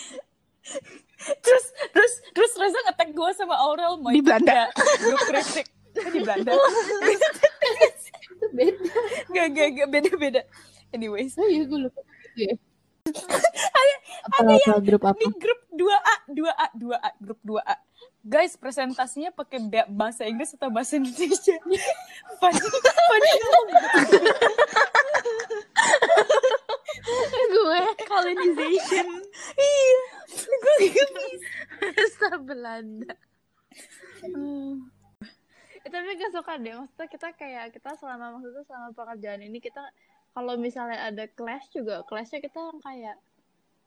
Terus, 1.44 1.64
terus, 1.92 2.12
terus 2.32 2.52
Reza 2.56 2.78
nge-tag 2.88 3.10
gue 3.12 3.30
sama 3.36 3.54
Aurel 3.60 4.00
mau 4.00 4.12
Di 4.12 4.22
Belanda. 4.24 4.72
Grup 5.00 5.20
kritik. 5.28 5.66
Kan 5.98 6.10
di 6.14 6.20
Belanda. 6.22 6.52
itu 8.38 8.46
beda 8.54 8.86
Gak, 9.34 9.46
gak, 9.50 9.68
gak, 9.74 9.88
beda-beda. 9.90 10.42
Anyways, 10.94 11.36
oh 11.36 11.48
iya 11.50 11.66
gue 11.66 11.78
lupa 11.84 12.00
ya 12.38 12.54
apa 14.28 14.52
apa 14.52 14.80
grup 14.84 15.02
apa 15.08 15.16
ini 15.16 15.32
grup 15.40 15.60
2A, 15.72 16.14
2A, 16.34 16.66
2A, 16.76 17.10
grup 17.22 17.40
2A. 17.46 17.76
Guys, 18.28 18.60
presentasinya 18.60 19.32
pakai 19.32 19.56
ba- 19.72 19.88
bahasa 19.88 20.28
Inggris 20.28 20.52
atau 20.52 20.68
bahasa 20.68 21.00
Indonesia? 21.00 21.56
Fani, 22.40 22.60
Fani 22.60 23.30
gue 27.48 27.80
colonization 28.04 29.08
iya. 29.56 30.00
Gue 30.28 30.74
gak 30.92 31.10
bisa. 31.96 32.28
Belanda. 32.44 33.14
Eh, 34.20 34.74
tapi 35.88 36.20
gak 36.20 36.32
suka 36.36 36.60
deh 36.60 36.76
maksudnya 36.76 37.08
kita 37.08 37.28
kayak 37.32 37.72
kita 37.72 37.96
selama 37.96 38.36
maksudnya 38.36 38.60
selama 38.68 38.92
pekerjaan 38.92 39.40
ini 39.40 39.56
kita 39.56 39.80
kalau 40.36 40.60
misalnya 40.60 41.00
ada 41.00 41.24
clash 41.32 41.72
juga 41.72 42.04
clashnya 42.04 42.44
kita 42.44 42.60
yang 42.60 42.80
kayak 42.84 43.16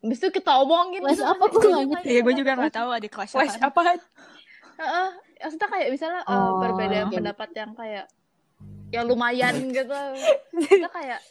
Habis 0.01 0.17
itu 0.17 0.29
kita 0.33 0.51
omongin 0.57 0.99
Clash 0.99 1.13
gitu. 1.15 1.25
apa? 1.27 1.43
Gue 1.47 1.61
nggak 1.61 1.85
ngerti. 1.87 2.07
Iya, 2.07 2.19
gue 2.21 2.33
juga 2.35 2.51
nggak 2.55 2.73
tahu 2.73 2.89
ada 2.89 3.07
kelas 3.07 3.31
apa. 3.31 3.53
apaan? 3.63 3.97
Heeh, 4.73 5.07
maksudnya 5.39 5.67
kayak 5.69 5.87
misalnya 5.89 6.21
eh, 6.21 6.33
Oh, 6.33 6.57
perbedaan 6.57 7.07
pendapat 7.07 7.49
yang 7.53 7.71
kayak 7.71 8.05
yang 8.89 9.05
lumayan 9.05 9.55
gitu. 9.69 9.93
Kita 10.59 10.89
kayak 10.89 11.21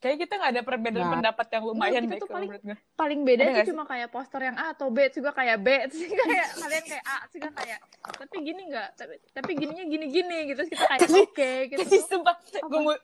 kayak 0.00 0.16
kita 0.18 0.32
nggak 0.34 0.52
ada 0.52 0.62
perbedaan 0.62 1.00
Nggak. 1.02 1.14
pendapat 1.16 1.46
yang 1.50 1.64
lumayan 1.64 2.02
deh 2.04 2.18
tuh 2.18 2.28
kalau 2.28 2.44
paling- 2.44 2.60
gue. 2.62 2.76
paling 2.92 3.20
beda 3.22 3.42
Ada 3.42 3.52
sih? 3.58 3.68
cuma 3.68 3.84
kayak 3.84 4.08
poster 4.10 4.40
yang 4.42 4.52
A 4.54 4.66
atau 4.70 4.88
B 4.88 5.08
juga 5.08 5.32
kayak 5.32 5.56
B 5.58 5.68
terus 5.88 6.04
kayak 6.04 6.48
kalian 6.54 6.84
kayak 6.84 7.04
A 7.04 7.16
terus 7.22 7.32
juga 7.34 7.48
kayak 7.54 7.78
tapi 8.12 8.36
gini 8.38 8.62
nggak 8.68 8.88
tapi 8.94 9.14
tapi 9.32 9.50
gininya 9.54 9.84
gini 9.86 10.06
gini 10.06 10.36
gitu 10.44 10.60
terus 10.60 10.70
kita 10.70 10.84
kayak 10.90 11.08
oke 11.08 11.50
gitu 11.66 11.80
Tapi 11.80 11.96
sumpah, 12.10 12.36
gue 12.36 12.96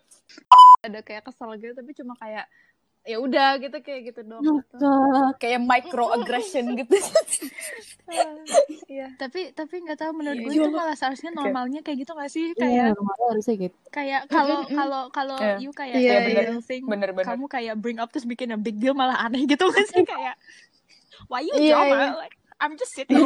ada 0.82 1.00
kayak 1.00 1.22
kesel 1.24 1.50
gitu 1.56 1.72
tapi 1.72 1.90
cuma 1.94 2.12
kayak 2.16 2.44
ya 3.00 3.16
udah 3.16 3.56
gitu 3.56 3.80
kayak 3.80 4.00
gitu 4.08 4.20
dong 4.22 4.40
gitu. 4.44 4.76
Kayak 5.36 5.60
microaggression 5.62 6.76
gitu. 6.76 6.92
iya 8.86 9.08
Tapi 9.16 9.50
tapi 9.50 9.80
nggak 9.80 9.96
tahu 9.96 10.10
menurut 10.12 10.36
Iya, 10.36 10.44
gue 10.44 10.52
iya. 10.52 10.62
itu 10.62 10.70
malah 10.70 10.92
seharusnya 10.92 11.30
normalnya 11.30 11.80
kayak 11.80 11.98
gitu 11.98 12.12
gak 12.12 12.28
sih? 12.28 12.52
Iya, 12.52 12.58
Kayak 12.58 12.84
normalnya 12.92 13.26
harusnya 13.32 13.54
gitu. 13.58 13.76
kayak 13.88 14.20
kalau 14.26 14.58
kalau 14.68 15.02
kalau 15.10 15.36
Iya. 15.38 15.54
you 15.58 15.70
kayak 15.72 15.94
Iya, 15.96 16.10
every 16.14 16.32
iya. 16.32 16.38
little 16.44 16.60
thing 16.60 16.82
Bener-bener. 16.84 17.26
kamu 17.26 17.44
kayak 17.46 17.74
bring 17.76 17.96
up 17.96 18.10
terus 18.10 18.24
bikin 18.24 18.50
a 18.50 18.56
big 18.56 18.76
deal 18.76 18.92
malah 18.92 19.16
aneh 19.16 19.44
gitu 19.44 19.64
gak 19.64 19.86
sih 19.88 20.02
kayak 20.02 20.34
why 21.26 21.40
you 21.40 21.52
Iya, 21.54 21.72
drama 21.72 21.96
iya. 21.96 22.08
like 22.18 22.34
I'm 22.58 22.76
just 22.76 22.92
sitting 22.92 23.16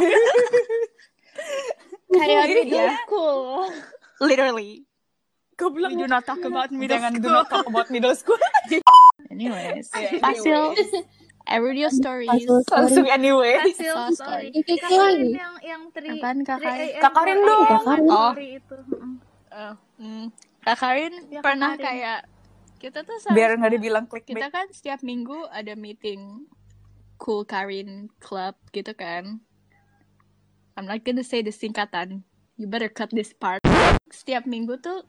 kayak 2.07 2.63
dia. 2.63 2.95
school 3.03 3.67
literally 4.17 4.87
Gue 5.55 5.71
we 5.71 5.75
bilang 5.79 5.95
do 5.95 6.05
not 6.05 6.23
talk 6.23 6.41
about 6.41 6.67
middle 6.69 6.91
jangan 6.91 7.15
do 7.15 7.19
school 7.21 7.31
not 7.33 7.47
talk 7.47 7.63
about 7.63 7.87
middle 7.87 8.11
school. 8.19 8.39
anyways 9.29 9.87
Yeah, 9.89 10.19
Fasil 10.19 10.75
anyways. 10.75 10.91
Everyday 11.47 11.87
stories 11.89 12.27
Fasil 12.27 12.57
story. 12.59 12.81
Langsung 12.81 13.07
anyway. 13.07 13.53
Hasil 13.61 13.85
So 13.87 14.01
story 14.11 14.15
sorry. 14.17 14.47
Kayak 14.57 14.65
Kak 14.75 14.89
Karin 14.89 14.99
lagi. 14.99 15.29
yang 15.31 15.53
yang 15.61 15.81
tri 15.89 16.09
Apaan, 16.11 16.37
Kak 16.41 16.57
tri- 16.57 16.65
Karin? 16.65 16.81
eh, 16.81 16.99
Kak 16.99 17.13
Karin 17.13 17.37
eh, 17.37 17.45
dong. 17.45 17.61
eh, 17.61 17.67
Kak 17.69 17.83
Karin. 17.85 18.05
story 18.05 18.47
itu 18.53 18.77
Mm. 18.85 19.15
Uh, 19.47 19.73
hmm. 19.95 20.25
Kak 20.59 20.77
Karin 20.77 21.13
Ya, 21.25 21.39
Kak 21.39 21.43
pernah 21.45 21.71
kayak 21.77 22.19
kita 22.75 22.99
tuh 22.99 23.15
Biar 23.29 23.55
seharusnya- 23.55 23.55
nggak 23.55 23.71
dibilang 23.71 24.05
kita 24.05 24.11
clickbait. 24.11 24.51
kan 24.51 24.67
setiap 24.69 24.99
minggu 25.01 25.47
ada 25.49 25.73
meeting 25.73 26.49
Cool 27.15 27.45
Karin 27.45 28.11
Club 28.17 28.59
gitu 28.69 28.91
kan. 28.91 29.39
I'm 30.73 30.83
not 30.83 30.99
gonna 31.01 31.23
say 31.23 31.39
the 31.39 31.53
singkatan. 31.53 32.27
You 32.57 32.67
better 32.67 32.89
cut 32.89 33.07
this 33.09 33.31
part. 33.31 33.63
Setiap 34.09 34.43
minggu 34.43 34.75
tuh 34.77 35.07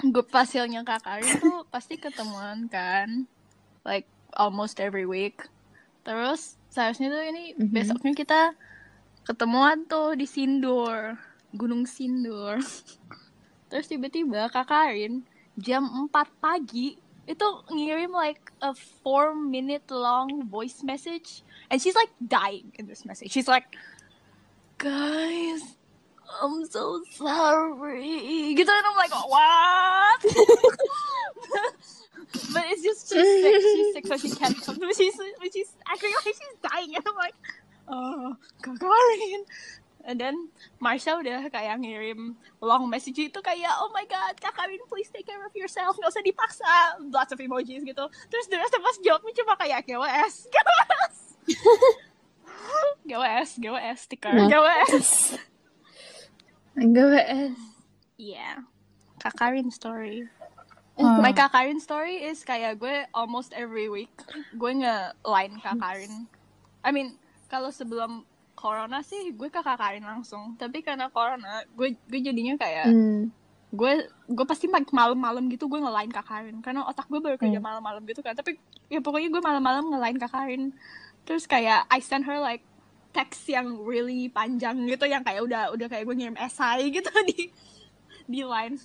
grup 0.00 0.28
fasilnya 0.28 0.84
Kak 0.84 1.04
Karin 1.04 1.40
tuh 1.40 1.64
pasti 1.72 1.96
ketemuan 1.96 2.68
kan. 2.68 3.24
Like 3.86 4.04
almost 4.36 4.76
every 4.78 5.08
week. 5.08 5.40
Terus 6.04 6.60
seharusnya 6.68 7.08
tuh 7.08 7.24
ini 7.24 7.56
Mhm. 7.56 7.72
besoknya 7.72 8.12
kita 8.12 8.40
ketemuan 9.24 9.88
tuh 9.88 10.14
di 10.14 10.28
Sindur, 10.28 11.16
Gunung 11.56 11.88
Sindur. 11.88 12.60
Terus 13.72 13.86
tiba-tiba 13.90 14.46
Kak 14.52 14.68
Karin 14.70 15.24
jam 15.56 15.88
4 15.88 16.28
pagi 16.38 16.94
itu 17.26 17.48
ngirim 17.74 18.14
like 18.14 18.54
a 18.62 18.70
4 19.02 19.34
minute 19.34 19.82
long 19.90 20.46
voice 20.46 20.86
message 20.86 21.42
and 21.66 21.82
she's 21.82 21.98
like 21.98 22.12
dying 22.22 22.70
in 22.78 22.86
this 22.86 23.02
message. 23.02 23.34
She's 23.34 23.50
like, 23.50 23.66
guys, 24.78 25.74
I'm 26.26 26.64
so 26.66 27.00
sorry. 27.14 28.54
Gitu 28.54 28.68
and 28.68 28.86
I'm 28.86 28.96
like, 28.98 29.14
what? 29.14 30.20
but 32.52 32.64
it's 32.70 32.82
just 32.82 33.08
she's 33.08 33.24
sick. 33.42 33.54
She's 33.62 33.88
sick, 33.94 34.04
so 34.06 34.16
she 34.18 34.30
can't 34.34 34.56
come. 34.58 34.76
But 34.78 34.96
she's 34.96 35.16
but 35.16 35.50
she's 35.52 35.70
acting 35.86 36.12
like 36.12 36.24
she's 36.34 36.40
dying, 36.62 36.92
and 36.94 37.04
I'm 37.06 37.16
like, 37.16 37.36
oh, 37.88 38.36
Kakarin. 38.62 39.42
And 40.06 40.22
then 40.22 40.54
Marsha 40.78 41.18
udah 41.18 41.50
kayak 41.50 41.82
ngirim 41.82 42.38
long 42.62 42.86
message 42.86 43.18
itu 43.18 43.40
kayak, 43.42 43.74
oh 43.82 43.90
my 43.90 44.06
god, 44.06 44.38
Kakarin, 44.38 44.78
please 44.86 45.10
take 45.10 45.26
care 45.26 45.42
of 45.42 45.50
yourself. 45.58 45.98
Nggak 45.98 46.14
usah 46.14 46.22
dipaksa. 46.22 46.74
Lots 47.10 47.34
of 47.34 47.42
emojis 47.42 47.82
gitu. 47.82 48.04
Terus 48.30 48.46
the 48.46 48.58
rest 48.58 48.74
of 48.74 48.82
us 48.86 49.02
jawabnya 49.02 49.34
cuma 49.34 49.58
kayak 49.58 49.82
GWS, 49.82 50.34
GWS. 50.46 51.16
GWS, 53.06 53.48
GWS, 53.62 53.98
sticker, 53.98 54.30
Nah. 54.34 54.46
GWS. 54.46 55.08
enggak 56.76 57.06
WS 57.10 57.56
Yeah. 58.16 58.64
Kakarin 59.16 59.68
story. 59.68 60.24
Hmm. 60.96 61.20
My 61.20 61.32
Kakarin 61.32 61.76
story 61.76 62.24
is 62.24 62.40
kayak 62.40 62.80
gue 62.80 63.04
almost 63.12 63.52
every 63.52 63.88
week 63.88 64.12
gue 64.52 64.72
nge-line 64.74 65.60
Kakarin. 65.60 66.24
I 66.80 66.90
mean, 66.90 67.20
kalau 67.46 67.68
sebelum 67.68 68.24
corona 68.52 69.04
sih 69.04 69.36
gue 69.36 69.48
ke 69.48 69.60
Kakarin 69.60 70.00
langsung. 70.00 70.56
Tapi 70.56 70.80
karena 70.80 71.12
corona, 71.12 71.64
gue 71.72 71.92
gue 71.92 72.20
jadinya 72.22 72.56
kayak 72.56 72.88
Hmm. 72.88 73.28
gue 73.68 73.92
gue 74.26 74.46
pasti 74.48 74.64
malam-malam 74.70 75.52
gitu 75.52 75.68
gue 75.68 75.76
nge-line 75.76 76.08
Kakarin 76.10 76.64
karena 76.64 76.88
otak 76.88 77.04
gue 77.06 77.20
baru 77.20 77.36
kerja 77.36 77.60
Hmm. 77.60 77.68
malam-malam 77.68 78.00
gitu 78.08 78.24
kan. 78.24 78.32
Tapi 78.32 78.56
ya 78.88 79.04
pokoknya 79.04 79.28
gue 79.28 79.42
malam-malam 79.44 79.92
nge-line 79.92 80.16
Kakarin. 80.18 80.62
Terus 81.28 81.44
kayak 81.44 81.84
I 81.92 82.00
send 82.00 82.24
her 82.24 82.40
like 82.40 82.64
text 83.16 83.48
yang 83.48 83.80
really 83.80 84.28
panjang 84.28 84.84
gitu 84.84 85.04
yang 85.04 85.24
kayak 85.24 85.40
udah 85.40 85.72
udah 85.72 85.88
kayak 85.88 86.04
gue 86.04 86.14
ngirim 86.14 86.36
esai 86.36 86.92
gitu 86.92 87.08
di 87.30 87.48
di 88.26 88.40
line. 88.42 88.76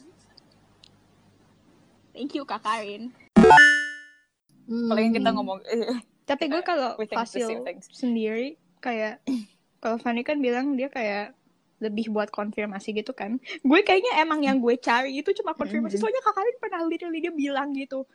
Thank 2.12 2.32
you 2.34 2.44
Kak 2.44 2.62
Karin. 2.62 3.12
Hmm. 4.64 4.88
Paling 4.88 5.12
kita 5.12 5.30
ngomong 5.30 5.60
eh, 5.66 6.00
tapi 6.24 6.48
gue 6.48 6.64
kalau 6.70 6.96
Fasil 6.98 7.60
sendiri 7.84 8.56
kayak 8.80 9.20
kalau 9.78 9.98
Fanny 9.98 10.22
kan 10.22 10.40
bilang 10.40 10.74
dia 10.74 10.88
kayak 10.88 11.36
lebih 11.78 12.08
buat 12.08 12.30
konfirmasi 12.30 12.94
gitu 12.94 13.12
kan 13.12 13.36
gue 13.42 13.80
kayaknya 13.82 14.22
emang 14.22 14.40
yang 14.40 14.62
gue 14.62 14.78
cari 14.78 15.18
itu 15.18 15.34
cuma 15.34 15.52
konfirmasi 15.52 15.98
Mhm. 15.98 16.00
soalnya 16.00 16.22
Kak 16.22 16.36
Karin 16.36 16.56
pernah 16.56 16.82
literally 16.86 17.20
dia 17.20 17.34
bilang 17.34 17.74
gitu 17.74 18.06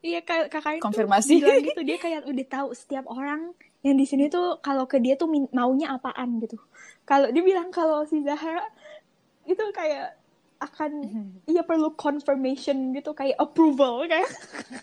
iya 0.00 0.20
Kak 0.20 0.52
Kak 0.52 0.60
Karin 0.60 0.78
tuh 0.78 0.86
Konfirmasi. 0.86 1.40
bilang 1.40 1.64
gitu 1.64 1.80
dia 1.88 1.96
kayak 1.96 2.28
udah 2.28 2.46
tahu 2.46 2.68
setiap 2.70 3.08
orang 3.08 3.56
yang 3.80 3.96
di 3.96 4.04
sini 4.04 4.26
tuh 4.26 4.58
kalau 4.58 4.84
ke 4.84 4.96
dia 4.96 5.14
tuh 5.14 5.24
maunya 5.50 5.88
apaan 5.90 6.36
gitu 6.38 6.60
kalau 7.02 7.28
dia 7.28 7.40
bilang 7.40 7.68
kalau 7.70 8.04
si 8.04 8.20
Zahra 8.20 8.64
itu 9.44 9.64
kayak 9.70 10.20
akan 10.60 10.92
iya 11.46 11.64
perlu 11.64 11.96
confirmation 11.96 12.92
gitu 12.92 13.10
kayak 13.10 13.32
approval 13.34 14.04
kayak 14.04 14.28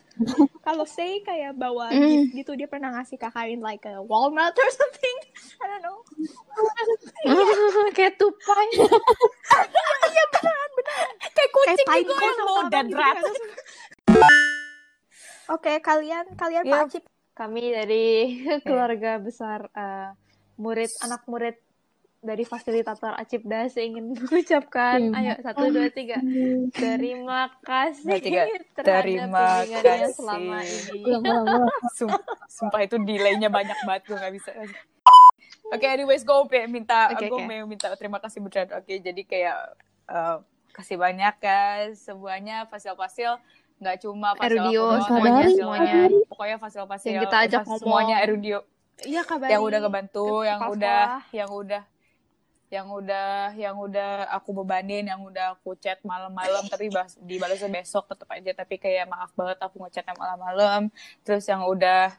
kalau 0.66 0.82
say 0.84 1.22
kayak 1.22 1.54
bawa 1.54 1.94
Mm. 1.94 2.34
gitu 2.34 2.58
dia 2.58 2.66
pernah 2.66 2.90
ngasih 2.92 3.16
Kak 3.16 3.30
Karin 3.32 3.62
like 3.62 3.86
a 3.86 4.02
walnut 4.02 4.52
or 4.52 4.70
something 4.74 5.18
I 5.62 5.70
don't 5.70 5.86
know 5.86 6.02
kayak 7.94 8.18
tupai. 8.18 8.68
Kayak 11.30 11.52
kucing 11.54 11.86
Kayak 11.86 12.02
gitu 12.02 12.14
kan 12.16 12.36
mau 12.42 12.62
dan 12.68 12.86
gitu 12.88 12.98
rat. 12.98 13.16
kan. 13.16 13.24
Oke, 15.48 15.74
kalian 15.80 16.26
kalian 16.34 16.64
Iya. 16.66 16.74
Pak 16.74 16.82
Acip 16.90 17.04
Kami 17.38 17.64
dari 17.70 18.06
keluarga 18.66 19.22
besar 19.22 19.70
eh, 19.78 20.10
murid 20.58 20.90
anak 21.06 21.22
murid 21.30 21.56
dari 22.18 22.42
fasilitator 22.42 23.14
Acipdas 23.14 23.78
ingin 23.78 24.10
mengucapkan 24.18 24.98
Terima 24.98 25.22
ayo 25.22 25.34
satu 25.46 25.70
dua 25.70 25.88
tiga 25.94 26.18
terima 26.74 27.54
kasih 27.62 28.18
tiga. 28.18 28.50
Terima 28.78 29.62
kasih. 29.70 30.18
selama 30.18 30.66
ini 30.66 31.06
Ulang, 31.06 31.24
ulang, 31.24 31.46
ulang. 31.46 31.74
Sum- 31.94 32.26
sumpah 32.50 32.82
itu 32.90 32.98
delaynya 32.98 33.54
banyak 33.54 33.78
banget 33.86 34.04
gue 34.10 34.18
nggak 34.18 34.34
bisa. 34.34 34.52
Oke, 35.68 35.84
anyways, 35.84 36.24
gue 36.24 36.38
minta, 36.72 37.12
Oke, 37.12 37.28
gue 37.28 37.38
oke. 37.38 37.44
mau 37.44 37.68
minta 37.68 37.92
terima 38.00 38.24
kasih 38.24 38.40
beneran. 38.40 38.72
Oke, 38.80 38.98
jadi 39.04 39.22
kayak 39.28 39.58
eh, 40.08 40.38
kasih 40.74 40.98
banyak 40.98 41.36
guys 41.42 42.06
semuanya 42.06 42.70
fasil-fasil 42.70 43.42
nggak 43.78 43.98
cuma 44.02 44.34
fasil 44.34 44.58
Erudio, 44.58 44.82
aku 44.82 44.90
doang, 44.90 45.06
semuanya, 45.06 45.38
fasil- 45.46 45.58
semuanya. 45.62 45.96
pokoknya 46.26 46.58
fasil-fasil 46.58 47.10
Yang 47.14 47.24
kita 47.30 47.38
ajak 47.46 47.60
fas- 47.62 47.68
ngomong. 47.70 47.82
semuanya 47.86 48.16
erudio 48.26 48.60
Iya 48.98 49.22
kabar. 49.22 49.48
yang 49.54 49.62
udah 49.62 49.80
ngebantu, 49.86 50.26
ke 50.42 50.48
yang 50.50 50.60
udah, 50.66 51.02
yang 51.30 51.52
udah, 51.54 51.84
yang 52.68 52.88
udah, 52.90 53.30
yang 53.54 53.76
udah 53.78 54.10
aku 54.34 54.50
bebanin, 54.58 55.06
yang 55.06 55.22
udah 55.22 55.54
aku 55.54 55.78
chat 55.78 56.02
malam-malam, 56.02 56.66
tapi 56.66 56.90
bas, 56.90 57.14
dibalasnya 57.22 57.70
besok 57.70 58.10
tetap 58.10 58.26
aja. 58.28 58.52
Tapi 58.52 58.76
kayak 58.76 59.06
maaf 59.06 59.32
banget 59.38 59.62
aku 59.62 59.78
ngechatnya 59.86 60.18
malam-malam. 60.18 60.90
Terus 61.22 61.46
yang 61.46 61.64
udah, 61.64 62.12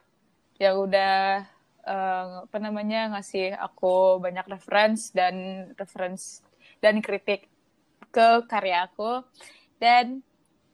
yang 0.56 0.78
udah 0.78 1.42
eh, 1.82 2.26
apa 2.46 2.56
namanya 2.62 3.11
ngasih 3.12 3.59
aku 3.59 4.22
banyak 4.22 4.46
reference 4.46 5.11
dan 5.11 5.34
reference 5.74 6.40
dan 6.78 7.02
kritik 7.02 7.50
ke 8.09 8.46
karya 8.46 8.86
aku. 8.86 9.26
Dan 9.82 10.22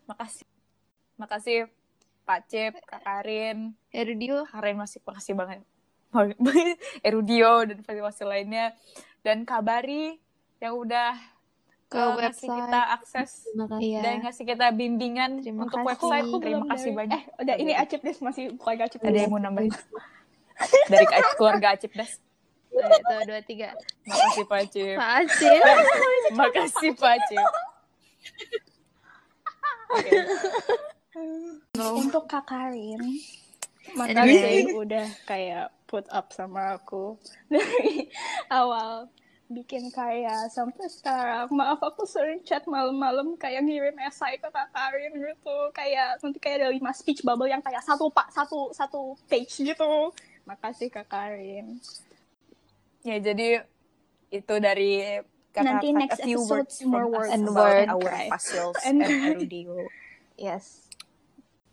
makasih, 0.05 0.45
makasih 1.17 1.67
Pak 2.23 2.41
Cip, 2.47 2.73
Kak 2.83 3.01
Karin, 3.01 3.73
Erudio. 3.89 4.45
Karen 4.45 4.75
masih 4.75 4.99
makasih 5.03 5.35
banget 5.35 5.61
Erudio 7.03 7.65
dan 7.65 7.79
fasil-fasil 7.81 8.25
lainnya 8.25 8.71
dan 9.21 9.43
Kabari 9.43 10.17
yang 10.57 10.75
udah 10.77 11.13
Ke 11.85 11.99
uh, 11.99 12.17
ngasih 12.17 12.49
website. 12.49 12.59
kita 12.65 12.81
akses. 12.91 13.31
Iya. 13.77 14.01
dan 14.01 14.15
ngasih 14.21 14.45
kita 14.45 14.67
bimbingan 14.71 15.31
Terima 15.39 15.65
untuk 15.65 15.79
kasih. 15.81 15.91
website 15.91 16.25
Aku 16.25 16.37
terima 16.39 16.65
kasih 16.67 16.85
dari- 16.87 16.99
banyak 16.99 17.21
Eh, 17.21 17.41
udah 17.41 17.55
ini 17.57 17.73
Acip 17.73 18.01
Des 18.01 18.19
masih 18.21 18.45
keluarga 18.57 18.83
Acip 18.85 19.01
ada 19.01 19.11
Des. 19.11 19.21
yang 19.21 19.31
mau 19.31 19.39
nambahin 19.39 19.75
dari 20.91 21.05
ke- 21.05 21.35
keluarga 21.35 21.67
Acip 21.73 21.93
Das 21.93 22.19
satu 22.73 23.23
dua 23.25 23.39
tiga 23.41 23.71
makasih 24.03 24.45
Pak 24.45 24.63
Cip 24.67 24.97
Pak 24.97 25.11
Acil 25.21 25.63
makasih 26.41 26.91
Pak 26.93 27.17
Cip 27.25 27.47
Untuk 31.79 32.27
Kak 32.27 32.47
Karin. 32.51 33.01
Makasih 33.95 34.75
udah 34.75 35.07
kayak 35.29 35.71
put 35.85 36.09
up 36.09 36.33
sama 36.33 36.81
aku 36.81 37.21
dari 37.47 38.09
awal 38.51 39.07
bikin 39.53 39.93
karya 39.93 40.49
sampai 40.51 40.89
sekarang. 40.89 41.53
Maaf 41.53 41.79
aku 41.85 42.09
sering 42.09 42.43
chat 42.43 42.65
malam-malam 42.65 43.37
kayak 43.37 43.63
ngirim 43.63 43.95
esai 44.03 44.41
ke 44.41 44.49
Kak 44.49 44.73
Karin 44.73 45.13
gitu. 45.15 45.57
Kayak 45.77 46.19
nanti 46.25 46.39
kayak 46.41 46.57
ada 46.65 46.69
lima 46.73 46.91
speech 46.97 47.23
bubble 47.23 47.47
yang 47.47 47.63
kayak 47.63 47.85
satu 47.85 48.09
pak 48.09 48.33
satu 48.33 48.73
satu 48.73 49.15
page 49.29 49.53
gitu. 49.63 50.11
Makasih 50.49 50.89
Kak 50.91 51.07
Karin. 51.13 51.79
Ya, 53.05 53.21
jadi 53.21 53.63
itu 54.33 54.55
dari 54.59 55.21
kata 55.55 55.79
Nanti 55.79 55.93
next 55.95 56.25
few 56.25 56.41
episode, 56.41 56.67
words 56.67 56.77
more 56.83 57.07
words 57.07 57.31
and 57.31 57.47
about 57.47 57.71
word. 57.71 57.89
our 57.93 58.75
And 58.89 58.99
and. 59.05 59.45
Yes. 60.35 60.85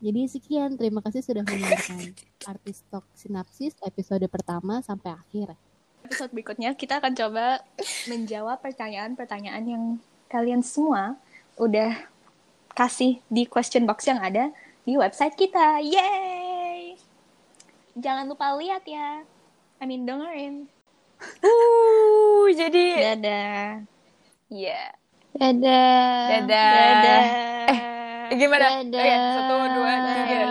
Jadi 0.02 0.22
sekian, 0.26 0.74
terima 0.82 0.98
kasih 1.06 1.22
sudah 1.22 1.46
mendengarkan 1.46 2.18
Artis 2.50 2.82
Talk 2.90 3.06
Sinapsis 3.14 3.78
episode 3.86 4.26
pertama 4.34 4.82
sampai 4.82 5.14
akhir. 5.14 5.54
Episode 6.02 6.34
berikutnya 6.34 6.74
kita 6.74 6.98
akan 6.98 7.14
coba 7.14 7.62
menjawab 8.10 8.58
pertanyaan-pertanyaan 8.66 9.62
yang 9.62 9.84
kalian 10.26 10.66
semua 10.66 11.22
udah 11.54 11.94
kasih 12.74 13.22
di 13.30 13.46
question 13.46 13.86
box 13.86 14.10
yang 14.10 14.18
ada 14.18 14.50
di 14.90 14.98
website 14.98 15.38
kita. 15.38 15.78
Yeay! 15.86 16.98
Jangan 17.94 18.26
lupa 18.26 18.58
lihat 18.58 18.82
ya. 18.90 19.22
I 19.78 19.86
mean 19.86 20.10
dengerin. 20.10 20.66
Uh, 21.46 22.50
jadi 22.58 23.14
Dadah. 23.14 23.86
ya. 24.50 24.82
Dadah. 25.38 26.42
Dadah. 26.42 26.74
Dadah. 26.74 27.24
Eh, 27.70 27.91
gimana? 28.38 28.66
Dadah. 28.84 29.02
Oke, 29.02 29.14
satu, 29.36 29.56
dua, 29.76 29.94
tiga. 30.16 30.42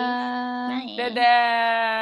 Dadah. 1.01 2.00